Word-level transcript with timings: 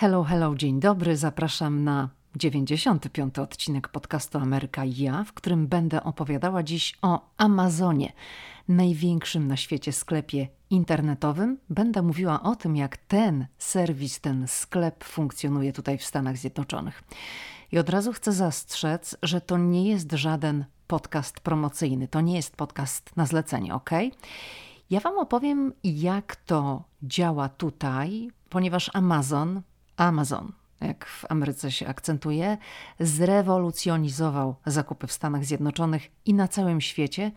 Hello, 0.00 0.24
hello, 0.24 0.54
dzień 0.54 0.80
dobry. 0.80 1.16
Zapraszam 1.16 1.84
na 1.84 2.08
95. 2.36 3.38
odcinek 3.38 3.88
podcastu 3.88 4.38
Ameryka 4.38 4.82
ja, 4.84 5.24
w 5.24 5.32
którym 5.32 5.66
będę 5.66 6.02
opowiadała 6.02 6.62
dziś 6.62 6.98
o 7.02 7.20
Amazonie, 7.36 8.12
największym 8.68 9.48
na 9.48 9.56
świecie 9.56 9.92
sklepie 9.92 10.48
internetowym. 10.70 11.58
Będę 11.70 12.02
mówiła 12.02 12.42
o 12.42 12.56
tym, 12.56 12.76
jak 12.76 12.96
ten 12.96 13.46
serwis, 13.58 14.20
ten 14.20 14.48
sklep 14.48 15.04
funkcjonuje 15.04 15.72
tutaj 15.72 15.98
w 15.98 16.04
Stanach 16.04 16.36
Zjednoczonych. 16.36 17.02
I 17.72 17.78
od 17.78 17.88
razu 17.88 18.12
chcę 18.12 18.32
zastrzec, 18.32 19.16
że 19.22 19.40
to 19.40 19.58
nie 19.58 19.88
jest 19.88 20.12
żaden 20.12 20.64
podcast 20.86 21.40
promocyjny, 21.40 22.08
to 22.08 22.20
nie 22.20 22.36
jest 22.36 22.56
podcast 22.56 23.16
na 23.16 23.26
zlecenie, 23.26 23.74
ok? 23.74 23.90
Ja 24.90 25.00
Wam 25.00 25.18
opowiem, 25.18 25.72
jak 25.84 26.36
to 26.36 26.84
działa 27.02 27.48
tutaj, 27.48 28.30
ponieważ 28.48 28.90
Amazon, 28.94 29.62
Amazon, 30.00 30.52
jak 30.80 31.06
w 31.06 31.24
Ameryce 31.28 31.72
się 31.72 31.86
akcentuje, 31.86 32.58
zrewolucjonizował 33.00 34.56
zakupy 34.66 35.06
w 35.06 35.12
Stanach 35.12 35.44
Zjednoczonych 35.44 36.10
i 36.24 36.34
na 36.34 36.48
całym 36.48 36.80
świecie. 36.80 37.32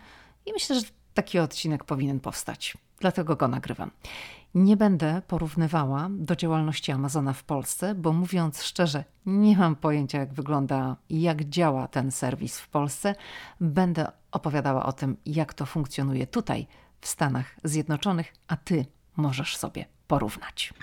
I 0.46 0.54
myślę, 0.54 0.80
że 0.80 0.86
taki 1.14 1.40
odcinek 1.40 1.84
powinien 1.84 2.20
powstać. 2.20 2.78
Dlatego 3.00 3.36
go 3.36 3.48
nagrywam. 3.48 3.92
Nie 4.56 4.78
będę 4.78 5.22
porównywała 5.28 6.08
do 6.12 6.36
działalności 6.36 6.92
Amazona 6.92 7.34
w 7.34 7.44
Polsce, 7.44 7.96
bo 7.96 8.14
mówiąc 8.14 8.64
szczerze, 8.64 9.04
nie 9.26 9.58
mam 9.58 9.76
pojęcia, 9.76 10.20
jak 10.20 10.34
wygląda 10.34 10.96
i 11.10 11.22
jak 11.22 11.44
działa 11.44 11.88
ten 11.88 12.12
serwis 12.12 12.60
w 12.60 12.68
Polsce. 12.68 13.16
Będę 13.62 14.12
opowiadała 14.32 14.86
o 14.86 14.94
tym, 14.94 15.18
jak 15.26 15.54
to 15.54 15.66
funkcjonuje 15.66 16.28
tutaj, 16.28 16.68
w 17.02 17.08
Stanach 17.08 17.56
Zjednoczonych, 17.64 18.34
a 18.48 18.58
ty 18.58 18.86
możesz 19.18 19.58
sobie 19.58 19.86
porównać. 20.08 20.74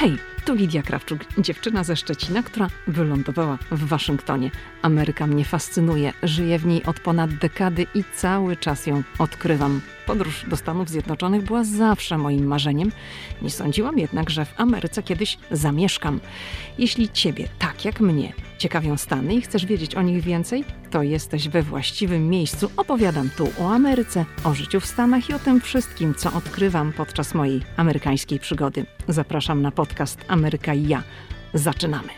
Hey, 0.00 0.16
tu 0.40 0.54
Lidia 0.54 0.82
Krawczuk, 0.82 1.20
dziewczyna 1.38 1.84
ze 1.84 1.96
Szczecina, 1.96 2.42
która 2.42 2.68
wylądowała 2.86 3.58
w 3.70 3.84
Waszyngtonie. 3.84 4.50
Ameryka 4.82 5.26
mnie 5.26 5.44
fascynuje, 5.44 6.12
żyję 6.22 6.58
w 6.58 6.66
niej 6.66 6.84
od 6.84 7.00
ponad 7.00 7.34
dekady 7.34 7.86
i 7.94 8.04
cały 8.16 8.56
czas 8.56 8.86
ją 8.86 9.02
odkrywam. 9.18 9.80
Podróż 10.06 10.44
do 10.48 10.56
Stanów 10.56 10.88
Zjednoczonych 10.88 11.44
była 11.44 11.64
zawsze 11.64 12.18
moim 12.18 12.46
marzeniem. 12.46 12.92
Nie 13.42 13.50
sądziłam 13.50 13.98
jednak, 13.98 14.30
że 14.30 14.44
w 14.44 14.60
Ameryce 14.60 15.02
kiedyś 15.02 15.38
zamieszkam. 15.50 16.20
Jeśli 16.78 17.08
Ciebie, 17.08 17.48
tak 17.58 17.84
jak 17.84 18.00
mnie, 18.00 18.32
ciekawią 18.58 18.96
Stany 18.96 19.34
i 19.34 19.40
chcesz 19.40 19.66
wiedzieć 19.66 19.94
o 19.94 20.02
nich 20.02 20.22
więcej, 20.22 20.64
to 20.90 21.02
jesteś 21.02 21.48
we 21.48 21.62
właściwym 21.62 22.28
miejscu. 22.28 22.70
Opowiadam 22.76 23.30
tu 23.36 23.48
o 23.60 23.72
Ameryce, 23.72 24.24
o 24.44 24.54
życiu 24.54 24.80
w 24.80 24.86
Stanach 24.86 25.30
i 25.30 25.34
o 25.34 25.38
tym 25.38 25.60
wszystkim, 25.60 26.14
co 26.14 26.32
odkrywam 26.32 26.92
podczas 26.92 27.34
mojej 27.34 27.62
amerykańskiej 27.76 28.38
przygody. 28.38 28.86
Zapraszam 29.08 29.62
na 29.62 29.70
podcast 29.70 30.18
Ameryka 30.30 30.74
i 30.74 30.88
ja. 30.88 31.02
Zaczynamy. 31.54 32.08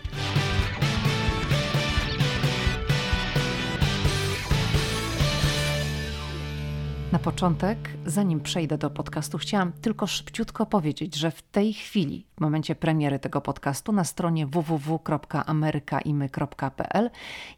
Na 7.13 7.19
początek, 7.19 7.79
zanim 8.07 8.41
przejdę 8.41 8.79
do 8.79 8.91
podcastu, 8.91 9.39
chciałam 9.39 9.73
tylko 9.73 10.07
szybciutko 10.07 10.67
powiedzieć, 10.67 11.17
że 11.17 11.31
w 11.31 11.43
tej 11.43 11.73
chwili, 11.73 12.27
w 12.37 12.41
momencie 12.41 12.75
premiery 12.75 13.19
tego 13.19 13.41
podcastu, 13.41 13.93
na 13.93 14.05
stronie 14.05 14.47
www.amerykaimy.pl 14.47 17.11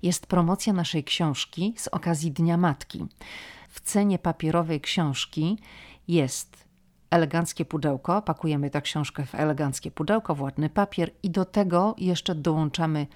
jest 0.02 0.26
promocja 0.26 0.72
naszej 0.72 1.04
książki 1.04 1.74
z 1.76 1.88
okazji 1.88 2.32
Dnia 2.32 2.56
Matki. 2.56 3.06
W 3.68 3.80
cenie 3.80 4.18
papierowej 4.18 4.80
książki 4.80 5.58
jest 6.08 6.63
eleganckie 7.14 7.64
pudełko, 7.64 8.22
pakujemy 8.22 8.70
tę 8.70 8.82
książkę 8.82 9.26
w 9.26 9.34
eleganckie 9.34 9.90
pudełko, 9.90 10.34
w 10.34 10.40
ładny 10.40 10.70
papier 10.70 11.10
i 11.22 11.30
do 11.30 11.44
tego 11.44 11.94
jeszcze 11.98 12.34
dołączamy 12.34 13.06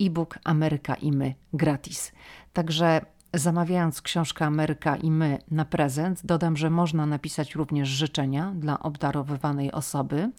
e-book 0.00 0.38
Ameryka 0.44 0.94
i 0.94 1.12
my 1.12 1.34
gratis. 1.52 2.12
Także 2.52 3.00
Zamawiając 3.34 4.02
książkę 4.02 4.44
Ameryka 4.44 4.96
i 4.96 5.10
my 5.10 5.38
na 5.50 5.64
prezent, 5.64 6.26
dodam, 6.26 6.56
że 6.56 6.70
można 6.70 7.06
napisać 7.06 7.54
również 7.54 7.88
życzenia 7.88 8.52
dla 8.56 8.80
obdarowywanej 8.80 9.72
osoby. 9.72 10.30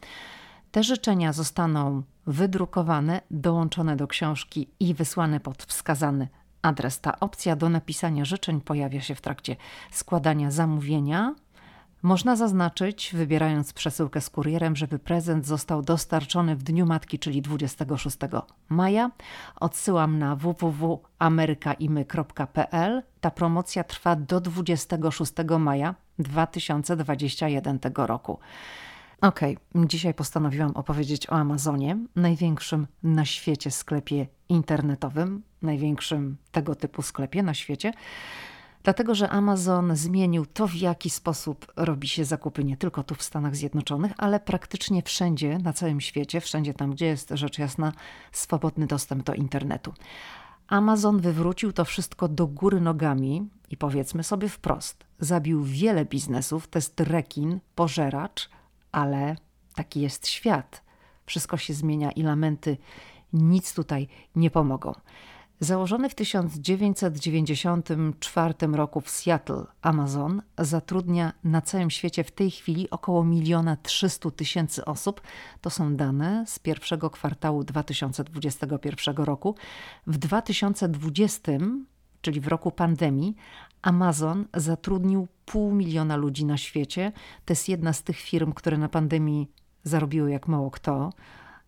Te 0.72 0.84
życzenia 0.84 1.34
zostaną 1.34 2.04
wydrukowane, 2.28 3.22
dołączone 3.32 3.96
do 3.96 4.08
książki 4.08 4.70
i 4.80 4.94
wysłane 4.94 5.40
pod 5.40 5.64
wskazany 5.64 6.28
adres. 6.62 7.00
Ta 7.00 7.20
opcja 7.20 7.56
do 7.56 7.70
napisania 7.70 8.26
życzeń 8.26 8.62
pojawia 8.62 9.02
się 9.02 9.16
w 9.16 9.22
trakcie 9.22 9.56
składania 9.92 10.52
zamówienia 10.52 11.36
można 12.02 12.36
zaznaczyć, 12.36 13.12
wybierając 13.14 13.74
przesyłkę 13.74 14.22
z 14.22 14.30
kurierem, 14.30 14.76
żeby 14.76 15.00
prezent 15.00 15.46
został 15.46 15.82
dostarczony 15.82 16.56
w 16.56 16.64
Dniu 16.64 16.86
Matki, 16.86 17.20
czyli 17.20 17.42
26 17.42 18.18
maja. 18.70 19.12
Odsyłam 19.60 20.20
na 20.20 20.36
www.amerykaimy.pl. 20.36 23.04
Ta 23.22 23.32
promocja 23.32 23.84
trwa 23.84 24.16
do 24.16 24.42
26 24.42 25.34
maja 25.60 25.96
2021 26.20 27.80
roku. 27.96 28.40
Ok, 29.22 29.40
dzisiaj 29.76 30.14
postanowiłam 30.14 30.72
opowiedzieć 30.72 31.30
o 31.30 31.34
Amazonie, 31.34 31.98
największym 32.16 32.88
na 33.04 33.26
świecie 33.26 33.72
sklepie 33.72 34.28
internetowym, 34.50 35.44
największym 35.62 36.38
tego 36.52 36.76
typu 36.76 37.02
sklepie 37.02 37.44
na 37.44 37.54
świecie. 37.54 37.94
Dlatego, 38.90 39.16
że 39.16 39.30
Amazon 39.30 39.96
zmienił 39.96 40.46
to, 40.46 40.68
w 40.68 40.76
jaki 40.76 41.10
sposób 41.10 41.72
robi 41.76 42.08
się 42.08 42.26
zakupy 42.26 42.64
nie 42.64 42.78
tylko 42.78 43.04
tu 43.04 43.16
w 43.16 43.24
Stanach 43.24 43.56
Zjednoczonych, 43.56 44.12
ale 44.18 44.40
praktycznie 44.40 45.04
wszędzie 45.04 45.58
na 45.58 45.74
całym 45.74 46.02
świecie, 46.02 46.42
wszędzie 46.42 46.74
tam, 46.74 46.92
gdzie 46.92 47.06
jest 47.06 47.30
rzecz 47.34 47.60
jasna 47.60 47.94
swobodny 48.32 48.88
dostęp 48.88 49.24
do 49.24 49.34
internetu. 49.34 49.94
Amazon 50.68 51.20
wywrócił 51.22 51.74
to 51.74 51.86
wszystko 51.86 52.28
do 52.28 52.48
góry 52.48 52.82
nogami 52.82 53.50
i 53.70 53.78
powiedzmy 53.78 54.24
sobie 54.24 54.50
wprost, 54.50 55.04
zabił 55.20 55.64
wiele 55.64 56.06
biznesów, 56.06 56.68
to 56.68 56.78
jest 56.78 57.00
rekin, 57.00 57.60
pożeracz, 57.76 58.50
ale 58.92 59.36
taki 59.76 60.02
jest 60.02 60.28
świat. 60.28 60.84
Wszystko 61.26 61.58
się 61.58 61.74
zmienia 61.74 62.12
i 62.12 62.24
lamenty 62.24 62.78
nic 63.34 63.74
tutaj 63.74 64.08
nie 64.36 64.52
pomogą. 64.52 64.94
Założony 65.62 66.10
w 66.10 66.16
1994 66.16 68.54
roku 68.72 69.02
w 69.02 69.10
Seattle 69.10 69.66
Amazon 69.82 70.42
zatrudnia 70.58 71.34
na 71.44 71.62
całym 71.62 71.90
świecie 71.90 72.24
w 72.24 72.32
tej 72.32 72.52
chwili 72.52 72.90
około 72.90 73.24
miliona 73.24 73.76
300 73.76 74.32
tysięcy 74.32 74.86
osób. 74.86 75.22
To 75.62 75.70
są 75.70 75.96
dane 75.96 76.44
z 76.48 76.60
pierwszego 76.60 77.10
kwartału 77.10 77.64
2021 77.64 79.16
roku. 79.16 79.56
W 80.08 80.18
2020, 80.18 81.52
czyli 82.22 82.42
w 82.42 82.48
roku 82.48 82.72
pandemii, 82.72 83.36
Amazon 83.82 84.46
zatrudnił 84.54 85.28
pół 85.46 85.72
miliona 85.72 86.16
ludzi 86.16 86.46
na 86.46 86.58
świecie. 86.58 87.12
To 87.46 87.52
jest 87.52 87.70
jedna 87.70 87.94
z 87.94 88.04
tych 88.04 88.18
firm, 88.18 88.54
które 88.54 88.78
na 88.78 88.90
pandemii 88.90 89.52
zarobiły 89.84 90.32
jak 90.32 90.48
mało 90.48 90.72
kto. 90.72 91.10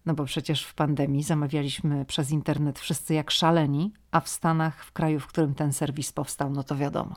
No 0.06 0.13
bo 0.13 0.25
przecież 0.25 0.66
w 0.66 0.73
pandemii 0.73 1.23
zamawialiśmy 1.23 2.06
przez 2.06 2.31
internet 2.31 2.79
wszyscy 2.79 3.13
jak 3.13 3.31
szaleni, 3.31 3.94
a 4.12 4.19
w 4.19 4.29
Stanach, 4.29 4.85
w 4.85 4.91
kraju, 4.91 5.19
w 5.19 5.28
którym 5.28 5.56
ten 5.56 5.73
serwis 5.73 6.12
powstał, 6.12 6.50
no 6.50 6.63
to 6.63 6.75
wiadomo. 6.75 7.16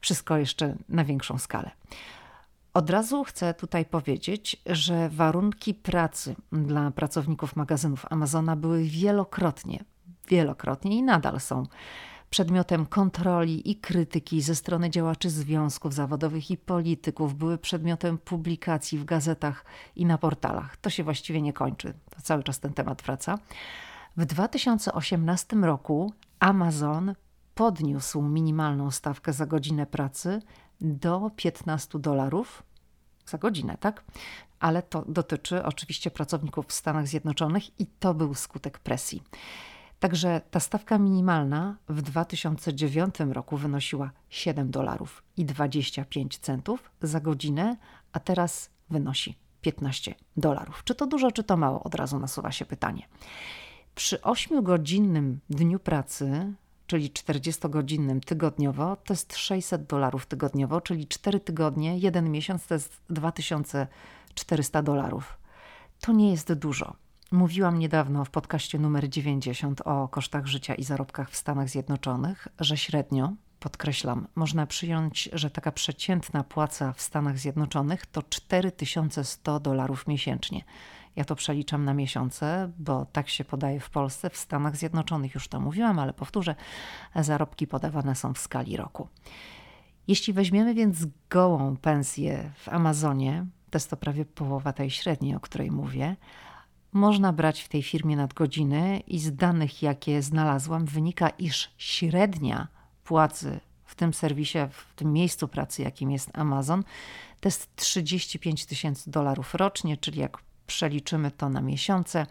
Wszystko 0.00 0.36
jeszcze 0.36 0.76
na 0.88 1.04
większą 1.04 1.38
skalę. 1.38 1.70
Od 2.74 2.90
razu 2.90 3.24
chcę 3.24 3.54
tutaj 3.54 3.84
powiedzieć, 3.84 4.62
że 4.66 5.08
warunki 5.08 5.74
pracy 5.74 6.36
dla 6.52 6.90
pracowników 6.90 7.56
magazynów 7.56 8.06
Amazona 8.10 8.56
były 8.56 8.84
wielokrotnie, 8.84 9.84
wielokrotnie 10.28 10.96
i 10.96 11.02
nadal 11.02 11.40
są 11.40 11.66
przedmiotem 12.30 12.86
kontroli 12.86 13.70
i 13.70 13.76
krytyki 13.76 14.42
ze 14.42 14.54
strony 14.54 14.90
działaczy 14.90 15.30
związków 15.30 15.94
zawodowych 15.94 16.50
i 16.50 16.56
polityków, 16.56 17.34
były 17.34 17.58
przedmiotem 17.58 18.18
publikacji 18.18 18.98
w 18.98 19.04
gazetach 19.04 19.64
i 19.96 20.06
na 20.06 20.18
portalach. 20.18 20.76
To 20.76 20.90
się 20.90 21.04
właściwie 21.04 21.42
nie 21.42 21.52
kończy, 21.52 21.94
to 22.10 22.22
cały 22.22 22.42
czas 22.42 22.60
ten 22.60 22.72
temat 22.72 23.02
wraca. 23.02 23.38
W 24.16 24.24
2018 24.24 25.56
roku 25.56 26.12
Amazon 26.38 27.14
podniósł 27.54 28.22
minimalną 28.22 28.90
stawkę 28.90 29.32
za 29.32 29.46
godzinę 29.46 29.86
pracy 29.86 30.42
do 30.80 31.30
15 31.36 31.98
dolarów 31.98 32.62
za 33.26 33.38
godzinę, 33.38 33.76
tak? 33.80 34.04
Ale 34.60 34.82
to 34.82 35.04
dotyczy 35.08 35.64
oczywiście 35.64 36.10
pracowników 36.10 36.66
w 36.66 36.72
Stanach 36.72 37.06
Zjednoczonych 37.06 37.80
i 37.80 37.86
to 37.86 38.14
był 38.14 38.34
skutek 38.34 38.78
presji. 38.78 39.22
Także 40.00 40.40
ta 40.50 40.60
stawka 40.60 40.98
minimalna 40.98 41.76
w 41.88 42.02
2009 42.02 43.14
roku 43.30 43.56
wynosiła 43.56 44.10
7 44.28 44.70
dolarów 44.70 45.22
i 45.36 45.44
25 45.44 46.38
centów 46.38 46.90
za 47.02 47.20
godzinę, 47.20 47.76
a 48.12 48.20
teraz 48.20 48.70
wynosi 48.90 49.38
15 49.60 50.14
dolarów. 50.36 50.84
Czy 50.84 50.94
to 50.94 51.06
dużo, 51.06 51.32
czy 51.32 51.44
to 51.44 51.56
mało? 51.56 51.82
Od 51.82 51.94
razu 51.94 52.18
nasuwa 52.18 52.52
się 52.52 52.64
pytanie. 52.64 53.08
Przy 53.94 54.16
8-godzinnym 54.16 55.36
dniu 55.50 55.78
pracy 55.78 56.54
czyli 56.86 57.10
40-godzinnym 57.10 58.20
tygodniowo, 58.20 58.96
to 58.96 59.12
jest 59.12 59.36
600 59.36 59.86
dolarów 59.86 60.26
tygodniowo, 60.26 60.80
czyli 60.80 61.06
4 61.06 61.40
tygodnie, 61.40 61.98
jeden 61.98 62.30
miesiąc 62.30 62.66
to 62.66 62.74
jest 62.74 63.00
2400 63.10 64.82
dolarów. 64.82 65.38
To 66.00 66.12
nie 66.12 66.30
jest 66.30 66.52
dużo. 66.52 66.96
Mówiłam 67.32 67.78
niedawno 67.78 68.24
w 68.24 68.30
podcaście 68.30 68.78
numer 68.78 69.08
90 69.08 69.80
o 69.84 70.08
kosztach 70.08 70.46
życia 70.46 70.74
i 70.74 70.84
zarobkach 70.84 71.30
w 71.30 71.36
Stanach 71.36 71.68
Zjednoczonych, 71.68 72.48
że 72.60 72.76
średnio, 72.76 73.32
podkreślam, 73.60 74.26
można 74.34 74.66
przyjąć, 74.66 75.28
że 75.32 75.50
taka 75.50 75.72
przeciętna 75.72 76.44
płaca 76.44 76.92
w 76.92 77.00
Stanach 77.00 77.38
Zjednoczonych 77.38 78.06
to 78.06 78.22
4100 78.22 79.60
dolarów 79.60 80.06
miesięcznie. 80.06 80.64
Ja 81.16 81.24
to 81.24 81.36
przeliczam 81.36 81.84
na 81.84 81.94
miesiące, 81.94 82.72
bo 82.78 83.06
tak 83.06 83.28
się 83.28 83.44
podaje 83.44 83.80
w 83.80 83.90
Polsce. 83.90 84.30
W 84.30 84.36
Stanach 84.36 84.76
Zjednoczonych 84.76 85.34
już 85.34 85.48
to 85.48 85.60
mówiłam, 85.60 85.98
ale 85.98 86.12
powtórzę, 86.12 86.54
zarobki 87.14 87.66
podawane 87.66 88.14
są 88.14 88.34
w 88.34 88.38
skali 88.38 88.76
roku. 88.76 89.08
Jeśli 90.08 90.32
weźmiemy 90.32 90.74
więc 90.74 91.06
gołą 91.30 91.76
pensję 91.76 92.50
w 92.54 92.68
Amazonie, 92.68 93.46
to 93.70 93.76
jest 93.76 93.90
to 93.90 93.96
prawie 93.96 94.24
połowa 94.24 94.72
tej 94.72 94.90
średniej, 94.90 95.34
o 95.34 95.40
której 95.40 95.70
mówię, 95.70 96.16
można 96.96 97.32
brać 97.32 97.62
w 97.62 97.68
tej 97.68 97.82
firmie 97.82 98.16
nadgodziny 98.16 99.02
i 99.06 99.18
z 99.18 99.36
danych, 99.36 99.82
jakie 99.82 100.22
znalazłam, 100.22 100.84
wynika, 100.84 101.28
iż 101.28 101.70
średnia 101.78 102.68
płacy 103.04 103.60
w 103.84 103.94
tym 103.94 104.14
serwisie, 104.14 104.58
w 104.70 104.94
tym 104.94 105.12
miejscu 105.12 105.48
pracy, 105.48 105.82
jakim 105.82 106.10
jest 106.10 106.30
Amazon, 106.38 106.84
to 107.40 107.48
jest 107.48 107.76
35 107.76 108.66
tysięcy 108.66 109.10
dolarów 109.10 109.54
rocznie, 109.54 109.96
czyli 109.96 110.20
jak 110.20 110.38
przeliczymy 110.66 111.30
to 111.30 111.48
na 111.48 111.60
miesiące, 111.60 112.26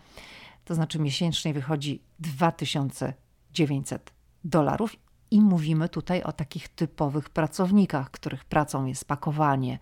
to 0.65 0.75
znaczy 0.75 0.99
miesięcznie 0.99 1.53
wychodzi 1.53 2.01
2900 2.19 4.13
dolarów. 4.43 4.95
I 5.31 5.41
mówimy 5.41 5.89
tutaj 5.89 6.23
o 6.23 6.31
takich 6.31 6.69
typowych 6.69 7.29
pracownikach, 7.29 8.11
których 8.11 8.45
pracą 8.45 8.85
jest 8.85 9.05
pakowanie 9.05 9.79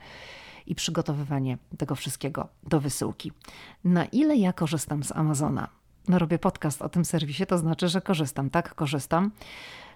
i 0.68 0.76
przygotowywanie 0.76 1.58
tego 1.78 1.96
wszystkiego 1.96 2.48
do 2.64 2.80
wysyłki. 2.80 3.32
Na 3.84 4.06
ile 4.06 4.36
ja 4.36 4.54
korzystam 4.54 5.04
z 5.04 5.12
Amazona? 5.12 5.68
No, 6.08 6.20
robię 6.20 6.40
podcast 6.40 6.82
o 6.82 6.90
tym 6.90 7.06
serwisie, 7.06 7.46
to 7.46 7.58
znaczy, 7.58 7.88
że 7.88 8.02
korzystam, 8.02 8.50
tak? 8.50 8.76
Korzystam. 8.76 9.32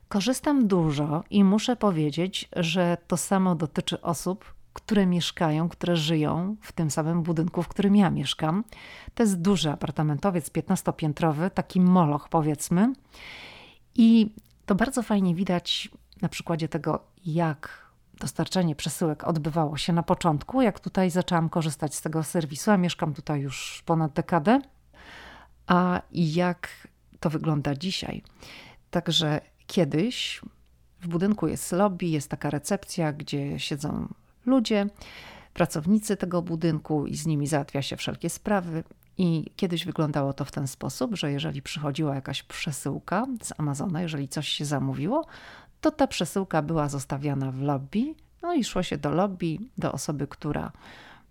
Korzystam 0.09 0.67
dużo 0.67 1.23
i 1.29 1.43
muszę 1.43 1.75
powiedzieć, 1.75 2.49
że 2.55 2.97
to 3.07 3.17
samo 3.17 3.55
dotyczy 3.55 4.01
osób, 4.01 4.53
które 4.73 5.05
mieszkają, 5.05 5.69
które 5.69 5.95
żyją 5.95 6.55
w 6.61 6.71
tym 6.71 6.91
samym 6.91 7.23
budynku, 7.23 7.63
w 7.63 7.67
którym 7.67 7.95
ja 7.95 8.09
mieszkam. 8.09 8.63
To 9.15 9.23
jest 9.23 9.41
duży 9.41 9.71
apartamentowiec, 9.71 10.49
15-piętrowy, 10.49 11.49
taki 11.49 11.81
moloch 11.81 12.29
powiedzmy. 12.29 12.93
I 13.95 14.33
to 14.65 14.75
bardzo 14.75 15.03
fajnie 15.03 15.35
widać 15.35 15.89
na 16.21 16.29
przykładzie 16.29 16.67
tego, 16.67 17.03
jak 17.25 17.86
dostarczanie 18.19 18.75
przesyłek 18.75 19.23
odbywało 19.23 19.77
się 19.77 19.93
na 19.93 20.03
początku, 20.03 20.61
jak 20.61 20.79
tutaj 20.79 21.11
zaczęłam 21.11 21.49
korzystać 21.49 21.95
z 21.95 22.01
tego 22.01 22.23
serwisu, 22.23 22.71
a 22.71 22.77
mieszkam 22.77 23.13
tutaj 23.13 23.41
już 23.41 23.83
ponad 23.85 24.13
dekadę, 24.13 24.61
a 25.67 26.01
jak 26.11 26.69
to 27.19 27.29
wygląda 27.29 27.75
dzisiaj. 27.75 28.23
Także 28.91 29.41
kiedyś 29.67 30.41
w 31.01 31.07
budynku 31.07 31.47
jest 31.47 31.71
lobby, 31.71 32.05
jest 32.05 32.29
taka 32.29 32.49
recepcja, 32.49 33.13
gdzie 33.13 33.59
siedzą 33.59 34.07
ludzie, 34.45 34.87
pracownicy 35.53 36.17
tego 36.17 36.41
budynku 36.41 37.05
i 37.05 37.15
z 37.15 37.25
nimi 37.25 37.47
załatwia 37.47 37.81
się 37.81 37.97
wszelkie 37.97 38.29
sprawy. 38.29 38.83
I 39.19 39.45
kiedyś 39.55 39.85
wyglądało 39.85 40.33
to 40.33 40.45
w 40.45 40.51
ten 40.51 40.67
sposób, 40.67 41.15
że 41.15 41.31
jeżeli 41.31 41.61
przychodziła 41.61 42.15
jakaś 42.15 42.43
przesyłka 42.43 43.25
z 43.41 43.53
Amazona, 43.57 44.01
jeżeli 44.01 44.27
coś 44.27 44.47
się 44.47 44.65
zamówiło, 44.65 45.25
to 45.81 45.91
ta 45.91 46.07
przesyłka 46.07 46.61
była 46.61 46.89
zostawiana 46.89 47.51
w 47.51 47.61
lobby, 47.61 48.15
no 48.41 48.53
i 48.53 48.63
szło 48.63 48.83
się 48.83 48.97
do 48.97 49.11
lobby, 49.11 49.57
do 49.77 49.91
osoby, 49.91 50.27
która 50.27 50.71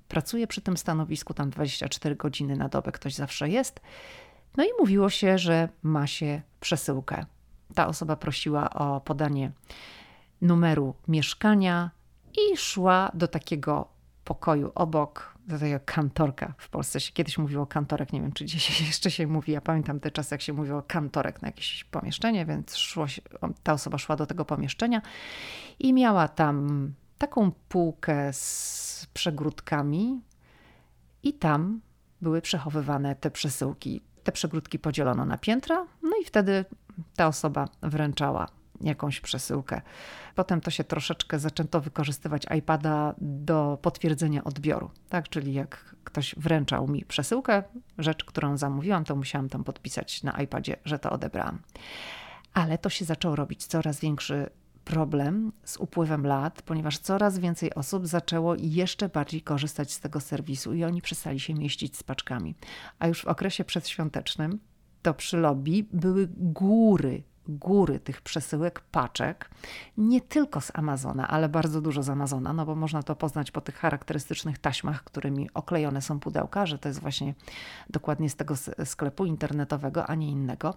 pracuje 0.09 0.47
przy 0.47 0.61
tym 0.61 0.77
stanowisku, 0.77 1.35
tam 1.35 1.51
24 1.51 2.17
godziny 2.17 2.57
na 2.57 2.69
dobę 2.69 2.93
ktoś 2.93 3.15
zawsze 3.15 3.49
jest. 3.49 3.81
No 4.57 4.65
i 4.65 4.69
mówiło 4.79 5.11
się, 5.11 5.39
że 5.39 5.69
ma 5.83 6.07
się 6.07 6.43
przesyłkę. 6.61 7.27
Ta 7.75 7.87
osoba 7.87 8.17
prosiła 8.17 8.71
o 8.71 9.01
podanie 9.01 9.53
numeru 10.41 10.95
mieszkania, 11.09 11.91
i 12.37 12.57
szła 12.57 13.11
do 13.15 13.29
takiego 13.29 13.89
pokoju 14.25 14.73
obok, 14.75 15.36
do 15.47 15.59
tego 15.59 15.81
kantorka. 15.85 16.55
W 16.59 16.69
Polsce 16.69 17.01
się 17.01 17.13
kiedyś 17.13 17.39
mówiło 17.39 17.67
kantorek, 17.67 18.13
nie 18.13 18.21
wiem 18.21 18.33
czy 18.33 18.45
dzisiaj 18.45 18.87
jeszcze 18.87 19.11
się 19.11 19.27
mówi. 19.27 19.53
Ja 19.53 19.61
pamiętam 19.61 20.01
te 20.01 20.11
czasy, 20.11 20.35
jak 20.35 20.43
się 20.43 20.53
mówiło 20.53 20.83
kantorek 20.83 21.43
na 21.43 21.49
jakieś 21.49 21.85
pomieszczenie, 21.85 22.47
więc 22.47 22.77
szło 22.77 23.09
się, 23.09 23.23
ta 23.63 23.73
osoba 23.73 23.99
szła 23.99 24.17
do 24.17 24.27
tego 24.27 24.45
pomieszczenia 24.45 25.03
i 25.79 25.93
miała 25.93 26.29
tam 26.29 26.93
taką 27.19 27.53
półkę 27.69 28.33
z 28.33 29.07
przegródkami 29.15 30.21
i 31.23 31.33
tam 31.33 31.81
były 32.21 32.43
przechowywane 32.43 33.17
te 33.17 33.31
przesyłki. 33.31 34.01
Te 34.25 34.33
przegródki 34.33 34.79
podzielono 34.79 35.25
na 35.25 35.39
piętra, 35.39 35.87
no 36.03 36.11
i 36.23 36.25
wtedy 36.25 36.65
ta 37.17 37.27
osoba 37.27 37.69
wręczała 37.83 38.49
jakąś 38.81 39.21
przesyłkę. 39.21 39.81
Potem 40.35 40.61
to 40.61 40.71
się 40.71 40.85
troszeczkę 40.85 41.39
zaczęto 41.39 41.81
wykorzystywać 41.81 42.47
iPada 42.59 43.15
do 43.19 43.79
potwierdzenia 43.83 44.45
odbioru. 44.45 44.91
Tak, 45.09 45.29
czyli 45.29 45.55
jak 45.55 45.97
ktoś 46.05 46.35
wręczał 46.39 46.89
mi 46.89 47.05
przesyłkę, 47.05 47.63
rzecz, 47.99 48.25
którą 48.25 48.57
zamówiłam, 48.57 49.05
to 49.05 49.17
musiałam 49.17 49.49
tam 49.49 49.65
podpisać 49.65 50.23
na 50.23 50.33
iPadzie, 50.43 50.77
że 50.85 50.99
to 50.99 51.11
odebrałam. 51.11 51.59
Ale 52.55 52.79
to 52.79 52.91
się 52.91 53.05
zaczął 53.05 53.37
robić 53.37 53.67
coraz 53.67 54.01
większy 54.01 54.51
problem 54.87 55.53
z 55.65 55.77
upływem 55.77 56.27
lat, 56.27 56.63
ponieważ 56.63 56.99
coraz 56.99 57.39
więcej 57.39 57.75
osób 57.75 58.07
zaczęło 58.07 58.55
jeszcze 58.59 59.09
bardziej 59.09 59.43
korzystać 59.43 59.93
z 59.93 60.01
tego 60.01 60.21
serwisu 60.21 60.75
i 60.75 60.85
oni 60.85 61.03
przestali 61.03 61.41
się 61.41 61.55
mieścić 61.55 61.97
z 61.97 62.03
paczkami. 62.03 62.55
A 62.99 63.07
już 63.07 63.23
w 63.23 63.27
okresie 63.27 63.65
przedświątecznym 63.65 64.59
to 65.03 65.15
przy 65.15 65.37
lobby 65.37 65.87
były 65.93 66.29
góry 66.37 67.23
góry 67.49 68.01
tych 68.01 68.23
przesyłek, 68.23 68.81
paczek, 68.81 69.51
nie 69.99 70.21
tylko 70.21 70.61
z 70.61 70.71
Amazona, 70.75 71.29
ale 71.29 71.49
bardzo 71.49 71.81
dużo 71.81 72.03
z 72.03 72.09
Amazona, 72.09 72.53
no 72.53 72.67
bo 72.67 72.75
można 72.75 73.03
to 73.03 73.17
poznać 73.17 73.51
po 73.51 73.61
tych 73.61 73.77
charakterystycznych 73.77 74.59
taśmach, 74.59 75.05
którymi 75.05 75.51
oklejone 75.55 76.03
są 76.03 76.21
pudełka, 76.21 76.67
że 76.67 76.79
to 76.79 76.89
jest 76.89 77.01
właśnie 77.01 77.35
dokładnie 77.91 78.31
z 78.31 78.37
tego 78.37 78.55
sklepu 78.85 79.27
internetowego, 79.27 80.07
a 80.07 80.15
nie 80.15 80.31
innego. 80.31 80.75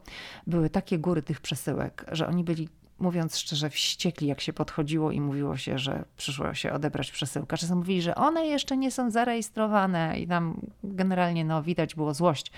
Były 0.48 0.70
takie 0.70 1.00
góry 1.00 1.22
tych 1.22 1.42
przesyłek, 1.42 2.06
że 2.12 2.28
oni 2.28 2.44
byli 2.44 2.70
mówiąc 3.00 3.38
szczerze, 3.38 3.70
wściekli, 3.70 4.28
jak 4.28 4.42
się 4.42 4.54
podchodziło 4.54 5.12
i 5.12 5.22
mówiło 5.22 5.58
się, 5.58 5.78
że 5.78 6.06
przyszło 6.18 6.54
się 6.54 6.74
odebrać 6.74 7.12
przesyłkę. 7.12 7.58
Czasem 7.58 7.78
mówili, 7.78 8.02
że 8.02 8.16
one 8.16 8.46
jeszcze 8.46 8.78
nie 8.78 8.92
są 8.92 9.12
zarejestrowane 9.12 10.20
i 10.20 10.28
tam 10.28 10.62
generalnie 10.84 11.46
no, 11.46 11.64
widać 11.64 11.96
było 11.96 12.14
złość, 12.14 12.52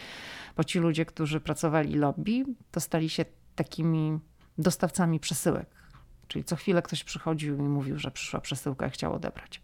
bo 0.58 0.64
ci 0.64 0.80
ludzie, 0.80 1.06
którzy 1.06 1.40
pracowali 1.40 1.96
lobby, 1.96 2.46
to 2.72 2.80
stali 2.80 3.10
się 3.10 3.26
takimi 3.56 4.20
dostawcami 4.58 5.20
przesyłek. 5.20 5.70
Czyli 6.28 6.44
co 6.44 6.56
chwilę 6.56 6.82
ktoś 6.82 7.04
przychodził 7.04 7.58
i 7.58 7.62
mówił, 7.62 7.98
że 7.98 8.12
przyszła 8.12 8.42
przesyłka 8.42 8.88
i 8.88 8.90
chciał 8.90 9.14
odebrać. 9.14 9.62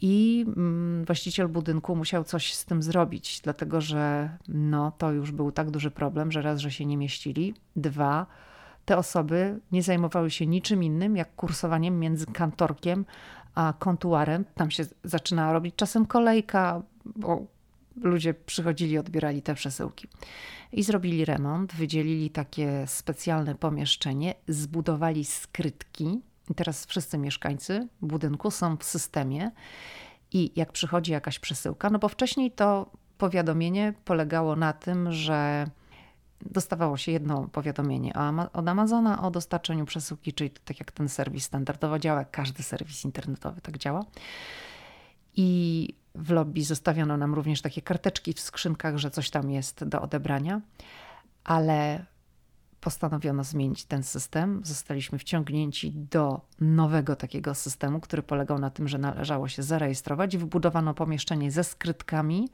I 0.00 0.44
mm, 0.56 1.04
właściciel 1.04 1.48
budynku 1.48 1.96
musiał 1.96 2.24
coś 2.24 2.54
z 2.54 2.64
tym 2.64 2.82
zrobić, 2.82 3.40
dlatego 3.44 3.80
że 3.80 4.30
no, 4.48 4.92
to 4.98 5.12
już 5.12 5.32
był 5.32 5.52
tak 5.52 5.70
duży 5.70 5.90
problem, 5.90 6.32
że 6.32 6.42
raz, 6.42 6.60
że 6.60 6.70
się 6.70 6.86
nie 6.86 6.96
mieścili, 6.96 7.54
dwa, 7.76 8.26
te 8.84 8.96
osoby 8.96 9.60
nie 9.72 9.82
zajmowały 9.82 10.30
się 10.30 10.46
niczym 10.46 10.82
innym 10.82 11.16
jak 11.16 11.34
kursowaniem 11.34 12.00
między 12.00 12.26
kantorkiem 12.26 13.04
a 13.54 13.74
kontuarem. 13.78 14.44
Tam 14.54 14.70
się 14.70 14.84
zaczynała 15.04 15.52
robić 15.52 15.74
czasem 15.76 16.06
kolejka, 16.06 16.82
bo 17.04 17.46
ludzie 17.96 18.34
przychodzili, 18.34 18.98
odbierali 18.98 19.42
te 19.42 19.54
przesyłki. 19.54 20.08
I 20.72 20.82
zrobili 20.82 21.24
remont, 21.24 21.74
wydzielili 21.74 22.30
takie 22.30 22.84
specjalne 22.86 23.54
pomieszczenie, 23.54 24.34
zbudowali 24.48 25.24
skrytki. 25.24 26.20
I 26.50 26.54
teraz 26.54 26.86
wszyscy 26.86 27.18
mieszkańcy 27.18 27.88
budynku 28.02 28.50
są 28.50 28.76
w 28.76 28.84
systemie. 28.84 29.50
I 30.32 30.52
jak 30.56 30.72
przychodzi 30.72 31.12
jakaś 31.12 31.38
przesyłka, 31.38 31.90
no 31.90 31.98
bo 31.98 32.08
wcześniej 32.08 32.50
to 32.50 32.90
powiadomienie 33.18 33.94
polegało 34.04 34.56
na 34.56 34.72
tym, 34.72 35.12
że 35.12 35.66
dostawało 36.40 36.96
się 36.96 37.12
jedno 37.12 37.48
powiadomienie 37.52 38.12
od 38.52 38.68
Amazona 38.68 39.22
o 39.22 39.30
dostarczeniu 39.30 39.84
przesyłki, 39.84 40.32
czyli 40.32 40.50
tak 40.50 40.78
jak 40.78 40.92
ten 40.92 41.08
serwis 41.08 41.44
standardowo 41.44 41.98
działa, 41.98 42.24
każdy 42.24 42.62
serwis 42.62 43.04
internetowy 43.04 43.60
tak 43.60 43.78
działa. 43.78 44.04
I 45.36 45.88
w 46.14 46.30
lobby 46.30 46.64
zostawiono 46.64 47.16
nam 47.16 47.34
również 47.34 47.62
takie 47.62 47.82
karteczki 47.82 48.32
w 48.32 48.40
skrzynkach, 48.40 48.96
że 48.96 49.10
coś 49.10 49.30
tam 49.30 49.50
jest 49.50 49.84
do 49.84 50.02
odebrania, 50.02 50.60
ale 51.44 52.04
postanowiono 52.80 53.44
zmienić 53.44 53.84
ten 53.84 54.02
system. 54.02 54.60
Zostaliśmy 54.64 55.18
wciągnięci 55.18 55.92
do 55.92 56.40
nowego 56.60 57.16
takiego 57.16 57.54
systemu, 57.54 58.00
który 58.00 58.22
polegał 58.22 58.58
na 58.58 58.70
tym, 58.70 58.88
że 58.88 58.98
należało 58.98 59.48
się 59.48 59.62
zarejestrować. 59.62 60.36
Wybudowano 60.36 60.94
pomieszczenie 60.94 61.50
ze 61.50 61.64
skrytkami, 61.64 62.48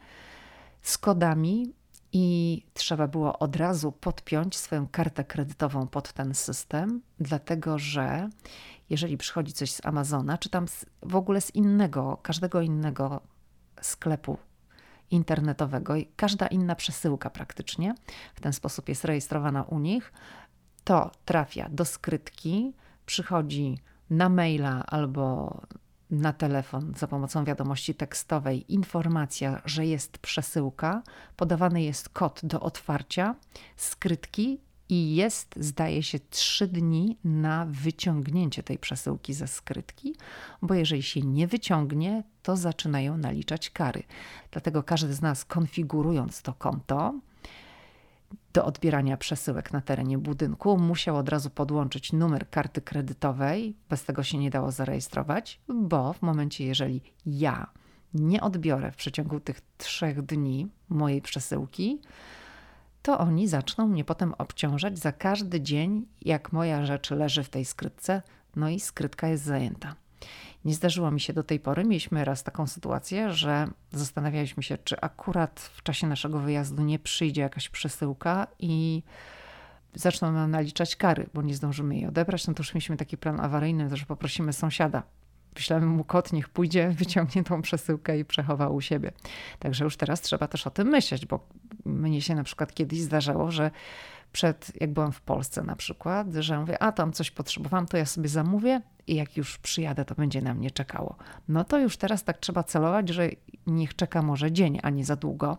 z 0.83 0.99
kodami 0.99 1.73
i 2.13 2.63
trzeba 2.75 3.09
było 3.09 3.39
od 3.39 3.57
razu 3.57 3.93
podpiąć 3.93 4.57
swoją 4.57 4.89
kartę 4.89 5.25
kredytową 5.25 5.87
pod 5.87 6.13
ten 6.13 6.35
system, 6.35 7.01
dlatego 7.21 7.79
że 7.79 8.29
jeżeli 8.91 9.17
przychodzi 9.19 9.53
coś 9.53 9.73
z 9.73 9.87
Amazona, 9.87 10.39
czy 10.39 10.49
tam 10.49 10.67
w 11.03 11.17
ogóle 11.17 11.41
z 11.41 11.55
innego, 11.55 12.19
każdego 12.23 12.61
innego 12.61 13.21
sklepu 13.83 14.39
internetowego 15.11 15.97
i 15.97 16.07
każda 16.17 16.47
inna 16.47 16.75
przesyłka 16.75 17.31
praktycznie 17.31 17.95
w 18.35 18.41
ten 18.41 18.53
sposób 18.53 18.89
jest 18.89 19.05
rejestrowana 19.05 19.63
u 19.63 19.79
nich, 19.79 20.13
to 20.85 21.11
trafia 21.25 21.69
do 21.69 21.85
skrytki, 21.85 22.73
przychodzi 23.07 23.79
na 24.11 24.29
maila 24.29 24.87
albo 24.87 25.57
na 26.11 26.33
telefon 26.33 26.93
za 26.97 27.07
pomocą 27.07 27.45
wiadomości 27.45 27.95
tekstowej 27.95 28.73
informacja, 28.73 29.63
że 29.65 29.87
jest 29.87 30.19
przesyłka, 30.19 31.03
podawany 31.37 31.83
jest 31.83 32.09
kod 32.09 32.41
do 32.43 32.61
otwarcia 32.61 33.35
skrytki 33.77 34.61
i 34.91 35.15
jest, 35.15 35.55
zdaje 35.57 36.03
się, 36.03 36.19
trzy 36.31 36.67
dni 36.67 37.19
na 37.25 37.67
wyciągnięcie 37.71 38.63
tej 38.63 38.79
przesyłki 38.79 39.35
ze 39.35 39.47
skrytki, 39.47 40.17
bo 40.63 40.75
jeżeli 40.75 41.03
się 41.03 41.21
nie 41.21 41.47
wyciągnie, 41.47 42.23
to 42.43 42.57
zaczynają 42.57 43.17
naliczać 43.17 43.71
kary. 43.71 44.03
Dlatego 44.51 44.83
każdy 44.83 45.15
z 45.15 45.21
nas, 45.21 45.45
konfigurując 45.45 46.43
to 46.43 46.55
konto, 46.55 47.15
do 48.53 48.65
odbierania 48.65 49.17
przesyłek 49.17 49.73
na 49.73 49.81
terenie 49.81 50.19
budynku, 50.19 50.79
musiał 50.79 51.17
od 51.17 51.29
razu 51.29 51.51
podłączyć 51.51 52.13
numer 52.13 52.51
karty 52.51 52.81
kredytowej. 52.81 53.77
Bez 53.89 54.05
tego 54.05 54.23
się 54.23 54.39
nie 54.39 54.51
dało 54.51 54.71
zarejestrować, 54.71 55.61
bo 55.69 56.13
w 56.13 56.23
momencie, 56.23 56.65
jeżeli 56.65 57.03
ja 57.27 57.67
nie 58.15 58.41
odbiorę 58.41 58.93
w 58.93 58.97
przeciągu 58.97 59.41
tych 59.41 59.61
trzech 59.79 60.23
dni 60.23 60.69
mojej 60.89 61.23
przesyłki, 61.23 62.01
to 63.03 63.19
oni 63.19 63.49
zaczną 63.49 63.87
mnie 63.89 64.05
potem 64.05 64.35
obciążać 64.39 64.99
za 64.99 65.13
każdy 65.13 65.61
dzień, 65.61 66.07
jak 66.23 66.53
moja 66.53 66.87
rzecz 66.87 67.11
leży 67.11 67.43
w 67.43 67.49
tej 67.49 67.65
skrytce, 67.65 68.23
no 68.57 68.69
i 68.69 68.81
skrytka 68.81 69.29
jest 69.29 69.45
zajęta. 69.45 69.95
Nie 70.65 70.75
zdarzyło 70.75 71.11
mi 71.11 71.21
się 71.21 71.33
do 71.33 71.43
tej 71.43 71.61
pory. 71.61 71.85
Mieliśmy 71.85 72.25
raz 72.25 72.43
taką 72.43 72.67
sytuację, 72.67 73.33
że 73.33 73.69
zastanawialiśmy 73.93 74.63
się, 74.63 74.79
czy 74.79 75.01
akurat 75.01 75.61
w 75.61 75.83
czasie 75.83 76.07
naszego 76.07 76.39
wyjazdu 76.39 76.83
nie 76.83 76.99
przyjdzie 76.99 77.41
jakaś 77.41 77.69
przesyłka 77.69 78.47
i 78.59 79.03
zaczną 79.95 80.33
nam 80.33 80.51
naliczać 80.51 80.97
kary, 80.97 81.27
bo 81.35 81.43
nie 81.43 81.55
zdążymy 81.55 81.95
jej 81.95 82.07
odebrać. 82.07 82.47
No 82.47 82.55
to 82.55 82.61
już 82.61 82.75
mieliśmy 82.75 82.97
taki 82.97 83.17
plan 83.17 83.41
awaryjny, 83.41 83.97
że 83.97 84.07
poprosimy 84.07 84.53
sąsiada. 84.53 85.03
Wyślemy 85.55 85.87
mu 85.87 86.05
kot, 86.05 86.33
niech 86.33 86.49
pójdzie, 86.49 86.91
wyciągnie 86.99 87.45
tą 87.45 87.63
przesyłkę 87.63 88.19
i 88.19 88.25
przechowa 88.25 88.69
u 88.69 88.81
siebie. 88.81 89.13
Także 89.59 89.85
już 89.85 89.97
teraz 89.97 90.21
trzeba 90.21 90.49
też 90.49 90.67
o 90.67 90.71
tym 90.71 90.89
myśleć, 90.89 91.27
bo 91.27 91.49
mnie 91.85 92.23
się 92.23 92.35
na 92.35 92.45
przykład 92.45 92.75
kiedyś 92.75 93.01
zdarzało, 93.01 93.51
że 93.51 93.71
przed, 94.33 94.73
jak 94.81 94.93
byłam 94.93 95.13
w 95.13 95.21
Polsce 95.21 95.63
na 95.63 95.77
przykład, 95.77 96.27
że 96.35 96.61
mówię, 96.61 96.83
a 96.83 96.93
tam 96.93 97.13
coś 97.13 97.31
potrzebowałam, 97.31 97.87
to 97.87 97.97
ja 97.97 98.07
sobie 98.07 98.29
zamówię 98.29 98.81
i 99.07 99.15
jak 99.15 99.37
już 99.37 99.59
przyjadę, 99.59 100.05
to 100.05 100.15
będzie 100.15 100.43
na 100.43 100.55
mnie 100.55 100.71
czekało. 100.71 101.17
No 101.49 101.65
to 101.65 101.79
już 101.79 101.97
teraz 101.97 102.25
tak 102.25 102.39
trzeba 102.39 102.63
celować, 102.63 103.09
że 103.09 103.29
niech 103.67 103.97
czeka 103.97 104.23
może 104.23 104.53
dzień, 104.53 104.79
a 104.83 104.91
nie 104.91 105.05
za 105.05 105.17
długo, 105.17 105.59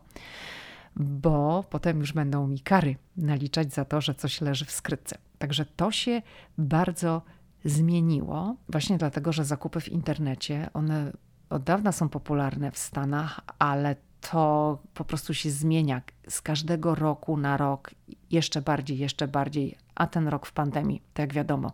bo 0.95 1.63
potem 1.69 1.99
już 1.99 2.13
będą 2.13 2.47
mi 2.47 2.59
kary 2.59 2.95
naliczać 3.17 3.73
za 3.73 3.85
to, 3.85 4.01
że 4.01 4.15
coś 4.15 4.41
leży 4.41 4.65
w 4.65 4.71
skrytce. 4.71 5.17
Także 5.37 5.65
to 5.65 5.91
się 5.91 6.21
bardzo 6.57 7.21
zmieniło, 7.65 8.55
właśnie 8.69 8.97
dlatego, 8.97 9.33
że 9.33 9.45
zakupy 9.45 9.79
w 9.79 9.89
internecie, 9.89 10.69
one 10.73 11.11
od 11.49 11.63
dawna 11.63 11.91
są 11.91 12.09
popularne 12.09 12.71
w 12.71 12.77
Stanach, 12.77 13.39
ale 13.59 13.95
to 14.31 14.77
po 14.93 15.05
prostu 15.05 15.33
się 15.33 15.51
zmienia 15.51 16.01
z 16.29 16.41
każdego 16.41 16.95
roku 16.95 17.37
na 17.37 17.57
rok 17.57 17.91
jeszcze 18.31 18.61
bardziej, 18.61 18.97
jeszcze 18.97 19.27
bardziej, 19.27 19.77
a 19.95 20.07
ten 20.07 20.27
rok 20.27 20.45
w 20.45 20.51
pandemii, 20.51 21.01
tak 21.13 21.23
jak 21.23 21.33
wiadomo, 21.33 21.71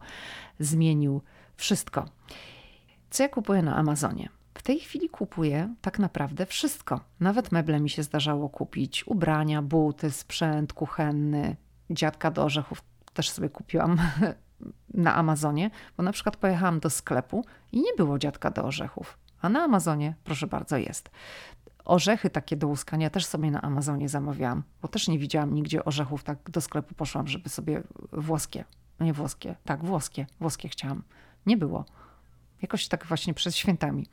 zmienił 0.59 1.21
wszystko. 1.55 2.05
Co 3.09 3.23
ja 3.23 3.29
kupuję 3.29 3.61
na 3.61 3.75
Amazonie? 3.75 4.29
W 4.53 4.63
tej 4.63 4.79
chwili 4.79 5.09
kupuję 5.09 5.75
tak 5.81 5.99
naprawdę 5.99 6.45
wszystko. 6.45 6.99
Nawet 7.19 7.51
meble 7.51 7.79
mi 7.79 7.89
się 7.89 8.03
zdarzało 8.03 8.49
kupić, 8.49 9.07
ubrania, 9.07 9.61
buty, 9.61 10.11
sprzęt 10.11 10.73
kuchenny, 10.73 11.55
dziadka 11.89 12.31
do 12.31 12.43
orzechów 12.43 12.81
też 13.13 13.29
sobie 13.29 13.49
kupiłam 13.49 13.97
na 14.93 15.15
Amazonie, 15.15 15.71
bo 15.97 16.03
na 16.03 16.11
przykład 16.11 16.37
pojechałam 16.37 16.79
do 16.79 16.89
sklepu 16.89 17.45
i 17.71 17.81
nie 17.81 17.93
było 17.97 18.19
dziadka 18.19 18.51
do 18.51 18.63
orzechów, 18.63 19.17
a 19.41 19.49
na 19.49 19.63
Amazonie, 19.63 20.15
proszę 20.23 20.47
bardzo, 20.47 20.77
jest. 20.77 21.09
Orzechy 21.85 22.29
takie 22.29 22.57
do 22.57 22.67
łuskania 22.67 23.09
też 23.09 23.25
sobie 23.25 23.51
na 23.51 23.61
Amazonie 23.61 24.09
zamawiałam, 24.09 24.63
bo 24.81 24.87
też 24.87 25.07
nie 25.07 25.19
widziałam 25.19 25.53
nigdzie 25.53 25.85
orzechów. 25.85 26.23
Tak 26.23 26.51
do 26.51 26.61
sklepu 26.61 26.95
poszłam, 26.95 27.27
żeby 27.27 27.49
sobie 27.49 27.83
włoskie, 28.11 28.63
no 28.99 29.05
nie 29.05 29.13
włoskie, 29.13 29.55
tak, 29.65 29.85
włoskie, 29.85 30.27
włoskie 30.39 30.69
chciałam. 30.69 31.03
Nie 31.45 31.57
było. 31.57 31.85
Jakoś 32.61 32.87
tak 32.87 33.05
właśnie 33.05 33.33
przed 33.33 33.55
świętami 33.55 34.07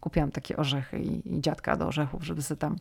kupiłam 0.00 0.30
takie 0.30 0.56
orzechy 0.56 0.98
i, 0.98 1.34
i 1.36 1.40
dziadka 1.40 1.76
do 1.76 1.86
orzechów, 1.86 2.24
żeby 2.24 2.42
sobie 2.42 2.58
tam 2.58 2.76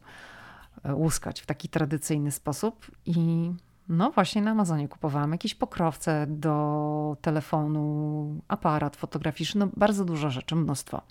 e, 0.84 0.96
łuskać 0.96 1.42
w 1.42 1.46
taki 1.46 1.70
tradycyjny 1.70 2.32
sposób. 2.32 2.92
I 3.06 3.52
no 3.90 4.12
właśnie 4.12 4.42
na 4.42 4.52
Amazonie 4.52 4.88
kupowałam 4.88 5.32
jakieś 5.32 5.56
pokrowce 5.56 6.28
do 6.30 7.18
telefonu, 7.22 8.42
aparat 8.48 8.96
fotograficzny, 8.96 9.60
no 9.60 9.72
bardzo 9.78 10.06
dużo 10.06 10.30
rzeczy, 10.30 10.56
mnóstwo. 10.56 11.02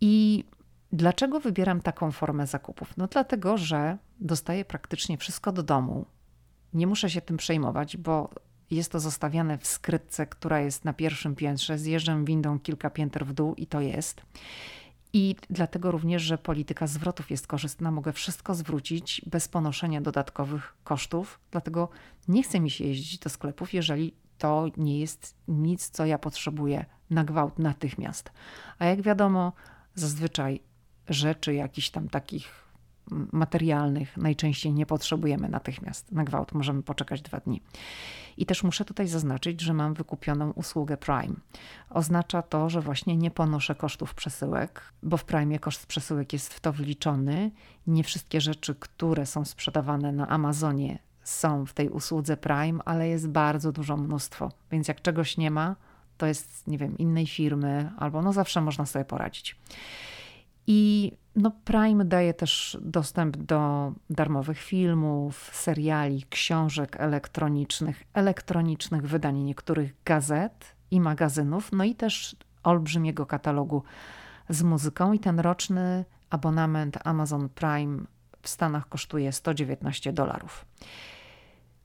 I 0.00 0.44
Dlaczego 0.92 1.40
wybieram 1.40 1.80
taką 1.80 2.10
formę 2.10 2.46
zakupów? 2.46 2.96
No 2.96 3.06
dlatego, 3.06 3.58
że 3.58 3.98
dostaję 4.20 4.64
praktycznie 4.64 5.18
wszystko 5.18 5.52
do 5.52 5.62
domu. 5.62 6.06
Nie 6.74 6.86
muszę 6.86 7.10
się 7.10 7.20
tym 7.20 7.36
przejmować, 7.36 7.96
bo 7.96 8.30
jest 8.70 8.92
to 8.92 9.00
zostawiane 9.00 9.58
w 9.58 9.66
skrytce, 9.66 10.26
która 10.26 10.60
jest 10.60 10.84
na 10.84 10.92
pierwszym 10.92 11.34
piętrze. 11.34 11.78
Zjeżdżam 11.78 12.24
windą 12.24 12.58
kilka 12.58 12.90
pięter 12.90 13.26
w 13.26 13.32
dół 13.32 13.54
i 13.54 13.66
to 13.66 13.80
jest. 13.80 14.22
I 15.12 15.36
dlatego 15.50 15.90
również, 15.90 16.22
że 16.22 16.38
polityka 16.38 16.86
zwrotów 16.86 17.30
jest 17.30 17.46
korzystna, 17.46 17.90
mogę 17.90 18.12
wszystko 18.12 18.54
zwrócić 18.54 19.22
bez 19.26 19.48
ponoszenia 19.48 20.00
dodatkowych 20.00 20.76
kosztów. 20.84 21.40
Dlatego 21.50 21.88
nie 22.28 22.42
chce 22.42 22.60
mi 22.60 22.70
się 22.70 22.84
jeździć 22.84 23.18
do 23.18 23.30
sklepów, 23.30 23.74
jeżeli 23.74 24.14
to 24.38 24.66
nie 24.76 25.00
jest 25.00 25.36
nic, 25.48 25.90
co 25.90 26.06
ja 26.06 26.18
potrzebuję 26.18 26.84
na 27.10 27.24
gwałt 27.24 27.58
natychmiast. 27.58 28.32
A 28.78 28.84
jak 28.84 29.02
wiadomo, 29.02 29.52
zazwyczaj 29.94 30.60
rzeczy 31.08 31.54
jakichś 31.54 31.90
tam 31.90 32.08
takich 32.08 32.61
materialnych 33.32 34.16
najczęściej 34.16 34.72
nie 34.72 34.86
potrzebujemy 34.86 35.48
natychmiast. 35.48 36.12
Na 36.12 36.24
gwałt 36.24 36.52
możemy 36.52 36.82
poczekać 36.82 37.22
dwa 37.22 37.40
dni. 37.40 37.62
I 38.36 38.46
też 38.46 38.62
muszę 38.62 38.84
tutaj 38.84 39.08
zaznaczyć, 39.08 39.60
że 39.60 39.74
mam 39.74 39.94
wykupioną 39.94 40.50
usługę 40.50 40.96
Prime. 40.96 41.34
Oznacza 41.90 42.42
to, 42.42 42.70
że 42.70 42.80
właśnie 42.80 43.16
nie 43.16 43.30
ponoszę 43.30 43.74
kosztów 43.74 44.14
przesyłek, 44.14 44.92
bo 45.02 45.16
w 45.16 45.24
Prime 45.24 45.58
koszt 45.58 45.86
przesyłek 45.86 46.32
jest 46.32 46.54
w 46.54 46.60
to 46.60 46.72
wliczony. 46.72 47.50
Nie 47.86 48.04
wszystkie 48.04 48.40
rzeczy, 48.40 48.74
które 48.74 49.26
są 49.26 49.44
sprzedawane 49.44 50.12
na 50.12 50.28
Amazonie, 50.28 50.98
są 51.24 51.66
w 51.66 51.72
tej 51.72 51.88
usłudze 51.88 52.36
Prime, 52.36 52.82
ale 52.84 53.08
jest 53.08 53.28
bardzo 53.28 53.72
dużo 53.72 53.96
mnóstwo. 53.96 54.52
Więc 54.70 54.88
jak 54.88 55.02
czegoś 55.02 55.36
nie 55.36 55.50
ma, 55.50 55.76
to 56.16 56.26
jest, 56.26 56.66
nie 56.66 56.78
wiem, 56.78 56.98
innej 56.98 57.26
firmy, 57.26 57.90
albo 57.98 58.22
no 58.22 58.32
zawsze 58.32 58.60
można 58.60 58.86
sobie 58.86 59.04
poradzić. 59.04 59.56
I 60.66 61.12
no 61.36 61.50
Prime 61.64 62.04
daje 62.04 62.34
też 62.34 62.78
dostęp 62.80 63.36
do 63.36 63.92
darmowych 64.10 64.58
filmów, 64.58 65.50
seriali, 65.52 66.24
książek 66.30 66.96
elektronicznych, 67.00 68.04
elektronicznych 68.14 69.06
wydań 69.08 69.38
niektórych 69.38 69.94
gazet 70.04 70.76
i 70.90 71.00
magazynów, 71.00 71.72
no 71.72 71.84
i 71.84 71.94
też 71.94 72.36
olbrzymiego 72.62 73.26
katalogu 73.26 73.82
z 74.48 74.62
muzyką. 74.62 75.12
I 75.12 75.18
ten 75.18 75.40
roczny 75.40 76.04
abonament 76.30 76.98
Amazon 77.04 77.48
Prime 77.48 77.98
w 78.42 78.48
Stanach 78.48 78.88
kosztuje 78.88 79.32
119 79.32 80.12
dolarów. 80.12 80.66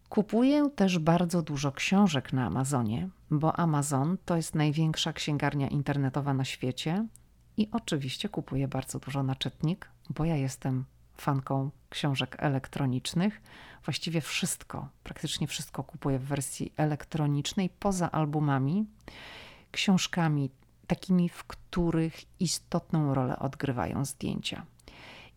Kupuję 0.10 0.70
też 0.76 1.00
bardzo 1.00 1.42
dużo 1.42 1.72
książek 1.72 2.34
na 2.34 2.46
Amazonie, 2.46 3.10
bo 3.32 3.60
Amazon 3.60 4.18
to 4.26 4.36
jest 4.36 4.56
największa 4.56 5.14
księgarnia 5.14 5.68
internetowa 5.68 6.34
na 6.34 6.46
świecie 6.46 7.06
i 7.58 7.70
oczywiście 7.72 8.30
kupuję 8.30 8.68
bardzo 8.68 9.00
dużo 9.00 9.24
na 9.24 9.36
czytnik, 9.36 9.90
bo 10.10 10.26
ja 10.26 10.36
jestem 10.36 10.86
fanką 11.18 11.72
książek 11.90 12.36
elektronicznych. 12.40 13.42
Właściwie 13.86 14.22
wszystko, 14.22 14.90
praktycznie 15.04 15.48
wszystko 15.48 15.84
kupuję 15.84 16.20
w 16.20 16.24
wersji 16.24 16.74
elektronicznej, 16.78 17.70
poza 17.70 18.12
albumami, 18.12 18.86
książkami 19.72 20.50
takimi, 20.88 21.30
w 21.30 21.44
których 21.44 22.42
istotną 22.42 23.14
rolę 23.14 23.40
odgrywają 23.40 24.06
zdjęcia. 24.06 24.66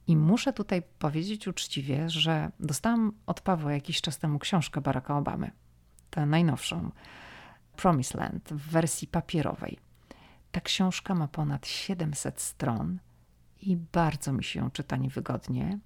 I 0.06 0.16
muszę 0.16 0.52
tutaj 0.52 0.82
powiedzieć 0.98 1.48
uczciwie, 1.48 2.10
że 2.10 2.50
dostałam 2.60 3.12
od 3.26 3.40
Pawła 3.40 3.72
jakiś 3.72 4.00
czas 4.00 4.18
temu 4.18 4.38
książkę 4.38 4.80
Baracka 4.80 5.18
Obamy, 5.18 5.50
tę 6.10 6.26
najnowszą, 6.26 6.90
Promised 7.76 8.14
Land, 8.14 8.48
w 8.52 8.70
wersji 8.70 9.08
papierowej. 9.08 9.89
Ta 10.52 10.60
książka 10.60 11.14
ma 11.14 11.28
ponad 11.28 11.66
700 11.66 12.40
stron 12.40 12.98
i 13.62 13.76
bardzo 13.76 14.32
mi 14.32 14.44
się 14.44 14.60
ją 14.60 14.70
czyta 14.70 14.96
niewygodnie. 14.96 15.78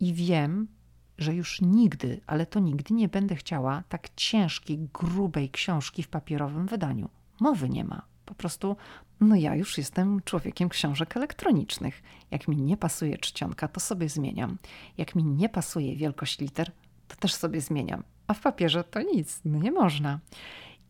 I 0.00 0.14
wiem, 0.14 0.68
że 1.18 1.34
już 1.34 1.60
nigdy, 1.60 2.20
ale 2.26 2.46
to 2.46 2.60
nigdy 2.60 2.94
nie 2.94 3.08
będę 3.08 3.36
chciała 3.36 3.82
tak 3.88 4.08
ciężkiej, 4.16 4.78
grubej 4.78 5.50
książki 5.50 6.02
w 6.02 6.08
papierowym 6.08 6.66
wydaniu. 6.66 7.08
Mowy 7.40 7.68
nie 7.68 7.84
ma. 7.84 8.02
Po 8.26 8.34
prostu, 8.34 8.76
no 9.20 9.36
ja 9.36 9.54
już 9.54 9.78
jestem 9.78 10.20
człowiekiem 10.24 10.68
książek 10.68 11.16
elektronicznych. 11.16 12.02
Jak 12.30 12.48
mi 12.48 12.56
nie 12.56 12.76
pasuje 12.76 13.18
czcionka, 13.18 13.68
to 13.68 13.80
sobie 13.80 14.08
zmieniam. 14.08 14.58
Jak 14.98 15.14
mi 15.14 15.24
nie 15.24 15.48
pasuje 15.48 15.96
wielkość 15.96 16.40
liter, 16.40 16.70
to 17.08 17.16
też 17.16 17.34
sobie 17.34 17.60
zmieniam. 17.60 18.02
A 18.26 18.34
w 18.34 18.40
papierze 18.40 18.84
to 18.84 19.02
nic, 19.02 19.40
no 19.44 19.58
nie 19.58 19.72
można. 19.72 20.20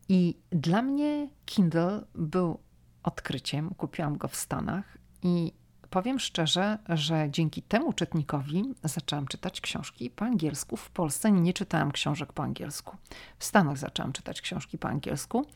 I 0.08 0.36
dla 0.50 0.82
mnie 0.82 1.28
Kindle 1.44 2.04
był 2.14 2.58
odkryciem. 3.06 3.74
Kupiłam 3.74 4.18
go 4.18 4.28
w 4.28 4.36
Stanach 4.36 4.98
i 5.22 5.52
powiem 5.90 6.18
szczerze, 6.18 6.78
że 6.88 7.30
dzięki 7.30 7.62
temu 7.62 7.92
czytnikowi 7.92 8.74
zaczęłam 8.84 9.26
czytać 9.26 9.60
książki 9.60 10.10
po 10.10 10.24
angielsku. 10.24 10.76
W 10.76 10.90
Polsce 10.90 11.32
nie 11.32 11.52
czytałam 11.52 11.92
książek 11.92 12.32
po 12.32 12.42
angielsku. 12.42 12.96
W 13.38 13.44
Stanach 13.44 13.78
zaczęłam 13.78 14.12
czytać 14.12 14.40
książki 14.40 14.78
po 14.78 14.88
angielsku 14.88 15.46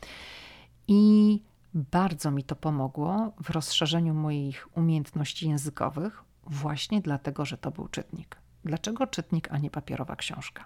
i 0.87 1.41
bardzo 1.73 2.31
mi 2.31 2.43
to 2.43 2.55
pomogło 2.55 3.33
w 3.43 3.49
rozszerzeniu 3.49 4.13
moich 4.13 4.77
umiejętności 4.77 5.49
językowych, 5.49 6.23
właśnie 6.43 7.01
dlatego, 7.01 7.45
że 7.45 7.57
to 7.57 7.71
był 7.71 7.87
czytnik. 7.87 8.37
Dlaczego 8.65 9.07
czytnik, 9.07 9.47
a 9.51 9.57
nie 9.57 9.69
papierowa 9.69 10.15
książka? 10.15 10.65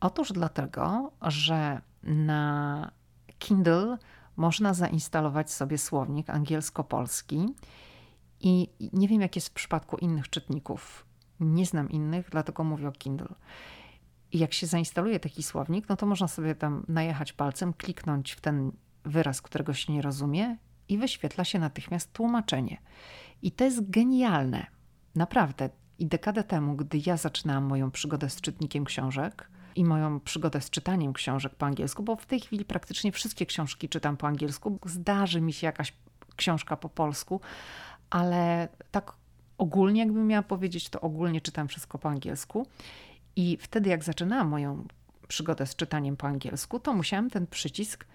Otóż 0.00 0.32
dlatego, 0.32 1.12
że 1.22 1.80
na 2.02 2.90
Kindle 3.38 3.98
można 4.36 4.74
zainstalować 4.74 5.50
sobie 5.50 5.78
słownik 5.78 6.30
angielsko-polski 6.30 7.46
i 8.40 8.68
nie 8.92 9.08
wiem, 9.08 9.20
jak 9.20 9.36
jest 9.36 9.48
w 9.48 9.52
przypadku 9.52 9.96
innych 9.96 10.30
czytników. 10.30 11.06
Nie 11.40 11.66
znam 11.66 11.90
innych, 11.90 12.30
dlatego 12.30 12.64
mówię 12.64 12.88
o 12.88 12.92
Kindle. 12.92 13.34
I 14.32 14.38
jak 14.38 14.52
się 14.52 14.66
zainstaluje 14.66 15.20
taki 15.20 15.42
słownik, 15.42 15.88
no 15.88 15.96
to 15.96 16.06
można 16.06 16.28
sobie 16.28 16.54
tam 16.54 16.84
najechać 16.88 17.32
palcem, 17.32 17.72
kliknąć 17.72 18.32
w 18.32 18.40
ten 18.40 18.72
wyraz, 19.04 19.42
którego 19.42 19.74
się 19.74 19.92
nie 19.92 20.02
rozumie, 20.02 20.56
i 20.88 20.98
wyświetla 20.98 21.44
się 21.44 21.58
natychmiast 21.58 22.12
tłumaczenie. 22.12 22.78
I 23.42 23.52
to 23.52 23.64
jest 23.64 23.90
genialne. 23.90 24.66
Naprawdę. 25.14 25.70
I 25.98 26.06
dekadę 26.06 26.44
temu, 26.44 26.76
gdy 26.76 27.00
ja 27.06 27.16
zaczynałam 27.16 27.64
moją 27.64 27.90
przygodę 27.90 28.30
z 28.30 28.40
czytnikiem 28.40 28.84
książek 28.84 29.50
i 29.76 29.84
moją 29.84 30.20
przygodę 30.20 30.60
z 30.60 30.70
czytaniem 30.70 31.12
książek 31.12 31.54
po 31.54 31.66
angielsku, 31.66 32.02
bo 32.02 32.16
w 32.16 32.26
tej 32.26 32.40
chwili 32.40 32.64
praktycznie 32.64 33.12
wszystkie 33.12 33.46
książki 33.46 33.88
czytam 33.88 34.16
po 34.16 34.26
angielsku, 34.26 34.78
zdarzy 34.86 35.40
mi 35.40 35.52
się 35.52 35.66
jakaś 35.66 35.92
książka 36.36 36.76
po 36.76 36.88
polsku, 36.88 37.40
ale 38.10 38.68
tak 38.90 39.12
ogólnie, 39.58 40.00
jakbym 40.00 40.26
miała 40.26 40.42
powiedzieć, 40.42 40.88
to 40.88 41.00
ogólnie 41.00 41.40
czytam 41.40 41.68
wszystko 41.68 41.98
po 41.98 42.08
angielsku. 42.08 42.66
I 43.36 43.58
wtedy, 43.60 43.90
jak 43.90 44.04
zaczynałam 44.04 44.48
moją 44.48 44.86
przygodę 45.28 45.66
z 45.66 45.76
czytaniem 45.76 46.16
po 46.16 46.26
angielsku, 46.26 46.80
to 46.80 46.94
musiałam 46.94 47.30
ten 47.30 47.46
przycisk 47.46 48.06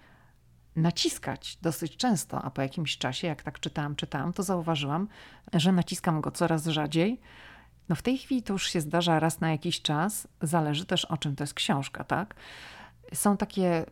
naciskać 0.76 1.58
dosyć 1.62 1.96
często, 1.96 2.42
a 2.42 2.50
po 2.50 2.62
jakimś 2.62 2.98
czasie, 2.98 3.26
jak 3.26 3.42
tak 3.42 3.60
czytałam, 3.60 3.96
czytałam, 3.96 4.32
to 4.32 4.42
zauważyłam, 4.42 5.08
że 5.52 5.72
naciskam 5.72 6.20
go 6.20 6.30
coraz 6.30 6.66
rzadziej. 6.66 7.20
No 7.88 7.96
w 7.96 8.02
tej 8.02 8.18
chwili 8.18 8.42
to 8.42 8.52
już 8.52 8.70
się 8.70 8.80
zdarza 8.80 9.20
raz 9.20 9.40
na 9.40 9.50
jakiś 9.50 9.82
czas, 9.82 10.28
zależy 10.42 10.86
też 10.86 11.04
o 11.04 11.16
czym 11.16 11.36
to 11.36 11.42
jest 11.42 11.54
książka, 11.54 12.04
tak? 12.04 12.34
Są 13.14 13.36
takie 13.36 13.86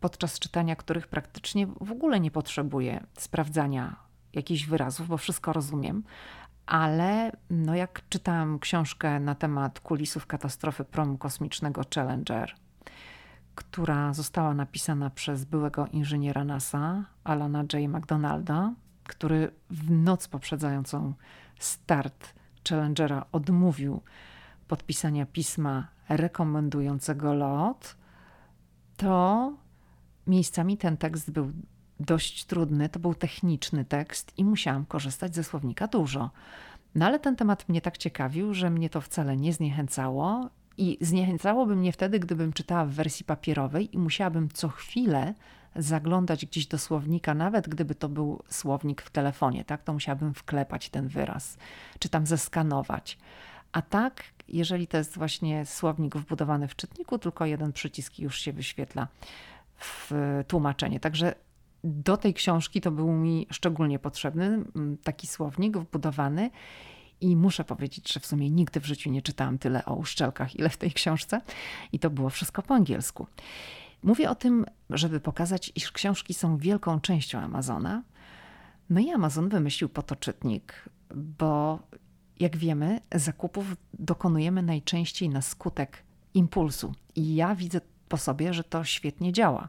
podczas 0.00 0.38
czytania, 0.38 0.76
których 0.76 1.06
praktycznie 1.06 1.66
w 1.66 1.92
ogóle 1.92 2.20
nie 2.20 2.30
potrzebuję 2.30 3.06
sprawdzania 3.18 3.96
jakichś 4.32 4.64
wyrazów, 4.64 5.08
bo 5.08 5.16
wszystko 5.16 5.52
rozumiem, 5.52 6.02
ale 6.66 7.32
no 7.50 7.74
jak 7.74 8.02
czytałam 8.08 8.58
książkę 8.58 9.20
na 9.20 9.34
temat 9.34 9.80
kulisów 9.80 10.26
katastrofy 10.26 10.84
promu 10.84 11.18
kosmicznego 11.18 11.82
Challenger, 11.94 12.54
która 13.54 14.14
została 14.14 14.54
napisana 14.54 15.10
przez 15.10 15.44
byłego 15.44 15.86
inżyniera 15.86 16.44
NASA, 16.44 17.04
Alana 17.24 17.58
J. 17.72 17.88
McDonalda, 17.88 18.74
który 19.04 19.50
w 19.70 19.90
noc 19.90 20.28
poprzedzającą 20.28 21.14
start 21.58 22.34
Challengera 22.68 23.26
odmówił 23.32 24.00
podpisania 24.68 25.26
pisma 25.26 25.88
rekomendującego 26.08 27.34
lot, 27.34 27.96
to 28.96 29.52
miejscami 30.26 30.76
ten 30.76 30.96
tekst 30.96 31.30
był 31.30 31.52
dość 32.00 32.44
trudny, 32.44 32.88
to 32.88 32.98
był 32.98 33.14
techniczny 33.14 33.84
tekst 33.84 34.32
i 34.36 34.44
musiałam 34.44 34.86
korzystać 34.86 35.34
ze 35.34 35.44
słownika 35.44 35.86
dużo. 35.86 36.30
No 36.94 37.06
ale 37.06 37.18
ten 37.18 37.36
temat 37.36 37.68
mnie 37.68 37.80
tak 37.80 37.98
ciekawił, 37.98 38.54
że 38.54 38.70
mnie 38.70 38.90
to 38.90 39.00
wcale 39.00 39.36
nie 39.36 39.52
zniechęcało 39.52 40.50
i 40.78 40.98
zniechęcałoby 41.00 41.76
mnie 41.76 41.92
wtedy, 41.92 42.20
gdybym 42.20 42.52
czytała 42.52 42.84
w 42.84 42.90
wersji 42.90 43.24
papierowej 43.24 43.94
i 43.94 43.98
musiałabym 43.98 44.48
co 44.48 44.68
chwilę 44.68 45.34
zaglądać 45.78 46.46
gdzieś 46.46 46.66
do 46.66 46.78
słownika, 46.78 47.34
nawet 47.34 47.68
gdyby 47.68 47.94
to 47.94 48.08
był 48.08 48.42
słownik 48.48 49.02
w 49.02 49.10
telefonie, 49.10 49.64
tak, 49.64 49.82
to 49.82 49.92
musiałabym 49.92 50.34
wklepać 50.34 50.88
ten 50.88 51.08
wyraz, 51.08 51.58
czy 51.98 52.08
tam 52.08 52.26
zeskanować. 52.26 53.18
A 53.72 53.82
tak, 53.82 54.24
jeżeli 54.48 54.86
to 54.86 54.96
jest 54.96 55.18
właśnie 55.18 55.66
słownik 55.66 56.16
wbudowany 56.16 56.68
w 56.68 56.76
czytniku, 56.76 57.18
tylko 57.18 57.46
jeden 57.46 57.72
przycisk 57.72 58.18
już 58.18 58.38
się 58.38 58.52
wyświetla 58.52 59.08
w 59.78 60.12
tłumaczenie. 60.48 61.00
Także 61.00 61.34
do 61.84 62.16
tej 62.16 62.34
książki 62.34 62.80
to 62.80 62.90
był 62.90 63.12
mi 63.12 63.46
szczególnie 63.50 63.98
potrzebny 63.98 64.44
mm, 64.46 64.96
taki 65.04 65.26
słownik 65.26 65.78
wbudowany. 65.78 66.50
I 67.20 67.36
muszę 67.36 67.64
powiedzieć, 67.64 68.12
że 68.12 68.20
w 68.20 68.26
sumie 68.26 68.50
nigdy 68.50 68.80
w 68.80 68.86
życiu 68.86 69.10
nie 69.10 69.22
czytałam 69.22 69.58
tyle 69.58 69.84
o 69.84 69.94
uszczelkach, 69.94 70.56
ile 70.56 70.68
w 70.68 70.76
tej 70.76 70.92
książce, 70.92 71.40
i 71.92 71.98
to 71.98 72.10
było 72.10 72.30
wszystko 72.30 72.62
po 72.62 72.74
angielsku. 72.74 73.26
Mówię 74.02 74.30
o 74.30 74.34
tym, 74.34 74.66
żeby 74.90 75.20
pokazać, 75.20 75.72
iż 75.74 75.92
książki 75.92 76.34
są 76.34 76.56
wielką 76.56 77.00
częścią 77.00 77.38
Amazona. 77.38 78.02
No 78.90 79.00
i 79.00 79.10
Amazon 79.10 79.48
wymyślił 79.48 79.88
po 79.88 80.02
to 80.02 80.16
czytnik, 80.16 80.88
bo 81.14 81.78
jak 82.40 82.56
wiemy, 82.56 83.00
zakupów 83.14 83.76
dokonujemy 83.98 84.62
najczęściej 84.62 85.28
na 85.28 85.42
skutek 85.42 86.02
impulsu. 86.34 86.94
I 87.14 87.34
ja 87.34 87.54
widzę 87.54 87.80
po 88.08 88.16
sobie, 88.16 88.54
że 88.54 88.64
to 88.64 88.84
świetnie 88.84 89.32
działa 89.32 89.68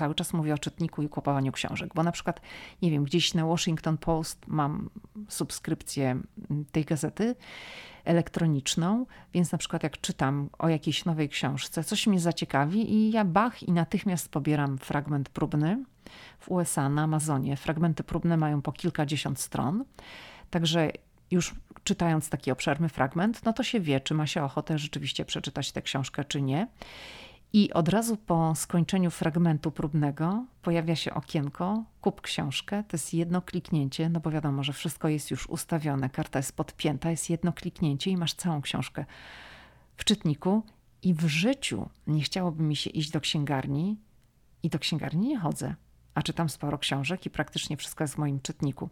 cały 0.00 0.14
czas 0.14 0.32
mówię 0.32 0.54
o 0.54 0.58
czytniku 0.58 1.02
i 1.02 1.08
kupowaniu 1.08 1.52
książek, 1.52 1.94
bo 1.94 2.02
na 2.02 2.12
przykład, 2.12 2.40
nie 2.82 2.90
wiem, 2.90 3.04
gdzieś 3.04 3.34
na 3.34 3.46
Washington 3.46 3.98
Post 3.98 4.46
mam 4.46 4.90
subskrypcję 5.28 6.20
tej 6.72 6.84
gazety 6.84 7.36
elektroniczną, 8.04 9.06
więc 9.34 9.52
na 9.52 9.58
przykład 9.58 9.82
jak 9.82 10.00
czytam 10.00 10.50
o 10.58 10.68
jakiejś 10.68 11.04
nowej 11.04 11.28
książce, 11.28 11.84
coś 11.84 12.06
mnie 12.06 12.20
zaciekawi 12.20 12.94
i 12.94 13.12
ja 13.12 13.24
bach 13.24 13.62
i 13.62 13.72
natychmiast 13.72 14.28
pobieram 14.28 14.78
fragment 14.78 15.28
próbny 15.28 15.84
w 16.38 16.50
USA 16.50 16.88
na 16.88 17.02
Amazonie. 17.02 17.56
Fragmenty 17.56 18.04
próbne 18.04 18.36
mają 18.36 18.62
po 18.62 18.72
kilkadziesiąt 18.72 19.40
stron, 19.40 19.84
także 20.50 20.90
już 21.30 21.54
czytając 21.84 22.28
taki 22.28 22.50
obszerny 22.50 22.88
fragment, 22.88 23.44
no 23.44 23.52
to 23.52 23.62
się 23.62 23.80
wie, 23.80 24.00
czy 24.00 24.14
ma 24.14 24.26
się 24.26 24.44
ochotę 24.44 24.78
rzeczywiście 24.78 25.24
przeczytać 25.24 25.72
tę 25.72 25.82
książkę, 25.82 26.24
czy 26.24 26.42
nie. 26.42 26.66
I 27.52 27.72
od 27.72 27.88
razu 27.88 28.16
po 28.16 28.54
skończeniu 28.54 29.10
fragmentu 29.10 29.70
próbnego 29.70 30.44
pojawia 30.62 30.96
się 30.96 31.14
okienko, 31.14 31.84
kup 32.00 32.20
książkę, 32.20 32.84
to 32.88 32.94
jest 32.96 33.14
jedno 33.14 33.42
kliknięcie, 33.42 34.08
no 34.08 34.20
bo 34.20 34.30
wiadomo, 34.30 34.62
że 34.62 34.72
wszystko 34.72 35.08
jest 35.08 35.30
już 35.30 35.48
ustawione, 35.48 36.10
karta 36.10 36.38
jest 36.38 36.56
podpięta, 36.56 37.10
jest 37.10 37.30
jedno 37.30 37.52
kliknięcie 37.52 38.10
i 38.10 38.16
masz 38.16 38.34
całą 38.34 38.62
książkę 38.62 39.04
w 39.96 40.04
czytniku. 40.04 40.62
I 41.02 41.14
w 41.14 41.26
życiu 41.26 41.88
nie 42.06 42.22
chciałoby 42.22 42.62
mi 42.62 42.76
się 42.76 42.90
iść 42.90 43.10
do 43.10 43.20
księgarni 43.20 43.98
i 44.62 44.68
do 44.68 44.78
księgarni 44.78 45.28
nie 45.28 45.38
chodzę, 45.38 45.74
a 46.14 46.22
czytam 46.22 46.48
sporo 46.48 46.78
książek 46.78 47.26
i 47.26 47.30
praktycznie 47.30 47.76
wszystko 47.76 48.04
jest 48.04 48.14
w 48.14 48.18
moim 48.18 48.40
czytniku. 48.40 48.88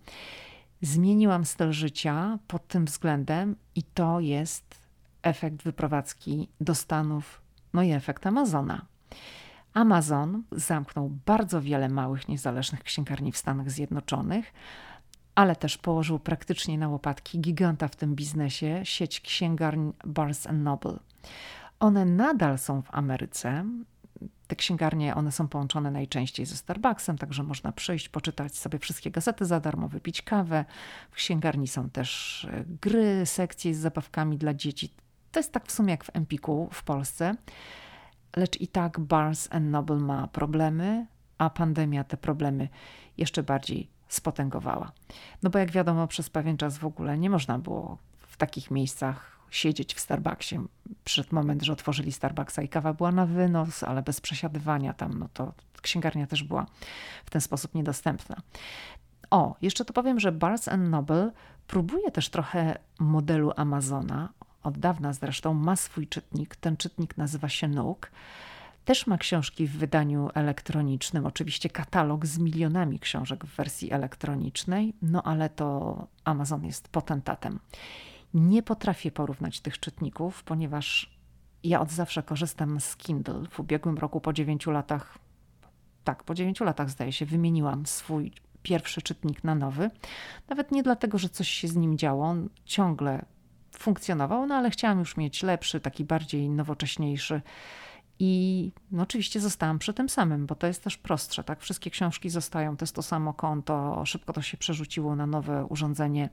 Zmieniłam 0.83 1.45
styl 1.45 1.73
życia 1.73 2.39
pod 2.47 2.69
tym 2.69 2.85
względem 2.85 3.57
i 3.75 3.83
to 3.83 4.21
jest 4.21 4.75
efekt 5.23 5.63
wyprowadzki 5.63 6.49
do 6.61 6.75
Stanów 6.75 7.48
no 7.73 7.83
i 7.83 7.93
efekt 7.93 8.27
Amazona. 8.27 8.87
Amazon 9.75 10.43
zamknął 10.53 11.11
bardzo 11.27 11.63
wiele 11.63 11.89
małych, 11.89 12.29
niezależnych 12.29 12.83
księgarni 12.83 13.33
w 13.33 13.37
Stanach 13.37 13.71
Zjednoczonych, 13.71 14.53
ale 15.35 15.57
też 15.57 15.79
położył 15.79 16.19
praktycznie 16.19 16.79
na 16.79 16.89
łopatki 16.89 17.41
giganta 17.41 17.89
w 17.89 17.97
tym 17.97 18.15
biznesie 18.15 18.81
sieć 18.85 19.21
księgarni 19.21 19.93
Barnes 20.05 20.49
Noble. 20.53 20.99
One 21.81 22.05
nadal 22.05 22.59
są 22.59 22.83
w 22.83 22.95
Ameryce. 22.95 23.65
Te 24.47 24.57
księgarnie, 24.57 25.15
one 25.15 25.33
są 25.33 25.49
połączone 25.49 25.91
najczęściej 25.91 26.47
ze 26.47 26.57
Starbucksem, 26.57 27.19
także 27.19 27.43
można 27.43 27.73
przyjść, 27.73 28.09
poczytać 28.09 28.57
sobie 28.57 28.79
wszystkie 28.79 29.11
gazety 29.11 29.45
za 29.45 29.61
darmo, 29.61 29.89
wypić 29.89 30.23
kawę. 30.23 30.65
W 31.11 31.15
księgarni 31.15 31.69
są 31.69 31.91
też 31.91 32.45
e, 32.45 32.65
gry, 32.81 33.27
sekcje 33.27 33.75
z 33.75 33.79
zabawkami 33.79 34.39
dla 34.39 34.55
dzieci. 34.55 34.91
To 35.33 35.41
jest 35.41 35.53
tak 35.53 35.67
w 35.67 35.73
sumie 35.73 35.91
jak 35.91 36.05
w 36.05 36.17
Empiku 36.17 36.69
w 36.73 36.83
Polsce, 36.83 37.35
lecz 38.37 38.61
i 38.61 38.69
tak 38.69 39.01
Barnes 39.01 39.49
Noble 39.61 39.97
ma 39.97 40.27
problemy, 40.29 41.07
a 41.39 41.51
pandemia 41.51 42.05
te 42.05 42.17
problemy 42.17 42.69
jeszcze 43.17 43.43
bardziej 43.43 43.89
spotęgowała. 44.09 44.93
No 45.43 45.51
bo 45.51 45.59
jak 45.59 45.71
wiadomo, 45.71 46.07
przez 46.07 46.31
pewien 46.31 46.57
czas 46.57 46.79
w 46.79 46.85
ogóle 46.85 47.19
nie 47.19 47.31
można 47.31 47.59
było 47.59 47.99
w 48.19 48.37
takich 48.37 48.71
miejscach 48.71 49.39
siedzieć 49.51 49.95
w 49.95 50.01
Starbucksie. 50.01 50.59
Przed 51.05 51.33
moment, 51.33 51.63
że 51.63 51.73
otworzyli 51.73 52.13
Starbucksa 52.13 52.63
i 52.63 52.69
kawa 52.69 52.93
była 52.93 53.13
na 53.13 53.27
wynos, 53.27 53.83
ale 53.83 54.03
bez 54.03 54.21
przesiadywania 54.21 54.93
tam, 54.93 55.19
no 55.19 55.29
to 55.35 55.53
księgarnia 55.83 56.27
też 56.27 56.43
była 56.43 56.67
w 57.25 57.31
ten 57.31 57.41
sposób 57.41 57.75
niedostępna. 57.75 58.37
O, 59.31 59.57
jeszcze 59.63 59.85
to 59.85 59.93
powiem, 59.93 60.21
że 60.21 60.33
Barnes 60.33 60.69
Noble 60.79 61.31
próbuje 61.67 62.11
też 62.11 62.29
trochę 62.29 62.79
modelu 62.99 63.53
Amazona. 63.57 64.29
Od 64.69 64.79
dawna 64.79 65.13
zresztą 65.13 65.55
ma 65.55 65.77
swój 65.77 66.07
czytnik. 66.07 66.57
Ten 66.57 66.77
czytnik 66.77 67.17
nazywa 67.17 67.49
się 67.49 67.69
Nook. 67.69 68.11
Też 68.85 69.07
ma 69.07 69.19
książki 69.19 69.67
w 69.67 69.77
wydaniu 69.79 70.29
elektronicznym, 70.35 71.27
oczywiście 71.27 71.71
katalog 71.71 72.27
z 72.27 72.39
milionami 72.39 72.99
książek 72.99 73.45
w 73.45 73.57
wersji 73.57 73.93
elektronicznej, 73.93 74.95
no 75.03 75.23
ale 75.23 75.51
to 75.51 76.07
Amazon 76.25 76.65
jest 76.65 76.89
potentatem. 76.89 77.59
Nie 78.35 78.63
potrafię 78.63 79.11
porównać 79.11 79.61
tych 79.61 79.81
czytników, 79.81 80.43
ponieważ 80.43 81.19
ja 81.65 81.81
od 81.81 81.91
zawsze 81.91 82.23
korzystam 82.23 82.81
z 82.81 82.97
Kindle. 82.97 83.45
W 83.51 83.61
ubiegłym 83.61 83.99
roku 83.99 84.21
po 84.21 84.33
9 84.33 84.67
latach, 84.67 85.19
tak, 86.05 86.25
po 86.25 86.35
9 86.35 86.61
latach 86.61 86.91
zdaje 86.91 87.13
się, 87.13 87.27
wymieniłam 87.27 87.87
swój 87.87 88.33
pierwszy 88.63 89.03
czytnik 89.03 89.45
na 89.45 89.55
nowy. 89.55 89.91
Nawet 90.49 90.73
nie 90.73 90.83
dlatego, 90.83 91.19
że 91.19 91.29
coś 91.29 91.49
się 91.49 91.69
z 91.69 91.77
nim 91.77 91.99
działo, 91.99 92.35
ciągle 92.65 93.25
funkcjonował, 93.79 94.47
no 94.47 94.55
ale 94.55 94.71
chciałam 94.71 94.99
już 94.99 95.17
mieć 95.17 95.43
lepszy, 95.43 95.81
taki 95.81 96.05
bardziej 96.05 96.51
nowocześniejszy. 96.51 97.43
I 98.19 98.73
no 98.91 99.03
oczywiście 99.03 99.41
zostałam 99.41 99.79
przy 99.79 99.95
tym 99.95 100.09
samym, 100.09 100.47
bo 100.47 100.55
to 100.55 100.67
jest 100.67 100.85
też 100.85 100.97
prostsze, 100.97 101.45
tak? 101.45 101.61
Wszystkie 101.61 101.91
książki 101.91 102.31
zostają, 102.31 102.77
to 102.77 102.83
jest 102.83 102.95
to 102.95 103.03
samo 103.03 103.35
konto, 103.35 104.03
szybko 104.07 104.33
to 104.33 104.43
się 104.43 104.57
przerzuciło 104.57 105.17
na 105.17 105.27
nowe 105.27 105.67
urządzenie. 105.67 106.29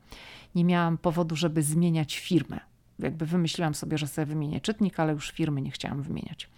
Nie 0.56 0.66
miałam 0.66 0.98
powodu, 0.98 1.36
żeby 1.36 1.64
zmieniać 1.64 2.20
firmę. 2.20 2.60
Jakby 3.00 3.26
wymyśliłam 3.26 3.76
sobie, 3.76 3.98
że 3.98 4.08
sobie 4.08 4.26
wymienię 4.26 4.62
czytnik, 4.62 5.00
ale 5.00 5.14
już 5.14 5.32
firmy 5.32 5.62
nie 5.62 5.72
chciałam 5.72 6.02
wymieniać. 6.02 6.50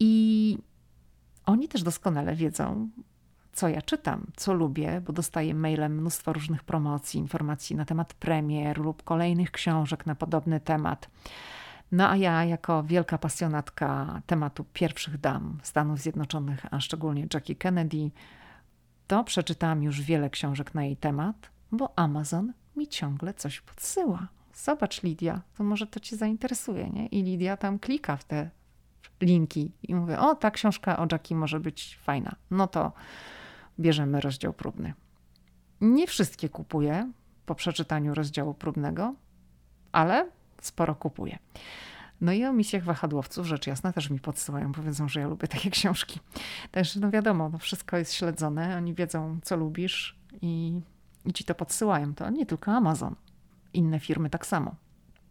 I 0.00 0.58
oni 1.46 1.68
też 1.68 1.82
doskonale 1.82 2.34
wiedzą, 2.34 2.88
co 3.60 3.68
ja 3.68 3.82
czytam, 3.82 4.26
co 4.36 4.52
lubię, 4.52 5.02
bo 5.06 5.12
dostaję 5.12 5.54
mailem 5.54 5.94
mnóstwo 5.94 6.32
różnych 6.32 6.64
promocji, 6.64 7.20
informacji 7.20 7.76
na 7.76 7.84
temat 7.84 8.14
premier 8.14 8.78
lub 8.78 9.02
kolejnych 9.02 9.50
książek 9.50 10.06
na 10.06 10.14
podobny 10.14 10.60
temat. 10.60 11.10
No 11.92 12.10
a 12.10 12.16
ja, 12.16 12.44
jako 12.44 12.82
wielka 12.82 13.18
pasjonatka 13.18 14.20
tematu 14.26 14.64
pierwszych 14.72 15.18
dam 15.18 15.58
Stanów 15.62 15.98
Zjednoczonych, 15.98 16.66
a 16.70 16.80
szczególnie 16.80 17.26
Jackie 17.34 17.56
Kennedy, 17.56 18.10
to 19.06 19.24
przeczytałam 19.24 19.82
już 19.82 20.02
wiele 20.02 20.30
książek 20.30 20.74
na 20.74 20.84
jej 20.84 20.96
temat, 20.96 21.50
bo 21.72 21.98
Amazon 21.98 22.52
mi 22.76 22.88
ciągle 22.88 23.34
coś 23.34 23.60
podsyła. 23.60 24.28
Zobacz, 24.54 25.02
Lidia, 25.02 25.40
to 25.56 25.64
może 25.64 25.86
to 25.86 26.00
cię 26.00 26.16
zainteresuje, 26.16 26.90
nie? 26.90 27.06
I 27.06 27.22
Lidia 27.22 27.56
tam 27.56 27.78
klika 27.78 28.16
w 28.16 28.24
te 28.24 28.50
linki 29.20 29.72
i 29.82 29.94
mówię, 29.94 30.18
o, 30.18 30.34
ta 30.34 30.50
książka 30.50 30.98
o 30.98 31.06
Jackie 31.12 31.34
może 31.34 31.60
być 31.60 31.98
fajna. 32.02 32.36
No 32.50 32.66
to 32.66 32.92
bierzemy 33.80 34.20
rozdział 34.20 34.52
próbny. 34.52 34.94
Nie 35.80 36.06
wszystkie 36.06 36.48
kupuję 36.48 37.12
po 37.46 37.54
przeczytaniu 37.54 38.14
rozdziału 38.14 38.54
próbnego, 38.54 39.14
ale 39.92 40.28
sporo 40.60 40.94
kupuję. 40.94 41.38
No 42.20 42.32
i 42.32 42.44
o 42.44 42.52
misjach 42.52 42.84
wahadłowców, 42.84 43.46
rzecz 43.46 43.66
jasna, 43.66 43.92
też 43.92 44.10
mi 44.10 44.20
podsyłają, 44.20 44.72
powiedzą, 44.72 45.08
że 45.08 45.20
ja 45.20 45.28
lubię 45.28 45.48
takie 45.48 45.70
książki. 45.80 46.20
Także 46.70 47.00
no 47.00 47.10
wiadomo, 47.10 47.48
no 47.48 47.58
wszystko 47.58 47.96
jest 47.96 48.12
śledzone, 48.12 48.76
oni 48.76 48.94
wiedzą, 48.94 49.38
co 49.42 49.56
lubisz 49.56 50.16
i, 50.42 50.80
i 51.24 51.32
ci 51.32 51.44
to 51.44 51.54
podsyłają. 51.54 52.14
To 52.14 52.30
nie 52.30 52.46
tylko 52.46 52.72
Amazon, 52.72 53.14
inne 53.72 54.00
firmy 54.00 54.30
tak 54.30 54.46
samo 54.46 54.74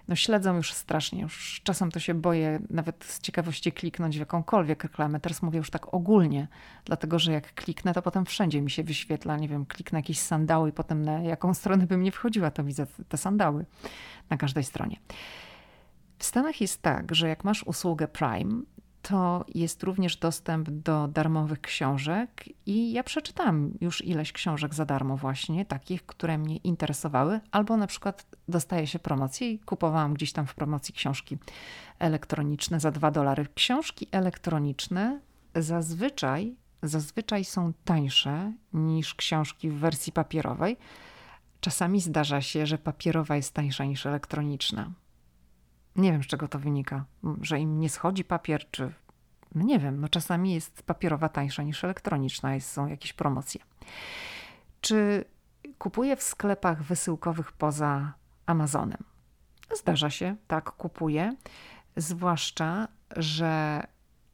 no 0.09 0.15
śledzą 0.15 0.55
już 0.55 0.73
strasznie. 0.73 1.21
Już 1.21 1.61
czasem 1.63 1.91
to 1.91 1.99
się 1.99 2.13
boję 2.13 2.59
nawet 2.69 3.05
z 3.05 3.19
ciekawości 3.19 3.71
kliknąć 3.71 4.15
w 4.15 4.19
jakąkolwiek 4.19 4.83
reklamę. 4.83 5.19
Teraz 5.19 5.41
mówię 5.41 5.57
już 5.57 5.69
tak 5.69 5.93
ogólnie, 5.93 6.47
dlatego 6.85 7.19
że 7.19 7.31
jak 7.31 7.53
kliknę, 7.53 7.93
to 7.93 8.01
potem 8.01 8.25
wszędzie 8.25 8.61
mi 8.61 8.71
się 8.71 8.83
wyświetla, 8.83 9.37
nie 9.37 9.47
wiem, 9.47 9.65
kliknę 9.65 9.99
jakieś 9.99 10.19
sandały 10.19 10.69
i 10.69 10.71
potem 10.71 11.01
na 11.01 11.21
jaką 11.21 11.53
stronę 11.53 11.87
bym 11.87 12.03
nie 12.03 12.11
wchodziła, 12.11 12.51
to 12.51 12.63
widzę 12.63 12.85
te 13.09 13.17
sandały 13.17 13.65
na 14.29 14.37
każdej 14.37 14.63
stronie. 14.63 14.97
W 16.17 16.23
Stanach 16.23 16.61
jest 16.61 16.81
tak, 16.81 17.15
że 17.15 17.29
jak 17.29 17.43
masz 17.43 17.63
usługę 17.63 18.07
Prime, 18.07 18.61
to 19.01 19.45
jest 19.55 19.83
również 19.83 20.17
dostęp 20.17 20.69
do 20.69 21.07
darmowych 21.07 21.61
książek 21.61 22.45
i 22.65 22.91
ja 22.91 23.03
przeczytałam 23.03 23.71
już 23.81 24.05
ileś 24.05 24.31
książek 24.31 24.73
za 24.73 24.85
darmo 24.85 25.17
właśnie, 25.17 25.65
takich, 25.65 26.05
które 26.05 26.37
mnie 26.37 26.57
interesowały, 26.57 27.39
albo 27.51 27.77
na 27.77 27.87
przykład 27.87 28.25
dostaje 28.47 28.87
się 28.87 28.99
promocję 28.99 29.51
i 29.51 29.59
kupowałam 29.59 30.13
gdzieś 30.13 30.33
tam 30.33 30.47
w 30.47 30.55
promocji 30.55 30.93
książki 30.93 31.37
elektroniczne 31.99 32.79
za 32.79 32.91
2 32.91 33.11
dolary. 33.11 33.47
Książki 33.55 34.07
elektroniczne 34.11 35.19
zazwyczaj, 35.55 36.55
zazwyczaj 36.83 37.45
są 37.45 37.73
tańsze 37.85 38.53
niż 38.73 39.15
książki 39.15 39.69
w 39.69 39.79
wersji 39.79 40.13
papierowej. 40.13 40.77
Czasami 41.61 42.01
zdarza 42.01 42.41
się, 42.41 42.65
że 42.65 42.77
papierowa 42.77 43.35
jest 43.35 43.53
tańsza 43.53 43.85
niż 43.85 44.05
elektroniczna. 44.05 44.91
Nie 45.99 46.11
wiem, 46.11 46.23
z 46.23 46.27
czego 46.27 46.47
to 46.47 46.59
wynika. 46.59 47.05
Że 47.41 47.59
im 47.59 47.79
nie 47.79 47.89
schodzi 47.89 48.23
papier, 48.23 48.71
czy. 48.71 48.93
No 49.55 49.63
nie 49.63 49.79
wiem, 49.79 50.01
no 50.01 50.09
czasami 50.09 50.53
jest 50.53 50.83
papierowa 50.83 51.29
tańsza 51.29 51.63
niż 51.63 51.83
elektroniczna, 51.83 52.55
jest, 52.55 52.71
są 52.71 52.87
jakieś 52.87 53.13
promocje. 53.13 53.61
Czy 54.81 55.25
kupuję 55.77 56.15
w 56.15 56.23
sklepach 56.23 56.83
wysyłkowych 56.83 57.51
poza 57.51 58.13
Amazonem? 58.45 59.03
Zdarza 59.75 60.09
się, 60.09 60.35
tak, 60.47 60.71
kupuję. 60.71 61.35
Zwłaszcza, 61.95 62.87
że 63.15 63.83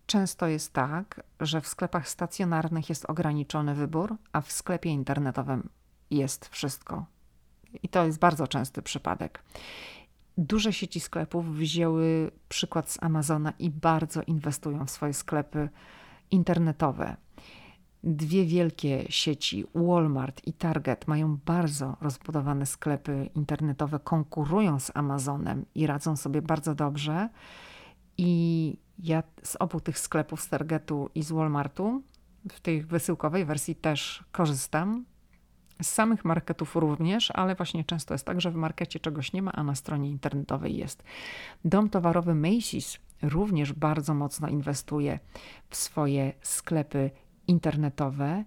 często 0.06 0.48
jest 0.48 0.74
tak, 0.74 1.24
że 1.40 1.62
w 1.62 1.68
sklepach 1.68 2.10
stacjonarnych 2.10 2.90
jest 2.90 3.06
ograniczony 3.10 3.76
wybór, 3.76 4.16
a 4.32 4.42
w 4.42 4.52
sklepie 4.52 4.90
internetowym 4.90 5.70
jest 6.12 6.48
wszystko. 6.48 7.06
I 7.84 7.90
to 7.90 8.06
jest 8.06 8.20
bardzo 8.20 8.48
częsty 8.48 8.82
przypadek. 8.82 9.44
Duże 10.38 10.74
sieci 10.74 11.00
sklepów 11.00 11.56
wzięły 11.58 12.32
przykład 12.50 12.92
z 12.92 13.04
Amazona 13.04 13.54
i 13.60 13.70
bardzo 13.70 14.22
inwestują 14.22 14.86
w 14.86 14.92
swoje 14.92 15.14
sklepy 15.14 15.70
internetowe. 16.32 17.18
Dwie 18.04 18.46
wielkie 18.46 19.06
sieci, 19.10 19.66
Walmart 19.76 20.48
i 20.48 20.54
Target, 20.54 21.08
mają 21.08 21.38
bardzo 21.46 21.98
rozbudowane 22.02 22.66
sklepy 22.66 23.30
internetowe, 23.36 24.00
konkurują 24.00 24.80
z 24.80 24.92
Amazonem 24.94 25.66
i 25.76 25.88
radzą 25.88 26.16
sobie 26.16 26.42
bardzo 26.42 26.76
dobrze. 26.76 27.30
I 28.18 28.78
ja 29.00 29.24
z 29.44 29.56
obu 29.56 29.80
tych 29.80 30.00
sklepów, 30.00 30.42
z 30.42 30.50
Targetu 30.50 31.10
i 31.16 31.24
z 31.24 31.32
Walmartu, 31.32 32.04
w 32.52 32.60
tej 32.60 32.82
wysyłkowej 32.82 33.46
wersji 33.46 33.76
też 33.76 34.24
korzystam. 34.32 35.06
Z 35.82 35.90
samych 35.90 36.26
marketów 36.26 36.76
również, 36.76 37.32
ale 37.32 37.56
właśnie 37.56 37.84
często 37.84 38.14
jest 38.14 38.26
tak, 38.26 38.42
że 38.42 38.52
w 38.52 38.56
markecie 38.56 39.00
czegoś 39.00 39.34
nie 39.34 39.42
ma, 39.42 39.52
a 39.52 39.64
na 39.64 39.76
stronie 39.76 40.10
internetowej 40.10 40.78
jest. 40.78 41.04
Dom 41.66 41.90
towarowy 41.90 42.32
Macy's 42.32 43.00
również 43.22 43.74
bardzo 43.74 44.14
mocno 44.14 44.48
inwestuje 44.48 45.20
w 45.70 45.76
swoje 45.76 46.34
sklepy 46.42 47.12
internetowe 47.48 48.44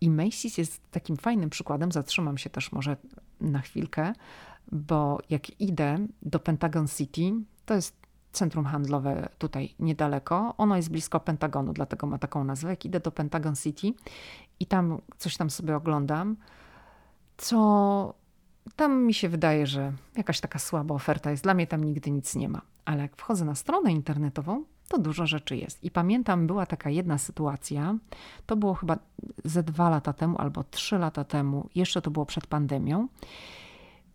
i 0.00 0.10
Macy's 0.10 0.58
jest 0.58 0.90
takim 0.90 1.16
fajnym 1.16 1.50
przykładem. 1.50 1.92
Zatrzymam 1.92 2.38
się 2.38 2.50
też 2.50 2.72
może 2.72 2.96
na 3.40 3.60
chwilkę, 3.60 4.12
bo 4.72 5.18
jak 5.30 5.60
idę 5.60 6.06
do 6.22 6.38
Pentagon 6.38 6.88
City, 6.88 7.32
to 7.66 7.74
jest 7.74 8.00
centrum 8.32 8.64
handlowe 8.64 9.28
tutaj 9.38 9.74
niedaleko. 9.78 10.54
Ono 10.58 10.76
jest 10.76 10.90
blisko 10.90 11.20
Pentagonu, 11.20 11.72
dlatego 11.72 12.06
ma 12.06 12.18
taką 12.18 12.44
nazwę. 12.44 12.70
Jak 12.70 12.84
idę 12.84 13.00
do 13.00 13.12
Pentagon 13.12 13.56
City 13.56 13.92
i 14.60 14.66
tam 14.66 15.00
coś 15.18 15.36
tam 15.36 15.50
sobie 15.50 15.76
oglądam, 15.76 16.36
co 17.40 18.14
tam 18.76 19.02
mi 19.02 19.14
się 19.14 19.28
wydaje, 19.28 19.66
że 19.66 19.92
jakaś 20.16 20.40
taka 20.40 20.58
słaba 20.58 20.94
oferta 20.94 21.30
jest. 21.30 21.42
Dla 21.42 21.54
mnie 21.54 21.66
tam 21.66 21.84
nigdy 21.84 22.10
nic 22.10 22.36
nie 22.36 22.48
ma. 22.48 22.62
Ale 22.84 23.02
jak 23.02 23.16
wchodzę 23.16 23.44
na 23.44 23.54
stronę 23.54 23.92
internetową, 23.92 24.64
to 24.88 24.98
dużo 24.98 25.26
rzeczy 25.26 25.56
jest. 25.56 25.84
I 25.84 25.90
pamiętam, 25.90 26.46
była 26.46 26.66
taka 26.66 26.90
jedna 26.90 27.18
sytuacja, 27.18 27.94
to 28.46 28.56
było 28.56 28.74
chyba 28.74 28.98
ze 29.44 29.62
dwa 29.62 29.90
lata 29.90 30.12
temu 30.12 30.38
albo 30.38 30.64
trzy 30.64 30.98
lata 30.98 31.24
temu, 31.24 31.68
jeszcze 31.74 32.02
to 32.02 32.10
było 32.10 32.26
przed 32.26 32.46
pandemią. 32.46 33.08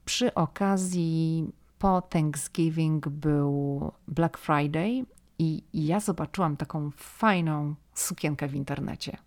Przy 0.06 0.34
okazji 0.34 1.48
po 1.80 2.02
Thanksgiving 2.02 3.10
był 3.10 3.92
Black 4.08 4.38
Friday 4.38 5.06
i 5.40 5.64
ja 5.74 6.00
zobaczyłam 6.00 6.58
taką 6.58 6.92
fajną 6.96 7.76
sukienkę 7.94 8.48
w 8.48 8.56
internecie. 8.56 9.18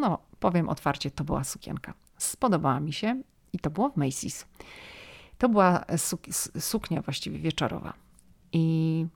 No, 0.00 0.18
powiem 0.40 0.68
otwarcie, 0.68 1.10
to 1.10 1.24
była 1.24 1.44
sukienka. 1.44 1.94
Spodobała 2.18 2.80
mi 2.80 2.92
się 2.92 3.22
i 3.54 3.58
to 3.58 3.70
było 3.70 3.90
w 3.90 3.96
Macy's. 3.96 4.44
To 5.38 5.48
była 5.48 5.84
suknia 6.58 7.02
właściwie 7.02 7.38
wieczorowa. 7.38 7.92
I 8.52 9.06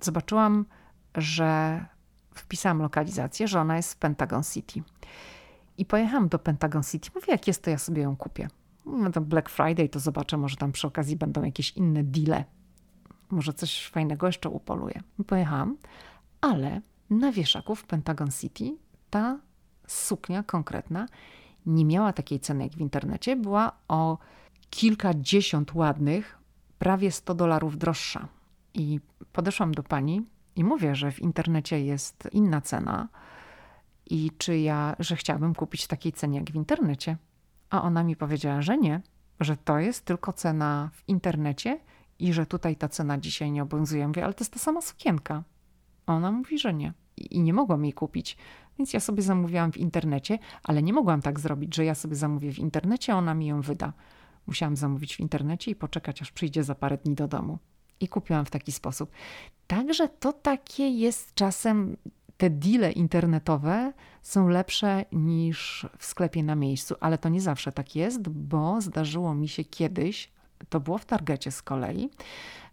zobaczyłam, 0.00 0.64
że 1.14 1.80
wpisałam 2.34 2.82
lokalizację, 2.82 3.48
że 3.48 3.60
ona 3.60 3.76
jest 3.76 3.92
w 3.92 3.96
Pentagon 3.96 4.42
City. 4.42 4.82
I 5.78 5.84
pojechałam 5.84 6.28
do 6.28 6.38
Pentagon 6.38 6.82
City. 6.82 7.10
Mówię, 7.14 7.26
jak 7.28 7.46
jest, 7.46 7.62
to 7.62 7.70
ja 7.70 7.78
sobie 7.78 8.02
ją 8.02 8.16
kupię. 8.16 8.48
No 8.86 9.10
to 9.10 9.20
Black 9.20 9.48
Friday, 9.48 9.88
to 9.88 10.00
zobaczę, 10.00 10.36
może 10.36 10.56
tam 10.56 10.72
przy 10.72 10.86
okazji 10.86 11.16
będą 11.16 11.42
jakieś 11.44 11.70
inne 11.70 12.04
deale. 12.04 12.44
może 13.30 13.52
coś 13.52 13.86
fajnego 13.86 14.26
jeszcze 14.26 14.48
upoluję. 14.48 15.02
Pojechałam, 15.26 15.76
ale 16.40 16.80
na 17.10 17.32
wieszaku 17.32 17.74
w 17.74 17.84
Pentagon 17.84 18.30
City 18.30 18.76
ta 19.10 19.38
suknia 19.86 20.42
konkretna 20.42 21.06
nie 21.66 21.84
miała 21.84 22.12
takiej 22.12 22.40
ceny 22.40 22.64
jak 22.64 22.72
w 22.72 22.80
internecie, 22.80 23.36
była 23.36 23.72
o 23.88 24.18
kilkadziesiąt 24.70 25.74
ładnych, 25.74 26.38
prawie 26.78 27.10
100 27.12 27.34
dolarów 27.34 27.78
droższa. 27.78 28.28
I 28.74 29.00
podeszłam 29.32 29.72
do 29.72 29.82
pani 29.82 30.26
i 30.56 30.64
mówię, 30.64 30.94
że 30.94 31.12
w 31.12 31.20
internecie 31.20 31.84
jest 31.84 32.28
inna 32.32 32.60
cena 32.60 33.08
i 34.10 34.30
czy 34.38 34.58
ja, 34.58 34.96
że 34.98 35.16
chciałabym 35.16 35.54
kupić 35.54 35.86
takiej 35.86 36.12
cenie 36.12 36.38
jak 36.38 36.50
w 36.50 36.54
internecie. 36.54 37.16
A 37.70 37.82
ona 37.82 38.04
mi 38.04 38.16
powiedziała, 38.16 38.62
że 38.62 38.78
nie, 38.78 39.00
że 39.40 39.56
to 39.56 39.78
jest 39.78 40.04
tylko 40.04 40.32
cena 40.32 40.90
w 40.92 41.08
internecie 41.08 41.80
i 42.18 42.32
że 42.32 42.46
tutaj 42.46 42.76
ta 42.76 42.88
cena 42.88 43.18
dzisiaj 43.18 43.50
nie 43.50 43.62
obowiązuje. 43.62 44.08
Mówię, 44.08 44.24
ale 44.24 44.34
to 44.34 44.40
jest 44.40 44.52
ta 44.52 44.58
sama 44.58 44.80
sukienka. 44.80 45.42
A 46.06 46.14
ona 46.14 46.32
mówi, 46.32 46.58
że 46.58 46.74
nie. 46.74 46.92
I 47.16 47.40
nie 47.40 47.52
mogłam 47.52 47.84
jej 47.84 47.92
kupić. 47.92 48.36
Więc 48.78 48.92
ja 48.92 49.00
sobie 49.00 49.22
zamówiłam 49.22 49.72
w 49.72 49.76
internecie, 49.76 50.38
ale 50.62 50.82
nie 50.82 50.92
mogłam 50.92 51.22
tak 51.22 51.40
zrobić, 51.40 51.76
że 51.76 51.84
ja 51.84 51.94
sobie 51.94 52.16
zamówię 52.16 52.52
w 52.52 52.58
internecie, 52.58 53.16
ona 53.16 53.34
mi 53.34 53.46
ją 53.46 53.60
wyda. 53.60 53.92
Musiałam 54.46 54.76
zamówić 54.76 55.16
w 55.16 55.20
internecie 55.20 55.70
i 55.70 55.74
poczekać, 55.74 56.22
aż 56.22 56.32
przyjdzie 56.32 56.64
za 56.64 56.74
parę 56.74 56.98
dni 56.98 57.14
do 57.14 57.28
domu. 57.28 57.58
I 58.00 58.08
kupiłam 58.08 58.44
w 58.44 58.50
taki 58.50 58.72
sposób. 58.72 59.10
Także 59.66 60.08
to 60.08 60.32
takie 60.32 60.88
jest 60.88 61.34
czasem, 61.34 61.96
te 62.36 62.50
deale 62.50 62.92
internetowe 62.92 63.92
są 64.22 64.48
lepsze 64.48 65.04
niż 65.12 65.86
w 65.98 66.04
sklepie 66.04 66.42
na 66.42 66.54
miejscu, 66.54 66.94
ale 67.00 67.18
to 67.18 67.28
nie 67.28 67.40
zawsze 67.40 67.72
tak 67.72 67.96
jest, 67.96 68.28
bo 68.28 68.80
zdarzyło 68.80 69.34
mi 69.34 69.48
się 69.48 69.64
kiedyś, 69.64 70.30
to 70.68 70.80
było 70.80 70.98
w 70.98 71.04
Targecie 71.04 71.50
z 71.50 71.62
kolei, 71.62 72.10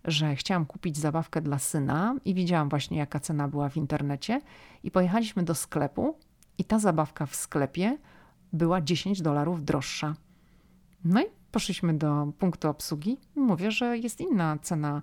że 0.06 0.36
chciałam 0.36 0.66
kupić 0.66 0.98
zabawkę 0.98 1.42
dla 1.42 1.60
syna 1.60 2.16
i 2.26 2.34
widziałam 2.34 2.70
właśnie, 2.70 2.98
jaka 2.98 3.20
cena 3.20 3.48
była 3.48 3.70
w 3.70 3.78
internecie, 3.78 4.42
i 4.84 4.92
pojechaliśmy 4.92 5.44
do 5.44 5.56
sklepu, 5.56 6.18
i 6.58 6.64
ta 6.64 6.80
zabawka 6.80 7.26
w 7.26 7.36
sklepie 7.36 7.98
była 8.54 8.82
10 8.82 9.22
dolarów 9.22 9.66
droższa. 9.66 10.16
No 11.06 11.22
i 11.22 11.26
poszliśmy 11.52 11.94
do 11.94 12.28
punktu 12.40 12.70
obsługi. 12.70 13.18
Mówię, 13.36 13.72
że 13.72 13.98
jest 13.98 14.22
inna 14.22 14.58
cena 14.62 15.02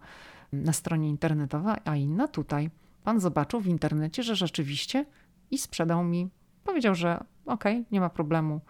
na 0.53 0.73
stronie 0.73 1.09
internetowej, 1.09 1.77
a 1.85 1.97
inna 1.97 2.29
tutaj. 2.29 2.71
Pan 3.05 3.21
zobaczył 3.21 3.61
w 3.61 3.67
internecie, 3.67 4.23
że 4.23 4.37
rzeczywiście 4.37 5.05
i 5.51 5.59
sprzedał 5.59 6.05
mi. 6.05 6.29
Powiedział, 6.65 6.95
że 6.95 7.25
okej, 7.47 7.77
okay, 7.77 7.85
nie 7.91 8.01
ma 8.01 8.11
problemu 8.11 8.61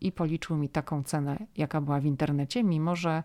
i 0.00 0.12
policzył 0.12 0.56
mi 0.56 0.68
taką 0.68 1.02
cenę, 1.02 1.38
jaka 1.56 1.80
była 1.80 2.00
w 2.00 2.04
internecie, 2.04 2.64
mimo 2.64 2.96
że 2.96 3.22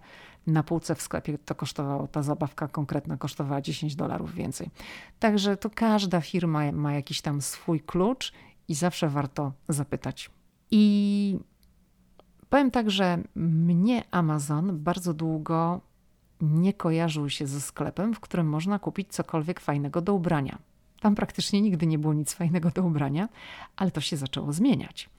na 0.48 0.64
półce 0.64 0.96
w 0.96 1.02
sklepie 1.02 1.38
to 1.38 1.56
kosztowało, 1.56 2.08
ta 2.08 2.24
zabawka 2.24 2.68
konkretna 2.68 3.18
kosztowała 3.18 3.62
10 3.62 3.96
dolarów 3.96 4.34
więcej. 4.34 4.70
Także 5.20 5.58
to 5.58 5.70
każda 5.70 6.22
firma 6.22 6.72
ma 6.72 6.94
jakiś 6.94 7.22
tam 7.22 7.42
swój 7.42 7.80
klucz 7.80 8.34
i 8.68 8.76
zawsze 8.76 9.10
warto 9.10 9.52
zapytać. 9.70 10.30
I 10.72 11.40
powiem 12.50 12.72
tak, 12.72 12.92
że 12.92 13.24
mnie 13.36 14.04
Amazon 14.12 14.84
bardzo 14.84 15.14
długo 15.14 15.82
nie 16.42 16.74
kojarzył 16.74 17.30
się 17.30 17.48
ze 17.48 17.62
sklepem, 17.62 18.14
w 18.14 18.20
którym 18.20 18.50
można 18.50 18.80
kupić 18.80 19.08
cokolwiek 19.10 19.60
fajnego 19.60 20.02
do 20.02 20.14
ubrania. 20.14 20.58
Tam 21.00 21.16
praktycznie 21.16 21.62
nigdy 21.62 21.88
nie 21.88 22.00
było 22.00 22.14
nic 22.14 22.34
fajnego 22.34 22.72
do 22.72 22.84
ubrania, 22.84 23.30
ale 23.76 23.92
to 23.92 24.02
się 24.02 24.18
zaczęło 24.18 24.54
zmieniać. 24.54 25.10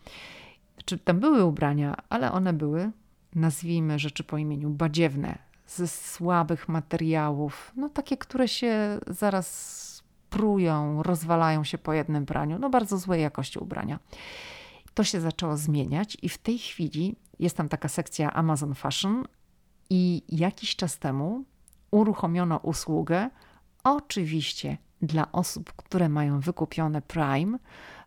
Znaczy, 0.90 1.04
tam 1.04 1.20
były 1.20 1.44
ubrania, 1.44 1.96
ale 2.08 2.32
one 2.32 2.52
były, 2.52 2.90
nazwijmy 3.34 3.98
rzeczy 3.98 4.24
po 4.24 4.38
imieniu, 4.38 4.70
badziewne, 4.70 5.38
ze 5.66 5.88
słabych 5.88 6.68
materiałów, 6.68 7.72
no 7.76 7.88
takie, 7.88 8.16
które 8.16 8.48
się 8.48 8.98
zaraz 9.06 10.02
prują, 10.30 11.02
rozwalają 11.02 11.64
się 11.64 11.78
po 11.78 11.92
jednym 11.92 12.26
praniu, 12.26 12.58
no 12.58 12.70
bardzo 12.70 12.98
złej 12.98 13.22
jakości 13.22 13.58
ubrania. 13.58 13.98
To 14.94 15.04
się 15.04 15.20
zaczęło 15.20 15.56
zmieniać 15.56 16.16
i 16.22 16.28
w 16.28 16.38
tej 16.38 16.58
chwili 16.58 17.16
jest 17.38 17.56
tam 17.56 17.68
taka 17.68 17.88
sekcja 17.88 18.32
Amazon 18.32 18.74
Fashion 18.74 19.24
i 19.90 20.22
jakiś 20.28 20.76
czas 20.76 20.98
temu 20.98 21.44
uruchomiono 21.90 22.56
usługę, 22.56 23.30
oczywiście 23.84 24.76
dla 25.02 25.32
osób, 25.32 25.72
które 25.72 26.08
mają 26.08 26.40
wykupione 26.40 27.02
Prime, 27.02 27.58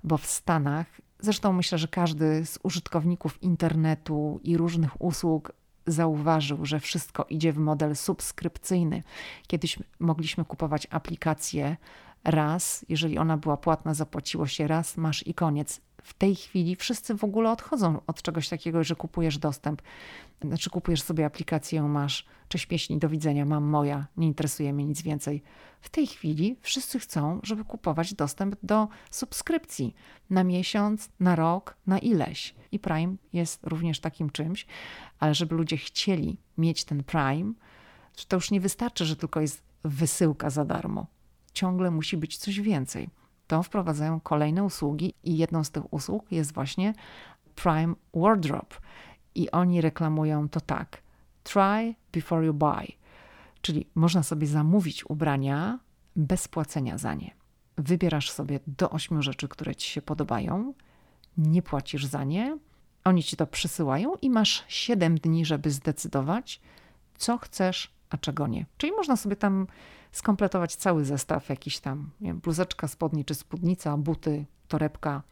bo 0.04 0.18
w 0.18 0.26
Stanach 0.26 1.03
Zresztą 1.24 1.54
myślę, 1.54 1.78
że 1.78 1.88
każdy 1.88 2.46
z 2.46 2.60
użytkowników 2.64 3.44
internetu 3.44 4.40
i 4.44 4.58
różnych 4.58 5.02
usług 5.02 5.52
zauważył, 5.88 6.66
że 6.66 6.80
wszystko 6.80 7.26
idzie 7.30 7.54
w 7.54 7.58
model 7.58 7.96
subskrypcyjny. 7.96 9.04
Kiedyś 9.48 9.80
mogliśmy 10.00 10.46
kupować 10.46 10.88
aplikację 10.90 11.78
raz, 12.24 12.86
jeżeli 12.90 13.18
ona 13.18 13.38
była 13.38 13.58
płatna, 13.58 13.94
zapłaciło 13.94 14.48
się 14.48 14.68
raz, 14.68 14.98
masz 14.98 15.28
i 15.28 15.34
koniec 15.34 15.82
w 16.04 16.14
tej 16.14 16.36
chwili 16.36 16.76
wszyscy 16.76 17.16
w 17.16 17.24
ogóle 17.24 17.52
odchodzą 17.52 18.02
od 18.08 18.22
czegoś 18.22 18.50
takiego, 18.50 18.84
że 18.84 18.96
kupujesz 18.96 19.38
dostęp. 19.38 19.82
Znaczy 20.42 20.70
kupujesz 20.70 21.02
sobie 21.02 21.26
aplikację, 21.26 21.84
masz 21.84 22.26
cześć 22.48 22.66
pieśni, 22.66 22.98
do 23.00 23.10
widzenia, 23.10 23.46
mam 23.46 23.64
moja, 23.64 24.08
nie 24.18 24.28
interesuje 24.28 24.74
mnie 24.74 24.86
nic 24.86 25.02
więcej. 25.02 25.44
W 25.82 25.90
tej 25.90 26.08
chwili 26.08 26.58
wszyscy 26.62 27.00
chcą, 27.00 27.40
żeby 27.44 27.64
kupować 27.64 28.14
dostęp 28.14 28.56
do 28.64 28.88
subskrypcji 29.12 29.96
na 30.30 30.44
miesiąc, 30.44 31.10
na 31.20 31.36
rok, 31.36 31.76
na 31.88 32.00
ileś. 32.00 32.56
I 32.72 32.80
Prime 32.80 33.16
jest 33.34 33.60
również 33.64 34.00
takim 34.00 34.30
czymś, 34.30 34.66
ale 35.20 35.36
żeby 35.36 35.56
ludzie 35.56 35.78
chcieli 35.78 36.38
mieć 36.58 36.84
ten 36.84 37.04
Prime, 37.04 37.54
to 38.28 38.38
już 38.38 38.52
nie 38.52 38.62
wystarczy, 38.62 39.06
że 39.06 39.16
tylko 39.16 39.42
jest 39.42 39.64
wysyłka 39.84 40.50
za 40.50 40.66
darmo. 40.66 41.08
Ciągle 41.54 41.92
musi 41.92 42.18
być 42.18 42.38
coś 42.38 42.62
więcej 42.62 43.10
to 43.48 43.64
wprowadzają 43.64 44.20
kolejne 44.20 44.64
usługi 44.64 45.14
i 45.24 45.38
jedną 45.38 45.64
z 45.64 45.72
tych 45.72 45.94
usług 45.94 46.32
jest 46.32 46.54
właśnie 46.54 46.94
Prime 47.56 47.96
Wardrobe. 48.14 48.76
I 49.36 49.52
oni 49.52 49.82
reklamują 49.82 50.50
to 50.50 50.62
tak: 50.62 51.02
try 51.44 51.96
before 52.14 52.46
you 52.46 52.54
buy. 52.54 52.88
Czyli 53.62 53.88
można 53.96 54.24
sobie 54.24 54.48
zamówić 54.48 55.10
ubrania 55.10 55.80
bez 56.16 56.48
płacenia 56.48 56.98
za 56.98 57.14
nie. 57.14 57.36
Wybierasz 57.78 58.32
sobie 58.32 58.60
do 58.68 58.90
ośmiu 58.90 59.22
rzeczy, 59.22 59.48
które 59.48 59.76
ci 59.76 59.90
się 59.90 60.02
podobają, 60.02 60.74
nie 61.38 61.62
płacisz 61.62 62.06
za 62.06 62.24
nie, 62.24 62.58
oni 63.04 63.24
ci 63.24 63.38
to 63.38 63.48
przysyłają 63.48 64.16
i 64.22 64.30
masz 64.30 64.64
7 64.68 65.18
dni, 65.18 65.46
żeby 65.46 65.72
zdecydować, 65.72 66.62
co 67.18 67.38
chcesz, 67.38 67.94
a 68.10 68.18
czego 68.18 68.48
nie. 68.48 68.66
Czyli 68.78 68.94
można 68.94 69.18
sobie 69.18 69.36
tam 69.36 69.68
skompletować 70.14 70.76
cały 70.76 71.06
zestaw, 71.06 71.50
jakiś 71.50 71.80
tam 71.80 72.10
wiem, 72.22 72.40
bluzeczka, 72.40 72.88
spodnie 72.88 73.26
czy 73.26 73.36
spódnica, 73.36 73.98
buty, 73.98 74.46
torebka 74.68 75.24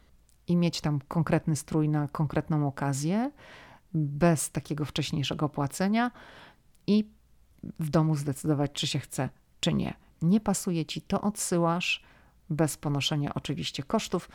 i 0.46 0.56
mieć 0.56 0.80
tam 0.80 1.00
konkretny 1.08 1.56
strój 1.56 1.88
na 1.88 2.08
konkretną 2.08 2.66
okazję, 2.66 3.30
bez 3.94 4.50
takiego 4.50 4.84
wcześniejszego 4.84 5.48
płacenia 5.48 6.10
i 6.86 7.04
w 7.78 7.90
domu 7.90 8.16
zdecydować, 8.16 8.72
czy 8.72 8.86
się 8.86 8.98
chce, 8.98 9.28
czy 9.60 9.72
nie. 9.72 9.94
Nie 10.22 10.40
pasuje 10.40 10.84
ci, 10.84 11.02
to 11.02 11.20
odsyłasz 11.20 12.02
bez 12.50 12.76
ponoszenia 12.76 13.34
oczywiście 13.34 13.82
kosztów. 13.82 14.28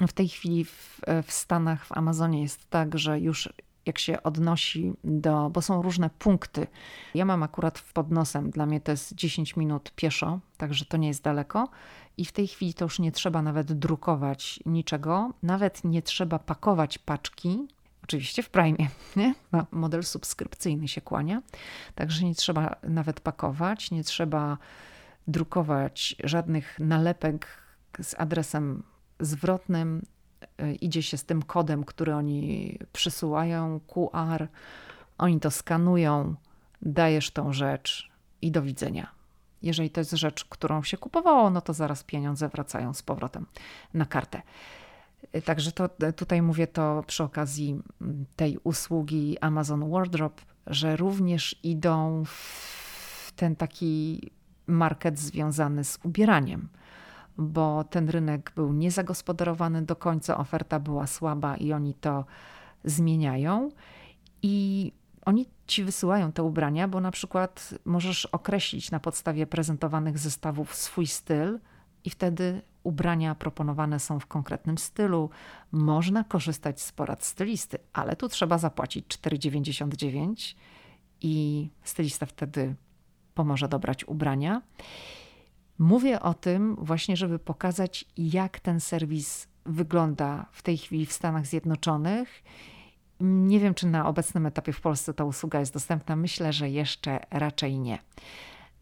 W 0.00 0.12
tej 0.12 0.28
chwili 0.28 0.64
w, 0.64 1.00
w 1.22 1.32
Stanach, 1.32 1.86
w 1.86 1.92
Amazonie 1.92 2.42
jest 2.42 2.70
tak, 2.70 2.98
że 2.98 3.20
już 3.20 3.48
jak 3.88 3.98
się 3.98 4.22
odnosi 4.22 4.92
do, 5.04 5.50
bo 5.50 5.62
są 5.62 5.82
różne 5.82 6.10
punkty. 6.10 6.66
Ja 7.14 7.24
mam 7.24 7.42
akurat 7.42 7.80
pod 7.94 8.10
nosem, 8.10 8.50
dla 8.50 8.66
mnie 8.66 8.80
to 8.80 8.90
jest 8.90 9.14
10 9.14 9.56
minut 9.56 9.92
pieszo, 9.96 10.40
także 10.56 10.84
to 10.84 10.96
nie 10.96 11.08
jest 11.08 11.22
daleko. 11.22 11.68
I 12.16 12.24
w 12.24 12.32
tej 12.32 12.48
chwili 12.48 12.74
to 12.74 12.84
już 12.84 12.98
nie 12.98 13.12
trzeba 13.12 13.42
nawet 13.42 13.72
drukować 13.72 14.60
niczego, 14.66 15.32
nawet 15.42 15.84
nie 15.84 16.02
trzeba 16.02 16.38
pakować 16.38 16.98
paczki. 16.98 17.68
Oczywiście 18.04 18.42
w 18.42 18.50
Prime, 18.50 18.76
nie? 19.16 19.34
No, 19.52 19.66
model 19.70 20.04
subskrypcyjny 20.04 20.88
się 20.88 21.00
kłania, 21.00 21.42
także 21.94 22.24
nie 22.24 22.34
trzeba 22.34 22.76
nawet 22.82 23.20
pakować, 23.20 23.90
nie 23.90 24.04
trzeba 24.04 24.58
drukować 25.28 26.16
żadnych 26.24 26.78
nalepek 26.80 27.46
z 28.02 28.14
adresem 28.18 28.82
zwrotnym, 29.20 30.02
idzie 30.80 31.02
się 31.02 31.16
z 31.16 31.24
tym 31.24 31.42
kodem, 31.42 31.84
który 31.84 32.14
oni 32.14 32.78
przysyłają, 32.92 33.80
QR, 33.80 34.48
oni 35.18 35.40
to 35.40 35.50
skanują, 35.50 36.34
dajesz 36.82 37.30
tą 37.30 37.52
rzecz 37.52 38.10
i 38.42 38.50
do 38.50 38.62
widzenia. 38.62 39.10
Jeżeli 39.62 39.90
to 39.90 40.00
jest 40.00 40.12
rzecz, 40.12 40.44
którą 40.44 40.82
się 40.82 40.96
kupowało, 40.96 41.50
no 41.50 41.60
to 41.60 41.72
zaraz 41.72 42.04
pieniądze 42.04 42.48
wracają 42.48 42.94
z 42.94 43.02
powrotem 43.02 43.46
na 43.94 44.06
kartę. 44.06 44.42
E, 45.32 45.42
także 45.42 45.72
to, 45.72 45.88
e, 46.00 46.12
tutaj 46.12 46.42
mówię 46.42 46.66
to 46.66 47.04
przy 47.06 47.22
okazji 47.24 47.82
tej 48.36 48.58
usługi 48.64 49.38
Amazon 49.40 49.90
Wardrobe, 49.90 50.42
że 50.66 50.96
również 50.96 51.56
idą 51.62 52.24
w 52.26 53.32
ten 53.36 53.56
taki 53.56 54.22
market 54.66 55.18
związany 55.18 55.84
z 55.84 55.98
ubieraniem 56.04 56.68
bo 57.38 57.84
ten 57.84 58.08
rynek 58.08 58.52
był 58.56 58.72
niezagospodarowany 58.72 59.82
do 59.82 59.96
końca, 59.96 60.38
oferta 60.38 60.80
była 60.80 61.06
słaba 61.06 61.56
i 61.56 61.72
oni 61.72 61.94
to 61.94 62.24
zmieniają. 62.84 63.70
I 64.42 64.92
oni 65.24 65.46
ci 65.66 65.84
wysyłają 65.84 66.32
te 66.32 66.42
ubrania, 66.42 66.88
bo 66.88 67.00
na 67.00 67.10
przykład 67.10 67.74
możesz 67.84 68.26
określić 68.26 68.90
na 68.90 69.00
podstawie 69.00 69.46
prezentowanych 69.46 70.18
zestawów 70.18 70.74
swój 70.74 71.06
styl 71.06 71.58
i 72.04 72.10
wtedy 72.10 72.62
ubrania 72.82 73.34
proponowane 73.34 74.00
są 74.00 74.20
w 74.20 74.26
konkretnym 74.26 74.78
stylu. 74.78 75.30
Można 75.72 76.24
korzystać 76.24 76.80
z 76.80 76.92
porad 76.92 77.24
stylisty, 77.24 77.78
ale 77.92 78.16
tu 78.16 78.28
trzeba 78.28 78.58
zapłacić 78.58 79.06
4,99 79.06 80.54
i 81.20 81.68
stylista 81.82 82.26
wtedy 82.26 82.74
pomoże 83.34 83.68
dobrać 83.68 84.04
ubrania. 84.04 84.62
Mówię 85.78 86.20
o 86.20 86.34
tym 86.34 86.76
właśnie, 86.76 87.16
żeby 87.16 87.38
pokazać, 87.38 88.04
jak 88.16 88.60
ten 88.60 88.80
serwis 88.80 89.48
wygląda 89.66 90.46
w 90.52 90.62
tej 90.62 90.78
chwili 90.78 91.06
w 91.06 91.12
Stanach 91.12 91.46
Zjednoczonych. 91.46 92.42
Nie 93.20 93.60
wiem, 93.60 93.74
czy 93.74 93.86
na 93.86 94.08
obecnym 94.08 94.46
etapie 94.46 94.72
w 94.72 94.80
Polsce 94.80 95.14
ta 95.14 95.24
usługa 95.24 95.60
jest 95.60 95.74
dostępna. 95.74 96.16
Myślę, 96.16 96.52
że 96.52 96.70
jeszcze 96.70 97.20
raczej 97.30 97.78
nie. 97.78 97.98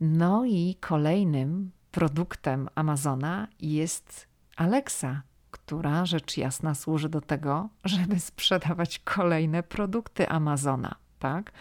No 0.01 0.45
i 0.45 0.77
kolejnym 0.81 1.71
produktem 1.91 2.69
Amazona 2.75 3.49
jest 3.61 4.27
Alexa, 4.57 5.23
która 5.51 6.07
rzecz 6.07 6.37
jasna 6.37 6.75
służy 6.75 7.09
do 7.09 7.21
tego, 7.21 7.69
żeby 7.85 8.21
sprzedawać 8.21 8.99
kolejne 8.99 9.63
produkty 9.63 10.29
Amazona, 10.29 10.95
tak? 11.19 11.53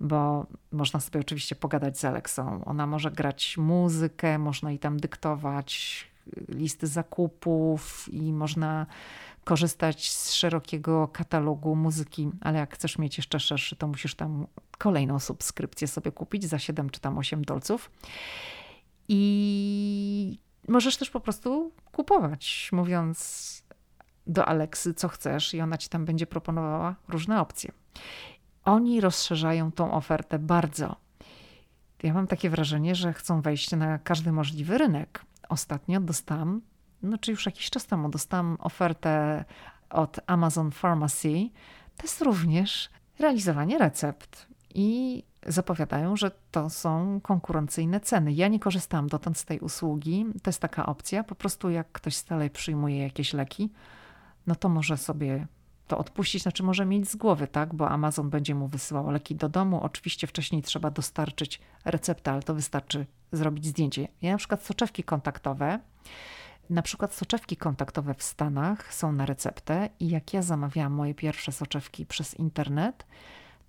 Bo 0.00 0.46
można 0.72 1.00
sobie 1.00 1.20
oczywiście 1.20 1.56
pogadać 1.56 1.98
z 1.98 2.04
Alexą. 2.04 2.64
Ona 2.64 2.86
może 2.86 3.10
grać 3.10 3.56
muzykę, 3.58 4.38
można 4.38 4.72
i 4.72 4.78
tam 4.78 4.96
dyktować 5.00 6.06
listy 6.48 6.86
zakupów 6.86 8.08
i 8.12 8.32
można 8.32 8.86
korzystać 9.44 10.10
z 10.12 10.32
szerokiego 10.32 11.08
katalogu 11.08 11.76
muzyki, 11.76 12.30
ale 12.40 12.58
jak 12.58 12.74
chcesz 12.74 12.98
mieć 12.98 13.16
jeszcze 13.16 13.40
szerszy, 13.40 13.76
to 13.76 13.88
musisz 13.88 14.14
tam 14.14 14.46
kolejną 14.78 15.18
subskrypcję 15.18 15.88
sobie 15.88 16.12
kupić 16.12 16.44
za 16.44 16.58
7 16.58 16.90
czy 16.90 17.00
tam 17.00 17.18
8 17.18 17.44
dolców. 17.44 17.90
I 19.08 20.38
możesz 20.68 20.96
też 20.96 21.10
po 21.10 21.20
prostu 21.20 21.72
kupować, 21.92 22.70
mówiąc 22.72 23.62
do 24.26 24.48
Aleksy, 24.48 24.94
co 24.94 25.08
chcesz, 25.08 25.54
i 25.54 25.60
ona 25.60 25.78
ci 25.78 25.88
tam 25.88 26.04
będzie 26.04 26.26
proponowała 26.26 26.94
różne 27.08 27.40
opcje. 27.40 27.72
Oni 28.66 29.00
rozszerzają 29.00 29.72
tą 29.72 29.92
ofertę 29.92 30.38
bardzo. 30.38 30.96
Ja 32.02 32.14
mam 32.14 32.26
takie 32.26 32.50
wrażenie, 32.50 32.94
że 32.94 33.12
chcą 33.12 33.40
wejść 33.40 33.70
na 33.70 33.98
każdy 33.98 34.32
możliwy 34.32 34.78
rynek. 34.78 35.24
Ostatnio 35.48 36.00
dostałam, 36.00 36.60
no 37.02 37.18
czy 37.18 37.30
już 37.30 37.46
jakiś 37.46 37.70
czas 37.70 37.86
temu, 37.86 38.08
dostałam 38.08 38.56
ofertę 38.60 39.44
od 39.90 40.20
Amazon 40.26 40.70
Pharmacy. 40.70 41.48
To 41.96 42.02
jest 42.02 42.22
również 42.22 42.90
realizowanie 43.18 43.78
recept. 43.78 44.46
I 44.74 45.22
zapowiadają, 45.46 46.16
że 46.16 46.30
to 46.50 46.70
są 46.70 47.20
konkurencyjne 47.20 48.00
ceny. 48.00 48.32
Ja 48.32 48.48
nie 48.48 48.60
korzystałam 48.60 49.06
dotąd 49.06 49.38
z 49.38 49.44
tej 49.44 49.60
usługi. 49.60 50.26
To 50.42 50.50
jest 50.50 50.60
taka 50.60 50.86
opcja. 50.86 51.24
Po 51.24 51.34
prostu 51.34 51.70
jak 51.70 51.92
ktoś 51.92 52.16
stale 52.16 52.50
przyjmuje 52.50 53.02
jakieś 53.02 53.32
leki, 53.32 53.72
no 54.46 54.54
to 54.54 54.68
może 54.68 54.96
sobie 54.96 55.46
to 55.86 55.98
odpuścić, 55.98 56.42
znaczy 56.42 56.62
może 56.62 56.86
mieć 56.86 57.10
z 57.10 57.16
głowy, 57.16 57.48
tak? 57.48 57.74
Bo 57.74 57.88
Amazon 57.88 58.30
będzie 58.30 58.54
mu 58.54 58.68
wysyłał 58.68 59.10
leki 59.10 59.34
do 59.34 59.48
domu. 59.48 59.80
Oczywiście 59.82 60.26
wcześniej 60.26 60.62
trzeba 60.62 60.90
dostarczyć 60.90 61.60
receptę, 61.84 62.30
ale 62.30 62.42
to 62.42 62.54
wystarczy 62.54 63.06
zrobić 63.32 63.66
zdjęcie. 63.66 64.08
Ja 64.22 64.32
na 64.32 64.38
przykład 64.38 64.62
soczewki 64.62 65.04
kontaktowe, 65.04 65.80
na 66.70 66.82
przykład 66.82 67.14
soczewki 67.14 67.56
kontaktowe 67.56 68.14
w 68.14 68.22
Stanach 68.22 68.94
są 68.94 69.12
na 69.12 69.26
receptę 69.26 69.88
i 70.00 70.08
jak 70.08 70.32
ja 70.34 70.42
zamawiałam 70.42 70.92
moje 70.92 71.14
pierwsze 71.14 71.52
soczewki 71.52 72.06
przez 72.06 72.34
internet, 72.34 73.06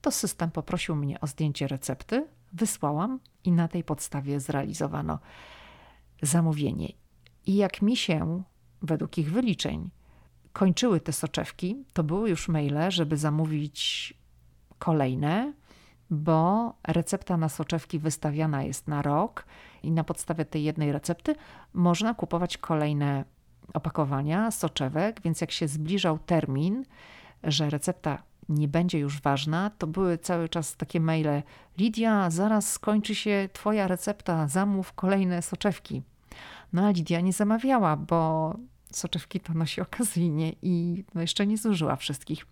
to 0.01 0.11
system 0.11 0.51
poprosił 0.51 0.95
mnie 0.95 1.21
o 1.21 1.27
zdjęcie 1.27 1.67
recepty, 1.67 2.27
wysłałam 2.53 3.19
i 3.43 3.51
na 3.51 3.67
tej 3.67 3.83
podstawie 3.83 4.39
zrealizowano 4.39 5.19
zamówienie. 6.21 6.93
I 7.45 7.55
jak 7.55 7.81
mi 7.81 7.97
się, 7.97 8.43
według 8.81 9.17
ich 9.17 9.31
wyliczeń, 9.31 9.89
kończyły 10.57 10.99
te 10.99 11.13
soczewki, 11.13 11.85
to 11.93 12.03
były 12.03 12.29
już 12.29 12.47
maile, 12.47 12.91
żeby 12.91 13.17
zamówić 13.17 14.13
kolejne, 14.79 15.53
bo 16.09 16.73
recepta 16.87 17.37
na 17.37 17.49
soczewki 17.49 17.99
wystawiana 17.99 18.63
jest 18.63 18.87
na 18.87 19.01
rok 19.01 19.45
i 19.83 19.91
na 19.91 20.03
podstawie 20.03 20.45
tej 20.45 20.63
jednej 20.63 20.91
recepty 20.91 21.35
można 21.73 22.13
kupować 22.13 22.57
kolejne 22.57 23.25
opakowania 23.73 24.51
soczewek, 24.51 25.21
więc 25.21 25.41
jak 25.41 25.51
się 25.51 25.67
zbliżał 25.67 26.19
termin, 26.19 26.85
że 27.43 27.69
recepta 27.69 28.23
nie 28.49 28.67
będzie 28.67 28.99
już 28.99 29.21
ważna, 29.21 29.71
to 29.77 29.87
były 29.87 30.17
cały 30.17 30.49
czas 30.49 30.75
takie 30.75 30.99
maile: 30.99 31.43
Lidia, 31.77 32.29
zaraz 32.29 32.71
skończy 32.71 33.15
się 33.15 33.49
Twoja 33.53 33.87
recepta, 33.87 34.47
zamów 34.47 34.93
kolejne 34.93 35.41
soczewki. 35.41 36.01
No 36.73 36.87
a 36.87 36.89
Lidia 36.89 37.21
nie 37.21 37.33
zamawiała, 37.33 37.97
bo 37.97 38.53
soczewki 38.97 39.39
to 39.39 39.53
nosi 39.53 39.81
okazyjnie 39.81 40.53
i 40.61 41.03
no 41.15 41.21
jeszcze 41.21 41.47
nie 41.47 41.57
zużyła 41.57 41.95
wszystkich. 41.95 42.45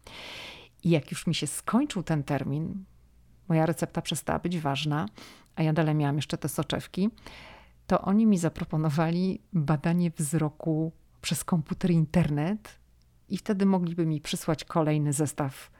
I 0.84 0.90
jak 0.90 1.12
już 1.12 1.28
mi 1.28 1.36
się 1.36 1.48
skończył 1.48 2.04
ten 2.04 2.24
termin, 2.24 2.86
moja 3.48 3.66
recepta 3.66 4.02
przestała 4.02 4.40
być 4.40 4.60
ważna, 4.60 5.06
a 5.56 5.64
ja 5.64 5.74
dalej 5.74 5.96
miałam 5.96 6.16
jeszcze 6.16 6.38
te 6.38 6.50
soczewki, 6.50 7.10
to 7.88 8.02
oni 8.02 8.26
mi 8.26 8.38
zaproponowali 8.38 9.42
badanie 9.54 10.12
wzroku 10.12 10.92
przez 11.22 11.44
komputer 11.44 11.92
internet 11.92 12.80
i 13.30 13.38
wtedy 13.38 13.66
mogliby 13.66 14.06
mi 14.06 14.22
przysłać 14.22 14.64
kolejny 14.64 15.14
zestaw 15.14 15.72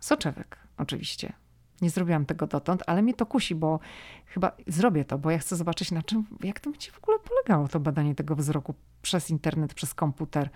soczewek, 0.00 0.58
oczywiście. 0.76 1.41
Nie 1.82 1.90
zrobiłam 1.90 2.26
tego 2.26 2.46
dotąd, 2.46 2.82
ale 2.86 3.02
mnie 3.02 3.14
to 3.14 3.26
kusi, 3.26 3.54
bo 3.54 3.80
chyba 4.26 4.52
zrobię 4.66 5.04
to, 5.04 5.18
bo 5.18 5.30
ja 5.30 5.38
chcę 5.38 5.56
zobaczyć 5.56 5.90
na 5.90 6.02
czym, 6.02 6.24
jak 6.42 6.60
to 6.60 6.70
będzie 6.70 6.90
w 6.90 6.98
ogóle 6.98 7.18
polegało, 7.18 7.68
to 7.68 7.80
badanie 7.80 8.14
tego 8.14 8.36
wzroku 8.36 8.74
przez 9.02 9.30
internet, 9.30 9.74
przez 9.74 9.94
komputer. 9.94 10.50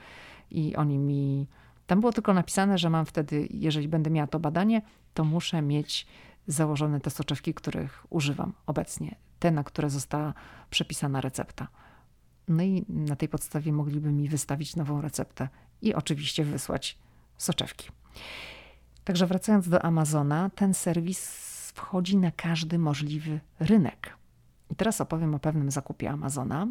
I 0.50 0.76
oni 0.76 0.98
mi. 0.98 1.46
Tam 1.86 2.00
było 2.00 2.12
tylko 2.12 2.34
napisane, 2.34 2.78
że 2.78 2.90
mam 2.90 3.06
wtedy, 3.06 3.48
jeżeli 3.50 3.88
będę 3.88 4.10
miała 4.10 4.26
to 4.26 4.40
badanie, 4.40 4.82
to 5.14 5.24
muszę 5.24 5.62
mieć 5.62 6.06
założone 6.46 7.00
te 7.00 7.10
soczewki, 7.10 7.54
których 7.54 8.06
używam 8.10 8.52
obecnie, 8.66 9.16
te, 9.38 9.50
na 9.50 9.64
które 9.64 9.90
została 9.90 10.34
przepisana 10.70 11.20
recepta. 11.20 11.68
No 12.48 12.62
i 12.62 12.84
na 12.88 13.16
tej 13.16 13.28
podstawie 13.28 13.72
mogliby 13.72 14.12
mi 14.12 14.28
wystawić 14.28 14.76
nową 14.76 15.00
receptę 15.00 15.48
i 15.82 15.94
oczywiście 15.94 16.44
wysłać 16.44 16.98
soczewki. 17.38 17.88
Także 19.06 19.26
wracając 19.26 19.68
do 19.68 19.84
Amazona, 19.84 20.50
ten 20.54 20.74
serwis 20.74 21.20
wchodzi 21.74 22.16
na 22.16 22.30
każdy 22.30 22.78
możliwy 22.78 23.40
rynek. 23.60 24.16
I 24.70 24.74
teraz 24.74 25.00
opowiem 25.00 25.34
o 25.34 25.38
pewnym 25.38 25.70
zakupie 25.70 26.10
Amazona. 26.10 26.66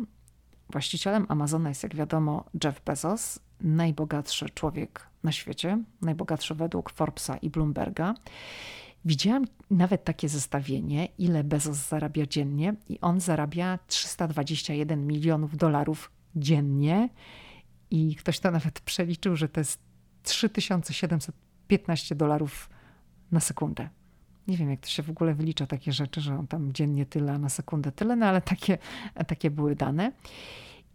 Właścicielem 0.70 1.26
Amazona 1.30 1.70
jest, 1.70 1.84
jak 1.84 1.96
wiadomo, 1.96 2.46
Jeff 2.64 2.82
Bezos, 2.86 3.40
najbogatszy 3.62 4.50
człowiek 4.50 5.08
na 5.24 5.32
świecie, 5.32 5.84
najbogatszy 6.02 6.56
według 6.56 6.90
Forbesa 6.90 7.38
i 7.38 7.50
Bloomberga. 7.50 8.14
Widziałam 9.06 9.46
nawet 9.72 10.04
takie 10.04 10.30
zestawienie, 10.30 11.08
ile 11.18 11.44
Bezos 11.44 11.78
zarabia 11.78 12.26
dziennie, 12.26 12.74
i 12.90 13.00
on 13.02 13.20
zarabia 13.20 13.80
321 13.88 15.08
milionów 15.08 15.58
dolarów 15.58 16.12
dziennie. 16.36 17.10
I 17.92 18.16
ktoś 18.16 18.40
to 18.40 18.52
nawet 18.52 18.80
przeliczył, 18.80 19.36
że 19.36 19.50
to 19.50 19.60
jest 19.60 19.80
3700 20.24 21.45
15 21.68 22.16
dolarów 22.16 22.70
na 23.32 23.40
sekundę. 23.40 23.90
Nie 24.48 24.58
wiem, 24.58 24.70
jak 24.70 24.80
to 24.80 24.88
się 24.88 25.04
w 25.04 25.10
ogóle 25.10 25.34
wylicza 25.34 25.68
takie 25.68 25.94
rzeczy, 25.94 26.22
że 26.22 26.40
on 26.40 26.48
tam 26.48 26.74
dziennie 26.74 27.06
tyle, 27.06 27.34
a 27.34 27.38
na 27.38 27.50
sekundę 27.50 27.92
tyle, 27.92 28.16
no 28.16 28.26
ale 28.26 28.42
takie, 28.42 28.78
takie 29.28 29.52
były 29.52 29.76
dane. 29.76 30.12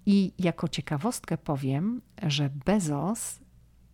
I 0.07 0.33
jako 0.39 0.69
ciekawostkę 0.69 1.39
powiem, 1.39 2.01
że 2.23 2.51
Bezos 2.65 3.41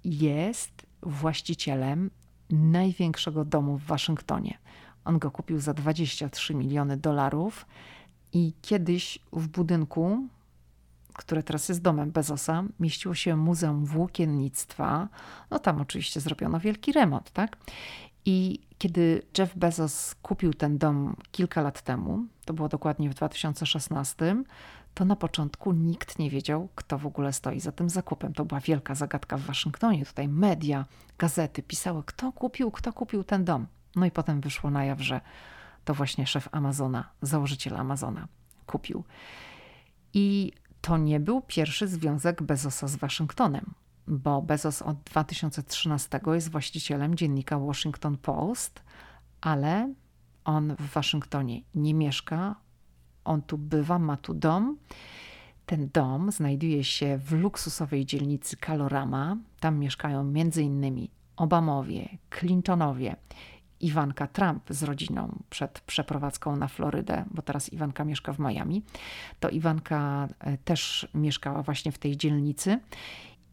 jest 0.05 0.87
właścicielem 1.03 2.11
największego 2.51 3.45
domu 3.45 3.79
w 3.79 3.85
Waszyngtonie. 3.85 4.59
On 5.05 5.19
go 5.19 5.31
kupił 5.31 5.59
za 5.59 5.75
23 5.75 6.55
miliony 6.55 6.97
dolarów 6.97 7.67
i 8.33 8.53
kiedyś 8.63 9.19
w 9.33 9.49
budynku 9.49 10.29
które 11.17 11.43
teraz 11.43 11.69
jest 11.69 11.83
domem 11.83 12.11
Bezosa, 12.11 12.65
mieściło 12.81 13.15
się 13.15 13.37
Muzeum 13.37 13.85
Włókiennictwa. 13.85 15.09
No 15.51 15.59
tam 15.59 15.81
oczywiście 15.81 16.21
zrobiono 16.21 16.61
wielki 16.61 16.93
remont, 16.93 17.31
tak? 17.31 17.57
I 18.25 18.61
kiedy 18.79 19.23
Jeff 19.39 19.57
Bezos 19.57 20.15
kupił 20.23 20.55
ten 20.55 20.79
dom 20.79 21.17
kilka 21.31 21.63
lat 21.63 21.83
temu, 21.83 22.25
to 22.45 22.55
było 22.55 22.69
dokładnie 22.69 23.11
w 23.11 23.15
2016, 23.15 24.37
to 24.95 25.05
na 25.05 25.17
początku 25.17 25.73
nikt 25.73 26.19
nie 26.19 26.31
wiedział, 26.31 26.69
kto 26.75 26.99
w 26.99 27.07
ogóle 27.07 27.33
stoi 27.33 27.61
za 27.61 27.73
tym 27.73 27.91
zakupem. 27.91 28.33
To 28.33 28.45
była 28.45 28.61
wielka 28.61 28.95
zagadka 28.95 29.37
w 29.37 29.41
Waszyngtonie. 29.41 30.07
Tutaj 30.07 30.29
media, 30.29 30.85
gazety 31.19 31.63
pisały, 31.63 32.03
kto 32.07 32.33
kupił, 32.33 32.71
kto 32.71 32.93
kupił 32.93 33.25
ten 33.25 33.45
dom. 33.45 33.67
No 33.97 34.07
i 34.07 34.11
potem 34.11 34.41
wyszło 34.41 34.71
na 34.71 34.85
jaw, 34.85 35.01
że 35.01 35.21
to 35.85 35.95
właśnie 35.95 36.27
szef 36.27 36.49
Amazona, 36.53 37.09
założyciel 37.23 37.77
Amazona 37.77 38.29
kupił. 38.67 39.05
I 40.15 40.53
to 40.81 40.97
nie 40.97 41.21
był 41.21 41.41
pierwszy 41.41 41.89
związek 41.89 42.43
Bezosa 42.43 42.89
z 42.89 42.97
Waszyngtonem, 42.97 43.75
bo 44.07 44.43
Bezos 44.43 44.83
od 44.83 45.03
2013 45.03 46.21
jest 46.27 46.51
właścicielem 46.51 47.15
dziennika 47.15 47.59
Washington 47.59 48.17
Post, 48.17 48.83
ale 49.41 49.95
on 50.45 50.77
w 50.79 50.93
Waszyngtonie 50.93 51.61
nie 51.75 51.95
mieszka. 51.95 52.57
On 53.25 53.43
tu 53.43 53.59
bywa, 53.59 53.99
ma 53.99 54.17
tu 54.17 54.35
dom. 54.35 54.77
Ten 55.67 55.89
dom 55.93 56.33
znajduje 56.33 56.85
się 56.85 57.19
w 57.19 57.33
luksusowej 57.33 58.07
dzielnicy 58.07 58.57
Kalorama. 58.57 59.37
Tam 59.61 59.79
mieszkają 59.79 60.21
m.in. 60.21 61.09
Obamowie, 61.37 62.09
Clintonowie, 62.31 63.17
Iwanka 63.81 64.27
Trump 64.27 64.63
z 64.71 64.83
rodziną 64.83 65.39
przed 65.51 65.81
przeprowadzką 65.81 66.57
na 66.57 66.69
Florydę, 66.69 67.25
bo 67.31 67.43
teraz 67.43 67.73
Iwanka 67.73 68.05
mieszka 68.05 68.33
w 68.33 68.39
Miami. 68.39 68.83
To 69.41 69.49
Iwanka 69.49 70.29
e, 70.39 70.59
też 70.59 71.09
mieszkała 71.15 71.63
właśnie 71.63 71.93
w 71.93 71.99
tej 71.99 72.17
dzielnicy. 72.17 72.79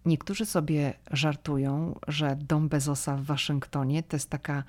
Niektórzy 0.06 0.46
sobie 0.46 0.94
żartują, 1.12 2.00
że 2.08 2.36
dom 2.36 2.70
Bezosa 2.70 3.18
w 3.18 3.24
Waszyngtonie 3.24 4.04
to 4.04 4.16
jest 4.16 4.30
taka 4.30 4.64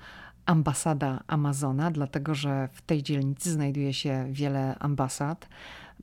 ambasada 0.45 1.23
Amazona, 1.27 1.91
dlatego 1.91 2.35
że 2.35 2.69
w 2.71 2.81
tej 2.81 3.03
dzielnicy 3.03 3.51
znajduje 3.51 3.93
się 3.93 4.27
wiele 4.31 4.75
ambasad. 4.79 5.49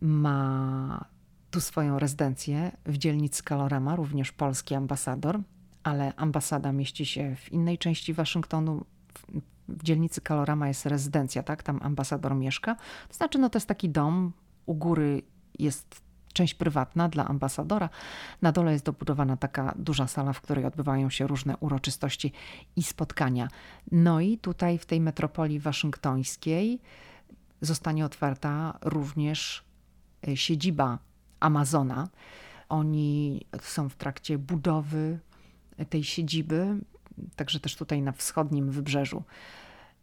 Ma 0.01 1.05
tu 1.51 1.61
swoją 1.61 1.99
rezydencję 1.99 2.73
w 2.87 2.99
dzielnicy 2.99 3.43
Kalorama, 3.43 3.97
również 3.97 4.33
polski 4.33 4.75
ambasador, 4.75 5.41
ale 5.83 6.15
ambasada 6.17 6.73
mieści 6.73 7.07
się 7.07 7.37
w 7.37 7.53
innej 7.53 7.79
części 7.79 8.15
Waszyngtonu. 8.15 8.85
W 9.69 9.83
dzielnicy 9.83 10.21
Kalorama 10.21 10.69
jest 10.69 10.87
rezydencja, 10.87 11.43
tak? 11.43 11.63
Tam 11.63 11.79
ambasador 11.83 12.35
mieszka. 12.35 12.75
To 13.09 13.15
znaczy, 13.15 13.39
no 13.39 13.51
to 13.51 13.57
jest 13.57 13.69
taki 13.69 13.89
dom. 13.89 14.33
U 14.67 14.75
góry 14.75 15.23
jest 15.59 16.03
część 16.33 16.55
prywatna 16.55 17.09
dla 17.09 17.29
ambasadora. 17.29 17.89
Na 18.43 18.53
dole 18.53 18.73
jest 18.73 18.85
dobudowana 18.85 19.37
taka 19.37 19.75
duża 19.79 20.07
sala, 20.07 20.33
w 20.33 20.41
której 20.41 20.65
odbywają 20.65 21.11
się 21.11 21.27
różne 21.27 21.57
uroczystości 21.57 22.33
i 22.77 22.83
spotkania. 22.83 23.49
No 23.93 24.21
i 24.21 24.39
tutaj 24.39 24.79
w 24.79 24.87
tej 24.87 25.01
metropolii 25.01 25.61
waszyngtońskiej 25.61 26.81
zostanie 27.61 28.05
otwarta 28.05 28.79
również 28.83 29.65
e, 30.29 30.37
siedziba 30.37 30.99
Amazona. 31.41 32.09
Oni 32.69 33.47
są 33.61 33.89
w 33.89 33.97
trakcie 33.97 34.39
budowy 34.39 35.19
tej 35.91 36.05
siedziby, 36.05 36.77
także 37.37 37.61
też 37.61 37.77
tutaj 37.77 38.03
na 38.03 38.13
wschodnim 38.13 38.71
wybrzeżu 38.71 39.23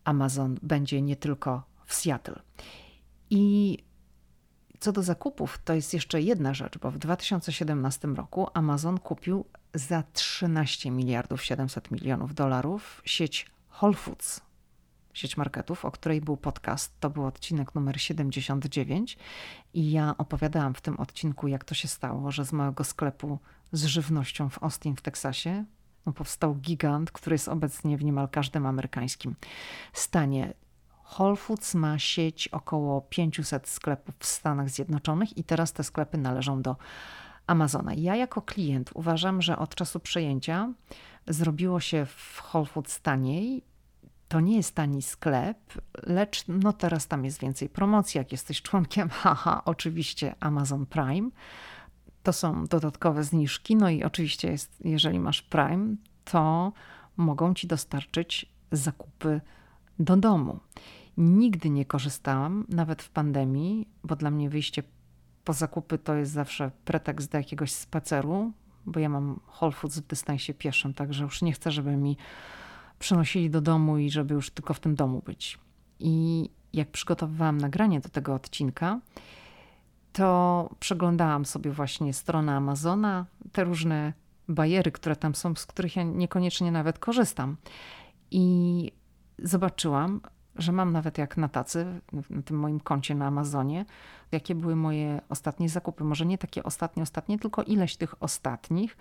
Amazon 0.03 0.57
będzie 0.61 1.01
nie 1.01 1.15
tylko 1.15 1.63
w 1.85 1.93
Seattle. 1.93 2.41
I 3.29 3.77
co 4.79 4.91
do 4.91 5.03
zakupów, 5.03 5.59
to 5.65 5.73
jest 5.73 5.93
jeszcze 5.93 6.21
jedna 6.21 6.53
rzecz, 6.53 6.77
bo 6.77 6.91
w 6.91 6.97
2017 6.97 8.07
roku 8.07 8.47
Amazon 8.53 8.97
kupił 8.99 9.45
za 9.73 10.03
13 10.13 10.91
miliardów 10.91 11.43
700 11.43 11.91
milionów 11.91 12.33
dolarów 12.33 13.01
sieć 13.05 13.51
Whole 13.81 13.93
Foods, 13.93 14.41
sieć 15.13 15.37
marketów, 15.37 15.85
o 15.85 15.91
której 15.91 16.21
był 16.21 16.37
podcast. 16.37 16.99
To 16.99 17.09
był 17.09 17.25
odcinek 17.25 17.75
numer 17.75 18.01
79 18.01 19.17
i 19.73 19.91
ja 19.91 20.15
opowiadałam 20.17 20.73
w 20.73 20.81
tym 20.81 20.99
odcinku, 20.99 21.47
jak 21.47 21.63
to 21.63 21.75
się 21.75 21.87
stało, 21.87 22.31
że 22.31 22.45
z 22.45 22.53
małego 22.53 22.83
sklepu 22.83 23.39
z 23.71 23.85
żywnością 23.85 24.49
w 24.49 24.63
Austin 24.63 24.95
w 24.95 25.01
Teksasie 25.01 25.65
no, 26.05 26.13
powstał 26.13 26.55
gigant, 26.55 27.11
który 27.11 27.33
jest 27.33 27.47
obecnie 27.47 27.97
w 27.97 28.03
niemal 28.03 28.29
każdym 28.29 28.65
amerykańskim 28.65 29.35
stanie. 29.93 30.53
Whole 31.17 31.35
Foods 31.35 31.75
ma 31.75 31.99
sieć 31.99 32.47
około 32.47 33.01
500 33.01 33.67
sklepów 33.67 34.15
w 34.19 34.25
Stanach 34.25 34.69
Zjednoczonych 34.69 35.37
i 35.37 35.43
teraz 35.43 35.73
te 35.73 35.83
sklepy 35.83 36.17
należą 36.17 36.61
do 36.61 36.75
Amazona. 37.47 37.93
Ja 37.93 38.15
jako 38.15 38.41
klient 38.41 38.89
uważam, 38.93 39.41
że 39.41 39.57
od 39.57 39.75
czasu 39.75 39.99
przejęcia 39.99 40.73
zrobiło 41.27 41.79
się 41.79 42.05
w 42.05 42.43
Whole 42.53 42.65
Foods 42.65 43.01
taniej. 43.01 43.63
To 44.27 44.39
nie 44.39 44.57
jest 44.57 44.75
tani 44.75 45.01
sklep, 45.01 45.57
lecz 46.03 46.43
no 46.47 46.73
teraz 46.73 47.07
tam 47.07 47.25
jest 47.25 47.39
więcej 47.39 47.69
promocji. 47.69 48.17
Jak 48.17 48.31
jesteś 48.31 48.61
członkiem, 48.61 49.09
haha, 49.19 49.61
oczywiście 49.65 50.35
Amazon 50.39 50.85
Prime. 50.85 51.29
To 52.29 52.33
są 52.33 52.65
dodatkowe 52.65 53.23
zniżki. 53.23 53.75
No 53.75 53.89
i 53.89 54.03
oczywiście 54.03 54.51
jest, 54.51 54.81
jeżeli 54.85 55.19
masz 55.19 55.41
Prime, 55.41 55.95
to 56.25 56.71
mogą 57.17 57.53
ci 57.53 57.67
dostarczyć 57.67 58.45
zakupy 58.71 59.41
do 59.99 60.17
domu. 60.17 60.59
Nigdy 61.17 61.69
nie 61.69 61.85
korzystałam, 61.85 62.65
nawet 62.69 63.01
w 63.01 63.09
pandemii, 63.09 63.87
bo 64.03 64.15
dla 64.15 64.31
mnie 64.31 64.49
wyjście 64.49 64.83
po 65.43 65.53
zakupy 65.53 65.97
to 65.97 66.15
jest 66.15 66.31
zawsze 66.31 66.71
pretekst 66.85 67.31
do 67.31 67.37
jakiegoś 67.37 67.71
spaceru, 67.71 68.51
bo 68.85 68.99
ja 68.99 69.09
mam 69.09 69.39
Whole 69.61 69.71
Foods 69.71 69.99
w 69.99 70.07
dystansie 70.07 70.53
pieszym, 70.53 70.93
także 70.93 71.23
już 71.23 71.41
nie 71.41 71.53
chcę, 71.53 71.71
żeby 71.71 71.97
mi 71.97 72.17
przynosili 72.99 73.49
do 73.49 73.61
domu 73.61 73.97
i 73.97 74.11
żeby 74.11 74.33
już 74.33 74.49
tylko 74.49 74.73
w 74.73 74.79
tym 74.79 74.95
domu 74.95 75.21
być. 75.25 75.59
I 75.99 76.49
jak 76.73 76.91
przygotowywałam 76.91 77.57
nagranie 77.57 77.99
do 77.99 78.09
tego 78.09 78.33
odcinka, 78.33 78.99
to 80.13 80.69
przeglądałam 80.79 81.45
sobie 81.45 81.71
właśnie 81.71 82.13
stronę 82.13 82.55
Amazona, 82.55 83.25
te 83.51 83.63
różne 83.63 84.13
bajery, 84.47 84.91
które 84.91 85.15
tam 85.15 85.35
są, 85.35 85.55
z 85.55 85.65
których 85.65 85.95
ja 85.95 86.03
niekoniecznie 86.03 86.71
nawet 86.71 86.99
korzystam. 86.99 87.57
I 88.31 88.91
zobaczyłam, 89.39 90.21
że 90.55 90.71
mam 90.71 90.91
nawet 90.91 91.17
jak 91.17 91.37
na 91.37 91.49
tacy, 91.49 92.01
na 92.29 92.41
tym 92.41 92.59
moim 92.59 92.79
koncie 92.79 93.15
na 93.15 93.27
Amazonie, 93.27 93.85
jakie 94.31 94.55
były 94.55 94.75
moje 94.75 95.21
ostatnie 95.29 95.69
zakupy. 95.69 96.03
Może 96.03 96.25
nie 96.25 96.37
takie 96.37 96.63
ostatnie, 96.63 97.03
ostatnie, 97.03 97.39
tylko 97.39 97.63
ileś 97.63 97.97
tych 97.97 98.23
ostatnich. 98.23 98.97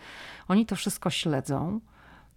Oni 0.48 0.66
to 0.66 0.76
wszystko 0.76 1.10
śledzą, 1.10 1.80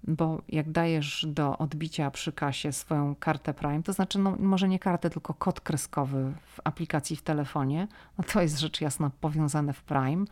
bo 0.03 0.41
jak 0.49 0.71
dajesz 0.71 1.25
do 1.29 1.57
odbicia 1.57 2.11
przy 2.11 2.31
kasie 2.31 2.71
swoją 2.71 3.15
kartę 3.15 3.53
Prime, 3.53 3.83
to 3.83 3.93
znaczy 3.93 4.19
no, 4.19 4.35
może 4.39 4.69
nie 4.69 4.79
kartę, 4.79 5.09
tylko 5.09 5.33
kod 5.33 5.61
kreskowy 5.61 6.33
w 6.45 6.59
aplikacji 6.63 7.15
w 7.15 7.21
telefonie, 7.21 7.87
no 8.17 8.23
to 8.33 8.41
jest 8.41 8.59
rzecz 8.59 8.81
jasna 8.81 9.11
powiązane 9.21 9.73
w 9.73 9.83
Prime, 9.83 10.25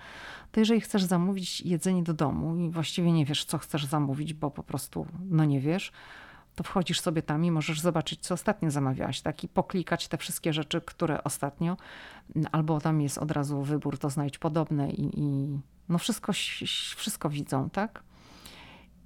to 0.52 0.60
jeżeli 0.60 0.82
chcesz 0.82 1.04
zamówić 1.04 1.62
jedzenie 1.62 2.04
do 2.04 2.14
domu 2.14 2.56
i 2.58 2.70
właściwie 2.70 3.12
nie 3.12 3.26
wiesz, 3.26 3.46
co 3.46 3.58
chcesz 3.58 3.86
zamówić, 3.86 4.34
bo 4.34 4.52
po 4.52 4.64
prostu 4.64 5.06
no 5.30 5.46
nie 5.46 5.60
wiesz, 5.60 5.92
to 6.56 6.64
wchodzisz 6.64 7.02
sobie 7.02 7.22
tam 7.22 7.46
i 7.46 7.52
możesz 7.52 7.80
zobaczyć, 7.82 8.20
co 8.20 8.34
ostatnio 8.34 8.72
zamawiałaś, 8.72 9.22
tak? 9.22 9.44
I 9.44 9.48
poklikać 9.48 10.08
te 10.08 10.18
wszystkie 10.18 10.54
rzeczy, 10.54 10.82
które 10.82 11.24
ostatnio, 11.24 11.78
albo 12.52 12.82
tam 12.82 13.02
jest 13.02 13.18
od 13.18 13.32
razu 13.32 13.62
wybór, 13.62 13.98
to 13.98 14.10
znajdź 14.10 14.38
podobne 14.38 14.92
i, 14.92 15.20
i 15.20 15.60
no 15.90 15.98
wszystko, 15.98 16.34
wszystko 16.96 17.30
widzą, 17.30 17.70
tak? 17.70 18.04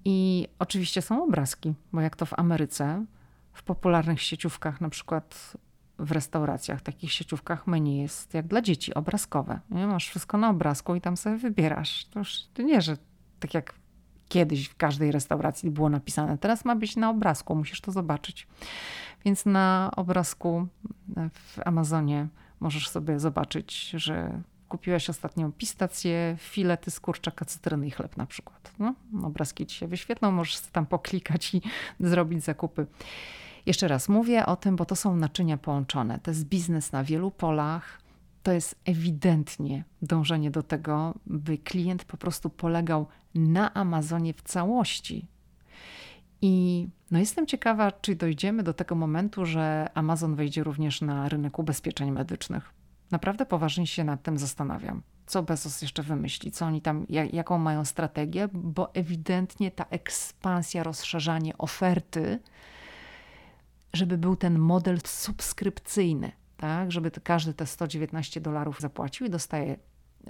I 0.06 0.48
oczywiście 0.60 1.02
są 1.02 1.24
obrazki, 1.24 1.74
bo 1.94 2.02
jak 2.02 2.16
to 2.16 2.26
w 2.26 2.40
Ameryce, 2.40 3.06
w 3.54 3.64
popularnych 3.64 4.22
sieciówkach, 4.22 4.82
na 4.82 4.90
przykład 4.90 5.54
w 6.00 6.12
restauracjach, 6.12 6.82
takich 6.82 7.12
sieciówkach 7.12 7.68
menu 7.68 7.98
jest 7.98 8.34
jak 8.34 8.48
dla 8.48 8.62
dzieci, 8.62 8.94
obrazkowe. 8.94 9.60
Nie? 9.70 9.88
Masz 9.88 10.10
wszystko 10.10 10.38
na 10.38 10.50
obrazku 10.50 10.96
i 10.96 11.02
tam 11.02 11.18
sobie 11.18 11.38
wybierasz. 11.38 12.06
To 12.06 12.20
już 12.20 12.40
nie, 12.60 12.82
że 12.82 12.98
tak 13.40 13.54
jak 13.54 13.74
kiedyś 14.30 14.68
w 14.68 14.76
każdej 14.76 15.12
restauracji 15.12 15.72
było 15.72 15.90
napisane. 15.90 16.38
Teraz 16.38 16.66
ma 16.66 16.76
być 16.76 16.96
na 16.96 17.10
obrazku, 17.10 17.56
musisz 17.56 17.82
to 17.82 17.92
zobaczyć. 17.92 18.48
Więc 19.26 19.46
na 19.46 19.92
obrazku 19.96 20.68
w 21.34 21.60
Amazonie 21.66 22.28
możesz 22.60 22.90
sobie 22.90 23.20
zobaczyć, 23.20 23.90
że 23.90 24.42
kupiłeś 24.74 25.10
ostatnio 25.10 25.52
pistacje, 25.58 26.36
filety 26.40 26.92
z 26.92 27.00
kurczaka, 27.00 27.46
cytryny 27.46 27.88
i 27.88 27.92
chleb 27.92 28.18
na 28.18 28.26
przykład. 28.26 28.74
No, 28.80 28.94
obrazki 29.24 29.66
ci 29.66 29.78
się 29.78 29.88
wyświetlą, 29.88 30.32
możesz 30.32 30.60
tam 30.60 30.86
poklikać 30.86 31.54
i 31.54 31.62
zrobić 32.12 32.44
zakupy. 32.44 32.88
Jeszcze 33.66 33.88
raz 33.88 34.10
mówię 34.10 34.46
o 34.46 34.56
tym, 34.56 34.76
bo 34.76 34.86
to 34.86 34.96
są 34.96 35.16
naczynia 35.16 35.58
połączone. 35.58 36.20
To 36.20 36.32
jest 36.32 36.46
biznes 36.46 36.92
na 36.92 37.04
wielu 37.04 37.32
polach. 37.32 38.02
To 38.44 38.52
jest 38.52 38.76
ewidentnie 38.86 39.84
dążenie 40.02 40.52
do 40.52 40.64
tego, 40.64 41.14
by 41.26 41.58
klient 41.58 42.06
po 42.06 42.18
prostu 42.18 42.50
polegał 42.50 43.08
na 43.36 43.74
Amazonie 43.74 44.34
w 44.34 44.42
całości. 44.42 45.28
I 46.42 46.88
no 47.12 47.20
jestem 47.20 47.48
ciekawa, 47.48 47.92
czy 47.92 48.16
dojdziemy 48.16 48.64
do 48.64 48.74
tego 48.74 48.96
momentu, 48.96 49.46
że 49.46 49.90
Amazon 49.94 50.36
wejdzie 50.36 50.64
również 50.64 51.02
na 51.02 51.30
rynek 51.30 51.60
ubezpieczeń 51.60 52.12
medycznych. 52.12 52.83
Naprawdę 53.12 53.46
poważnie 53.46 53.88
się 53.88 54.04
nad 54.04 54.24
tym 54.24 54.38
zastanawiam. 54.38 55.02
Co 55.26 55.44
Bezos 55.44 55.82
jeszcze 55.82 56.04
wymyśli, 56.04 56.52
co 56.52 56.66
oni 56.66 56.82
tam, 56.82 57.06
jak, 57.10 57.34
jaką 57.34 57.58
mają 57.58 57.86
strategię, 57.86 58.50
bo 58.54 58.94
ewidentnie 58.94 59.72
ta 59.72 59.86
ekspansja, 59.90 60.84
rozszerzanie 60.84 61.58
oferty, 61.58 62.40
żeby 63.94 64.18
był 64.18 64.36
ten 64.36 64.60
model 64.60 65.00
subskrypcyjny, 65.06 66.32
tak, 66.58 66.92
żeby 66.92 67.12
każdy 67.12 67.54
te 67.54 67.66
119 67.66 68.42
dolarów 68.42 68.80
zapłacił 68.80 69.28
i 69.28 69.30
dostaje 69.30 69.78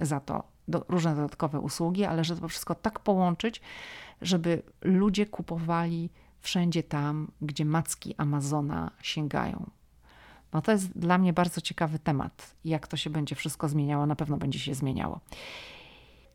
za 0.00 0.20
to 0.20 0.44
do, 0.68 0.84
różne 0.88 1.14
dodatkowe 1.14 1.60
usługi, 1.60 2.04
ale 2.04 2.24
żeby 2.24 2.40
to 2.40 2.48
wszystko 2.48 2.74
tak 2.74 3.00
połączyć, 3.00 3.60
żeby 4.22 4.62
ludzie 4.82 5.26
kupowali 5.26 6.10
wszędzie 6.40 6.82
tam, 6.82 7.30
gdzie 7.40 7.64
macki 7.64 8.14
Amazona 8.18 8.90
sięgają. 9.02 9.70
No 10.54 10.62
to 10.62 10.72
jest 10.72 10.98
dla 10.98 11.18
mnie 11.18 11.32
bardzo 11.32 11.60
ciekawy 11.60 11.98
temat. 11.98 12.54
Jak 12.64 12.86
to 12.86 12.96
się 12.96 13.10
będzie 13.10 13.34
wszystko 13.34 13.68
zmieniało, 13.68 14.06
na 14.06 14.16
pewno 14.16 14.36
będzie 14.36 14.58
się 14.58 14.74
zmieniało. 14.74 15.20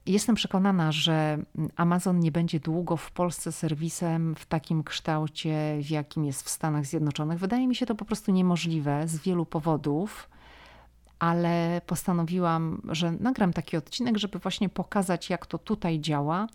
Jestem 0.05 0.35
przekonana, 0.35 0.91
że 0.91 1.37
Amazon 1.75 2.19
nie 2.19 2.31
będzie 2.31 2.59
długo 2.59 2.97
w 2.97 3.11
Polsce 3.11 3.51
serwisem 3.51 4.35
w 4.35 4.45
takim 4.45 4.83
kształcie, 4.83 5.77
w 5.81 5.89
jakim 5.89 6.25
jest 6.25 6.43
w 6.43 6.49
Stanach 6.49 6.85
Zjednoczonych. 6.85 7.39
Wydaje 7.39 7.67
mi 7.67 7.75
się 7.75 7.85
to 7.85 7.95
po 7.95 8.05
prostu 8.05 8.31
niemożliwe 8.31 9.07
z 9.07 9.17
wielu 9.17 9.45
powodów, 9.45 10.29
ale 11.19 11.81
postanowiłam, 11.85 12.81
że 12.89 13.11
nagram 13.11 13.53
taki 13.53 13.77
odcinek, 13.77 14.17
żeby 14.17 14.39
właśnie 14.39 14.69
pokazać, 14.69 15.29
jak 15.29 15.45
to 15.45 15.57
tutaj 15.57 15.99
działa, 15.99 16.47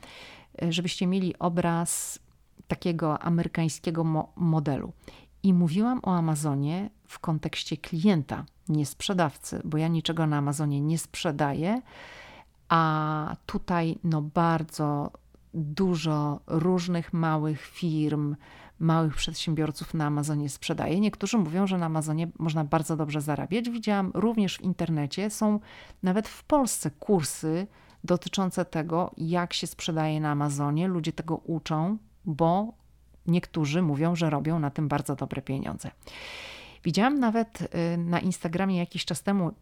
żebyście 0.68 1.06
mieli 1.06 1.38
obraz 1.38 2.18
takiego 2.68 3.18
amerykańskiego 3.18 4.04
mo 4.04 4.32
modelu. 4.36 4.92
I 5.44 5.54
mówiłam 5.54 6.00
o 6.02 6.16
Amazonie 6.16 6.90
w 7.06 7.18
kontekście 7.18 7.76
klienta, 7.76 8.44
nie 8.68 8.86
sprzedawcy, 8.86 9.60
bo 9.64 9.78
ja 9.78 9.88
niczego 9.88 10.26
na 10.26 10.36
Amazonie 10.36 10.80
nie 10.80 10.98
sprzedaję, 10.98 11.82
a 12.68 13.36
tutaj 13.46 13.98
no 14.04 14.22
bardzo 14.22 15.10
dużo 15.54 16.40
różnych 16.46 17.12
małych 17.12 17.60
firm, 17.60 18.36
małych 18.78 19.14
przedsiębiorców 19.14 19.94
na 19.94 20.06
Amazonie 20.06 20.48
sprzedaje. 20.48 21.00
Niektórzy 21.00 21.38
mówią, 21.38 21.66
że 21.66 21.78
na 21.78 21.86
Amazonie 21.86 22.28
można 22.38 22.64
bardzo 22.64 22.96
dobrze 22.96 23.20
zarabiać. 23.20 23.70
Widziałam 23.70 24.10
również 24.14 24.56
w 24.58 24.62
internecie, 24.62 25.30
są 25.30 25.60
nawet 26.02 26.28
w 26.28 26.44
Polsce 26.44 26.90
kursy 26.90 27.66
dotyczące 28.04 28.64
tego, 28.64 29.10
jak 29.16 29.52
się 29.52 29.66
sprzedaje 29.66 30.20
na 30.20 30.30
Amazonie. 30.30 30.88
Ludzie 30.88 31.12
tego 31.12 31.36
uczą, 31.36 31.98
bo 32.24 32.72
niektórzy 33.26 33.82
mówią, 33.82 34.16
że 34.16 34.30
robią 34.30 34.58
na 34.58 34.70
tym 34.70 34.88
bardzo 34.88 35.16
dobre 35.16 35.42
pieniądze. 35.42 35.90
Widziałam 36.84 37.20
nawet 37.20 37.60
y, 37.62 37.98
na 37.98 38.20
Instagramie 38.20 38.78
jakiś 38.78 39.04
czas 39.04 39.22
temu, 39.22 39.52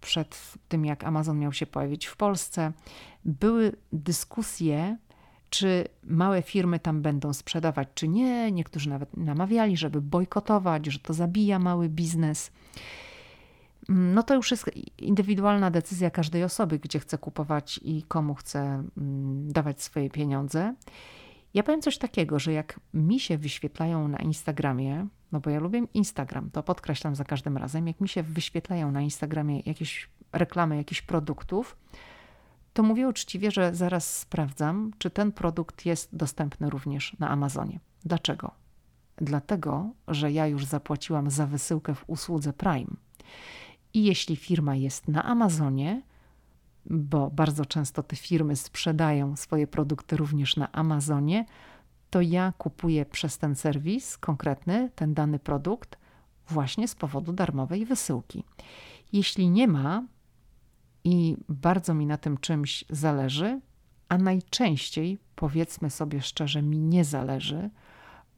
przed 0.00 0.54
tym 0.68 0.84
jak 0.84 1.04
Amazon 1.04 1.38
miał 1.38 1.52
się 1.52 1.66
pojawić 1.66 2.06
w 2.06 2.16
Polsce, 2.16 2.72
były 3.24 3.72
dyskusje, 3.92 4.96
czy 5.50 5.88
małe 6.04 6.42
firmy 6.42 6.78
tam 6.78 7.02
będą 7.02 7.32
sprzedawać, 7.32 7.88
czy 7.94 8.08
nie. 8.08 8.52
Niektórzy 8.52 8.88
nawet 8.88 9.16
namawiali, 9.16 9.76
żeby 9.76 10.00
bojkotować, 10.00 10.86
że 10.86 10.98
to 10.98 11.14
zabija 11.14 11.58
mały 11.58 11.88
biznes. 11.88 12.52
No 13.88 14.22
to 14.22 14.34
już 14.34 14.50
jest 14.50 14.70
indywidualna 14.98 15.70
decyzja 15.70 16.10
każdej 16.10 16.44
osoby, 16.44 16.78
gdzie 16.78 16.98
chce 16.98 17.18
kupować 17.18 17.80
i 17.82 18.02
komu 18.02 18.34
chce 18.34 18.60
mm, 18.60 19.52
dawać 19.52 19.82
swoje 19.82 20.10
pieniądze. 20.10 20.74
Ja 21.54 21.62
powiem 21.62 21.82
coś 21.82 21.98
takiego, 21.98 22.38
że 22.38 22.52
jak 22.52 22.80
mi 22.94 23.20
się 23.20 23.38
wyświetlają 23.38 24.08
na 24.08 24.18
Instagramie, 24.18 25.06
no 25.32 25.40
bo 25.40 25.50
ja 25.50 25.60
lubię 25.60 25.82
Instagram, 25.94 26.50
to 26.50 26.62
podkreślam 26.62 27.14
za 27.14 27.24
każdym 27.24 27.56
razem, 27.56 27.86
jak 27.86 28.00
mi 28.00 28.08
się 28.08 28.22
wyświetlają 28.22 28.92
na 28.92 29.00
Instagramie 29.00 29.60
jakieś 29.60 30.08
reklamy 30.32 30.76
jakichś 30.76 31.02
produktów, 31.02 31.76
to 32.72 32.82
mówię 32.82 33.08
uczciwie, 33.08 33.50
że 33.50 33.74
zaraz 33.74 34.18
sprawdzam, 34.18 34.92
czy 34.98 35.10
ten 35.10 35.32
produkt 35.32 35.86
jest 35.86 36.16
dostępny 36.16 36.70
również 36.70 37.16
na 37.18 37.28
Amazonie. 37.28 37.80
Dlaczego? 38.04 38.50
Dlatego, 39.16 39.90
że 40.08 40.32
ja 40.32 40.46
już 40.46 40.64
zapłaciłam 40.64 41.30
za 41.30 41.46
wysyłkę 41.46 41.94
w 41.94 42.04
usłudze 42.06 42.52
Prime. 42.52 42.96
I 43.94 44.04
jeśli 44.04 44.36
firma 44.36 44.76
jest 44.76 45.08
na 45.08 45.24
Amazonie, 45.24 46.02
bo 46.86 47.30
bardzo 47.30 47.66
często 47.66 48.02
te 48.02 48.16
firmy 48.16 48.56
sprzedają 48.56 49.36
swoje 49.36 49.66
produkty 49.66 50.16
również 50.16 50.56
na 50.56 50.72
Amazonie, 50.72 51.46
to 52.10 52.20
ja 52.20 52.52
kupuję 52.58 53.06
przez 53.06 53.38
ten 53.38 53.54
serwis 53.54 54.18
konkretny, 54.18 54.90
ten 54.94 55.14
dany 55.14 55.38
produkt, 55.38 55.98
właśnie 56.48 56.88
z 56.88 56.94
powodu 56.94 57.32
darmowej 57.32 57.86
wysyłki. 57.86 58.44
Jeśli 59.12 59.50
nie 59.50 59.68
ma 59.68 60.04
i 61.04 61.36
bardzo 61.48 61.94
mi 61.94 62.06
na 62.06 62.16
tym 62.16 62.38
czymś 62.38 62.84
zależy, 62.90 63.60
a 64.08 64.18
najczęściej, 64.18 65.18
powiedzmy 65.34 65.90
sobie 65.90 66.22
szczerze, 66.22 66.62
mi 66.62 66.78
nie 66.78 67.04
zależy, 67.04 67.70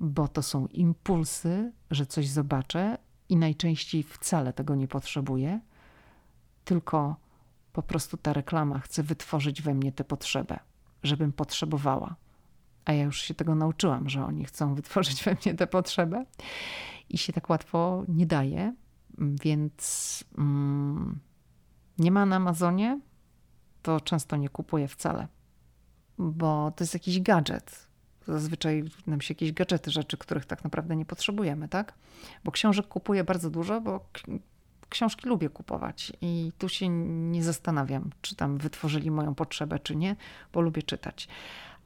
bo 0.00 0.28
to 0.28 0.42
są 0.42 0.66
impulsy, 0.66 1.72
że 1.90 2.06
coś 2.06 2.28
zobaczę 2.28 2.98
i 3.28 3.36
najczęściej 3.36 4.02
wcale 4.02 4.52
tego 4.52 4.74
nie 4.74 4.88
potrzebuję, 4.88 5.60
tylko 6.64 7.16
po 7.72 7.82
prostu 7.82 8.16
ta 8.16 8.32
reklama 8.32 8.78
chce 8.78 9.02
wytworzyć 9.02 9.62
we 9.62 9.74
mnie 9.74 9.92
tę 9.92 10.04
potrzebę, 10.04 10.58
żebym 11.02 11.32
potrzebowała. 11.32 12.16
A 12.84 12.92
ja 12.92 13.04
już 13.04 13.20
się 13.22 13.34
tego 13.34 13.54
nauczyłam, 13.54 14.08
że 14.08 14.24
oni 14.24 14.44
chcą 14.44 14.74
wytworzyć 14.74 15.24
we 15.24 15.36
mnie 15.44 15.54
tę 15.54 15.66
potrzebę 15.66 16.24
i 17.08 17.18
się 17.18 17.32
tak 17.32 17.50
łatwo 17.50 18.04
nie 18.08 18.26
daje, 18.26 18.74
więc 19.18 20.24
mm, 20.38 21.18
nie 21.98 22.10
ma 22.10 22.26
na 22.26 22.36
Amazonie, 22.36 23.00
to 23.82 24.00
często 24.00 24.36
nie 24.36 24.48
kupuję 24.48 24.88
wcale, 24.88 25.28
bo 26.18 26.72
to 26.76 26.84
jest 26.84 26.94
jakiś 26.94 27.20
gadżet. 27.20 27.88
Zazwyczaj 28.26 28.84
nam 29.06 29.20
się 29.20 29.34
jakieś 29.34 29.52
gadżety, 29.52 29.90
rzeczy, 29.90 30.16
których 30.16 30.44
tak 30.44 30.64
naprawdę 30.64 30.96
nie 30.96 31.04
potrzebujemy, 31.04 31.68
tak? 31.68 31.94
Bo 32.44 32.52
książek 32.52 32.88
kupuję 32.88 33.24
bardzo 33.24 33.50
dużo, 33.50 33.80
bo 33.80 34.06
książki 34.92 35.28
lubię 35.28 35.48
kupować 35.48 36.12
i 36.20 36.52
tu 36.58 36.68
się 36.68 36.88
nie 36.88 37.42
zastanawiam, 37.42 38.10
czy 38.22 38.36
tam 38.36 38.58
wytworzyli 38.58 39.10
moją 39.10 39.34
potrzebę, 39.34 39.78
czy 39.78 39.96
nie, 39.96 40.16
bo 40.52 40.60
lubię 40.60 40.82
czytać. 40.82 41.28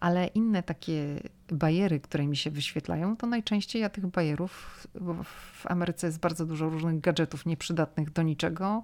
Ale 0.00 0.26
inne 0.26 0.62
takie 0.62 1.20
bajery, 1.48 2.00
które 2.00 2.26
mi 2.26 2.36
się 2.36 2.50
wyświetlają, 2.50 3.16
to 3.16 3.26
najczęściej 3.26 3.82
ja 3.82 3.88
tych 3.88 4.06
bajerów, 4.06 4.86
bo 5.00 5.14
w 5.24 5.66
Ameryce 5.66 6.06
jest 6.06 6.20
bardzo 6.20 6.46
dużo 6.46 6.68
różnych 6.68 7.00
gadżetów 7.00 7.46
nieprzydatnych 7.46 8.10
do 8.10 8.22
niczego, 8.22 8.82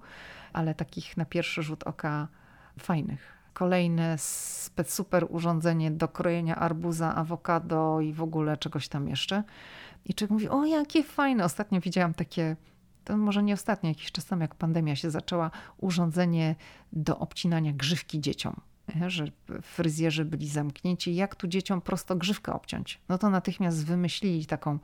ale 0.53 0.75
takich 0.75 1.17
na 1.17 1.25
pierwszy 1.25 1.63
rzut 1.63 1.83
oka 1.83 2.27
fajnych. 2.79 3.33
Kolejne 3.53 4.15
super 4.87 5.25
urządzenie 5.29 5.91
do 5.91 6.07
krojenia 6.07 6.55
arbuza, 6.55 7.15
awokado 7.15 8.01
i 8.01 8.13
w 8.13 8.21
ogóle 8.21 8.57
czegoś 8.57 8.87
tam 8.87 9.07
jeszcze. 9.07 9.43
I 10.05 10.13
człowiek 10.13 10.31
mówi, 10.31 10.49
o 10.49 10.65
jakie 10.65 11.03
fajne. 11.03 11.45
Ostatnio 11.45 11.81
widziałam 11.81 12.13
takie 12.13 12.55
to 13.03 13.17
może 13.17 13.43
nie 13.43 13.53
ostatnio, 13.53 13.89
jakiś 13.89 14.11
czas 14.11 14.25
temu, 14.25 14.41
jak 14.41 14.55
pandemia 14.55 14.95
się 14.95 15.11
zaczęła, 15.11 15.51
urządzenie 15.77 16.55
do 16.93 17.19
obcinania 17.19 17.73
grzywki 17.73 18.21
dzieciom. 18.21 18.55
Że 19.07 19.25
fryzjerzy 19.61 20.25
byli 20.25 20.47
zamknięci, 20.47 21.15
jak 21.15 21.35
tu 21.35 21.47
dzieciom 21.47 21.81
prosto 21.81 22.15
grzywkę 22.15 22.53
obciąć. 22.53 22.99
No 23.09 23.17
to 23.17 23.29
natychmiast 23.29 23.85
wymyślili 23.85 24.45
taką, 24.45 24.79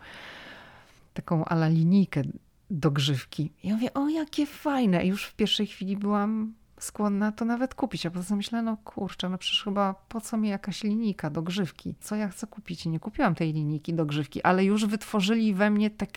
taką 1.14 1.46
ala 1.46 1.68
linijkę 1.68 2.22
do 2.70 2.92
grzywki. 2.92 3.52
I 3.64 3.68
ja 3.68 3.76
mówię, 3.76 3.94
o 3.94 4.10
jakie 4.10 4.46
fajne. 4.46 5.06
Już 5.06 5.26
w 5.26 5.36
pierwszej 5.36 5.68
chwili 5.68 5.98
byłam 5.98 6.54
skłonna 6.80 7.32
to 7.32 7.46
nawet 7.46 7.76
kupić, 7.76 8.06
a 8.06 8.12
potem 8.12 8.38
myślę, 8.38 8.62
no 8.62 8.78
kurczę, 8.78 9.30
no 9.30 9.38
przecież 9.38 9.64
chyba 9.64 9.94
po 9.94 10.22
co 10.22 10.38
mi 10.38 10.50
jakaś 10.50 10.84
linijka 10.84 11.30
do 11.30 11.42
grzywki? 11.42 11.96
Co 12.00 12.16
ja 12.16 12.28
chcę 12.28 12.48
kupić? 12.48 12.86
I 12.86 12.90
nie 12.90 13.00
kupiłam 13.00 13.36
tej 13.36 13.54
linijki 13.54 13.94
do 13.94 14.06
grzywki, 14.06 14.44
ale 14.44 14.66
już 14.66 14.86
wytworzyli 14.86 15.54
we 15.54 15.70
mnie 15.70 15.90
tak, 15.90 16.10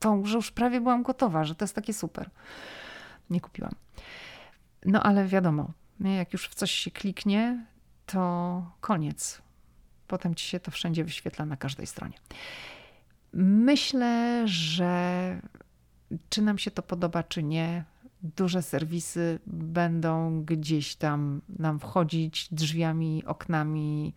tą, 0.00 0.24
że 0.26 0.36
już 0.36 0.50
prawie 0.50 0.80
byłam 0.80 1.02
gotowa, 1.02 1.44
że 1.44 1.54
to 1.54 1.64
jest 1.64 1.74
takie 1.74 1.94
super. 1.94 2.30
Nie 3.30 3.40
kupiłam. 3.40 3.72
No 4.84 5.02
ale 5.02 5.26
wiadomo, 5.26 5.70
jak 6.00 6.32
już 6.32 6.48
w 6.48 6.54
coś 6.54 6.70
się 6.70 6.90
kliknie, 6.90 7.66
to 8.06 8.62
koniec. 8.80 9.42
Potem 10.06 10.34
ci 10.34 10.46
się 10.46 10.60
to 10.60 10.70
wszędzie 10.70 11.04
wyświetla 11.04 11.46
na 11.46 11.56
każdej 11.56 11.86
stronie. 11.86 12.14
Myślę, 13.32 14.42
że 14.48 15.40
czy 16.28 16.42
nam 16.42 16.58
się 16.58 16.70
to 16.70 16.82
podoba, 16.82 17.22
czy 17.22 17.42
nie, 17.42 17.84
duże 18.22 18.62
serwisy 18.62 19.38
będą 19.46 20.44
gdzieś 20.44 20.96
tam 20.96 21.40
nam 21.58 21.78
wchodzić 21.78 22.48
drzwiami, 22.54 23.24
oknami, 23.26 24.14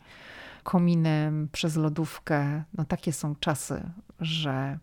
kominem, 0.64 1.50
przez 1.52 1.76
lodówkę. 1.76 2.64
No 2.74 2.86
takie 2.86 3.14
są 3.14 3.36
czasy, 3.36 3.90
że 4.20 4.80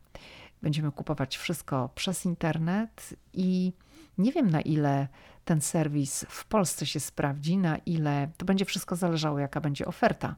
Będziemy 0.63 0.93
kupować 0.93 1.37
wszystko 1.37 1.91
przez 1.95 2.27
internet 2.27 3.15
i 3.33 3.73
nie 4.19 4.33
wiem 4.33 4.51
na 4.51 4.61
ile 4.61 5.09
ten 5.45 5.61
serwis 5.61 6.27
w 6.29 6.45
Polsce 6.45 6.87
się 6.87 7.01
sprawdzi, 7.01 7.59
na 7.59 7.77
ile 7.77 8.31
to 8.37 8.45
będzie 8.45 8.65
wszystko 8.65 8.97
zależało, 8.97 9.39
jaka 9.39 9.61
będzie 9.61 9.87
oferta, 9.87 10.37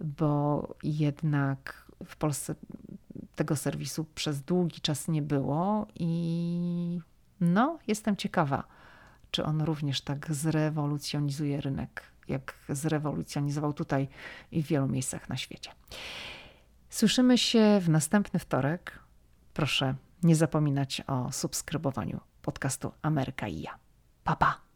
bo 0.00 0.68
jednak 0.82 1.86
w 2.04 2.16
Polsce 2.16 2.54
tego 3.34 3.56
serwisu 3.56 4.04
przez 4.14 4.42
długi 4.42 4.80
czas 4.80 5.08
nie 5.08 5.22
było 5.22 5.86
i 5.94 7.00
no, 7.40 7.78
jestem 7.86 8.16
ciekawa, 8.16 8.64
czy 9.30 9.44
on 9.44 9.62
również 9.62 10.00
tak 10.00 10.34
zrewolucjonizuje 10.34 11.60
rynek, 11.60 12.02
jak 12.28 12.54
zrewolucjonizował 12.68 13.72
tutaj 13.72 14.08
i 14.52 14.62
w 14.62 14.66
wielu 14.66 14.88
miejscach 14.88 15.28
na 15.28 15.36
świecie. 15.36 15.70
Słyszymy 16.90 17.38
się 17.38 17.80
w 17.80 17.88
następny 17.88 18.40
wtorek 18.40 19.01
Proszę 19.54 19.94
nie 20.22 20.36
zapominać 20.36 21.02
o 21.06 21.32
subskrybowaniu 21.32 22.20
podcastu 22.42 22.92
Ameryka 23.02 23.48
i 23.48 23.60
ja. 23.60 23.78
Pa, 24.24 24.36
pa! 24.36 24.71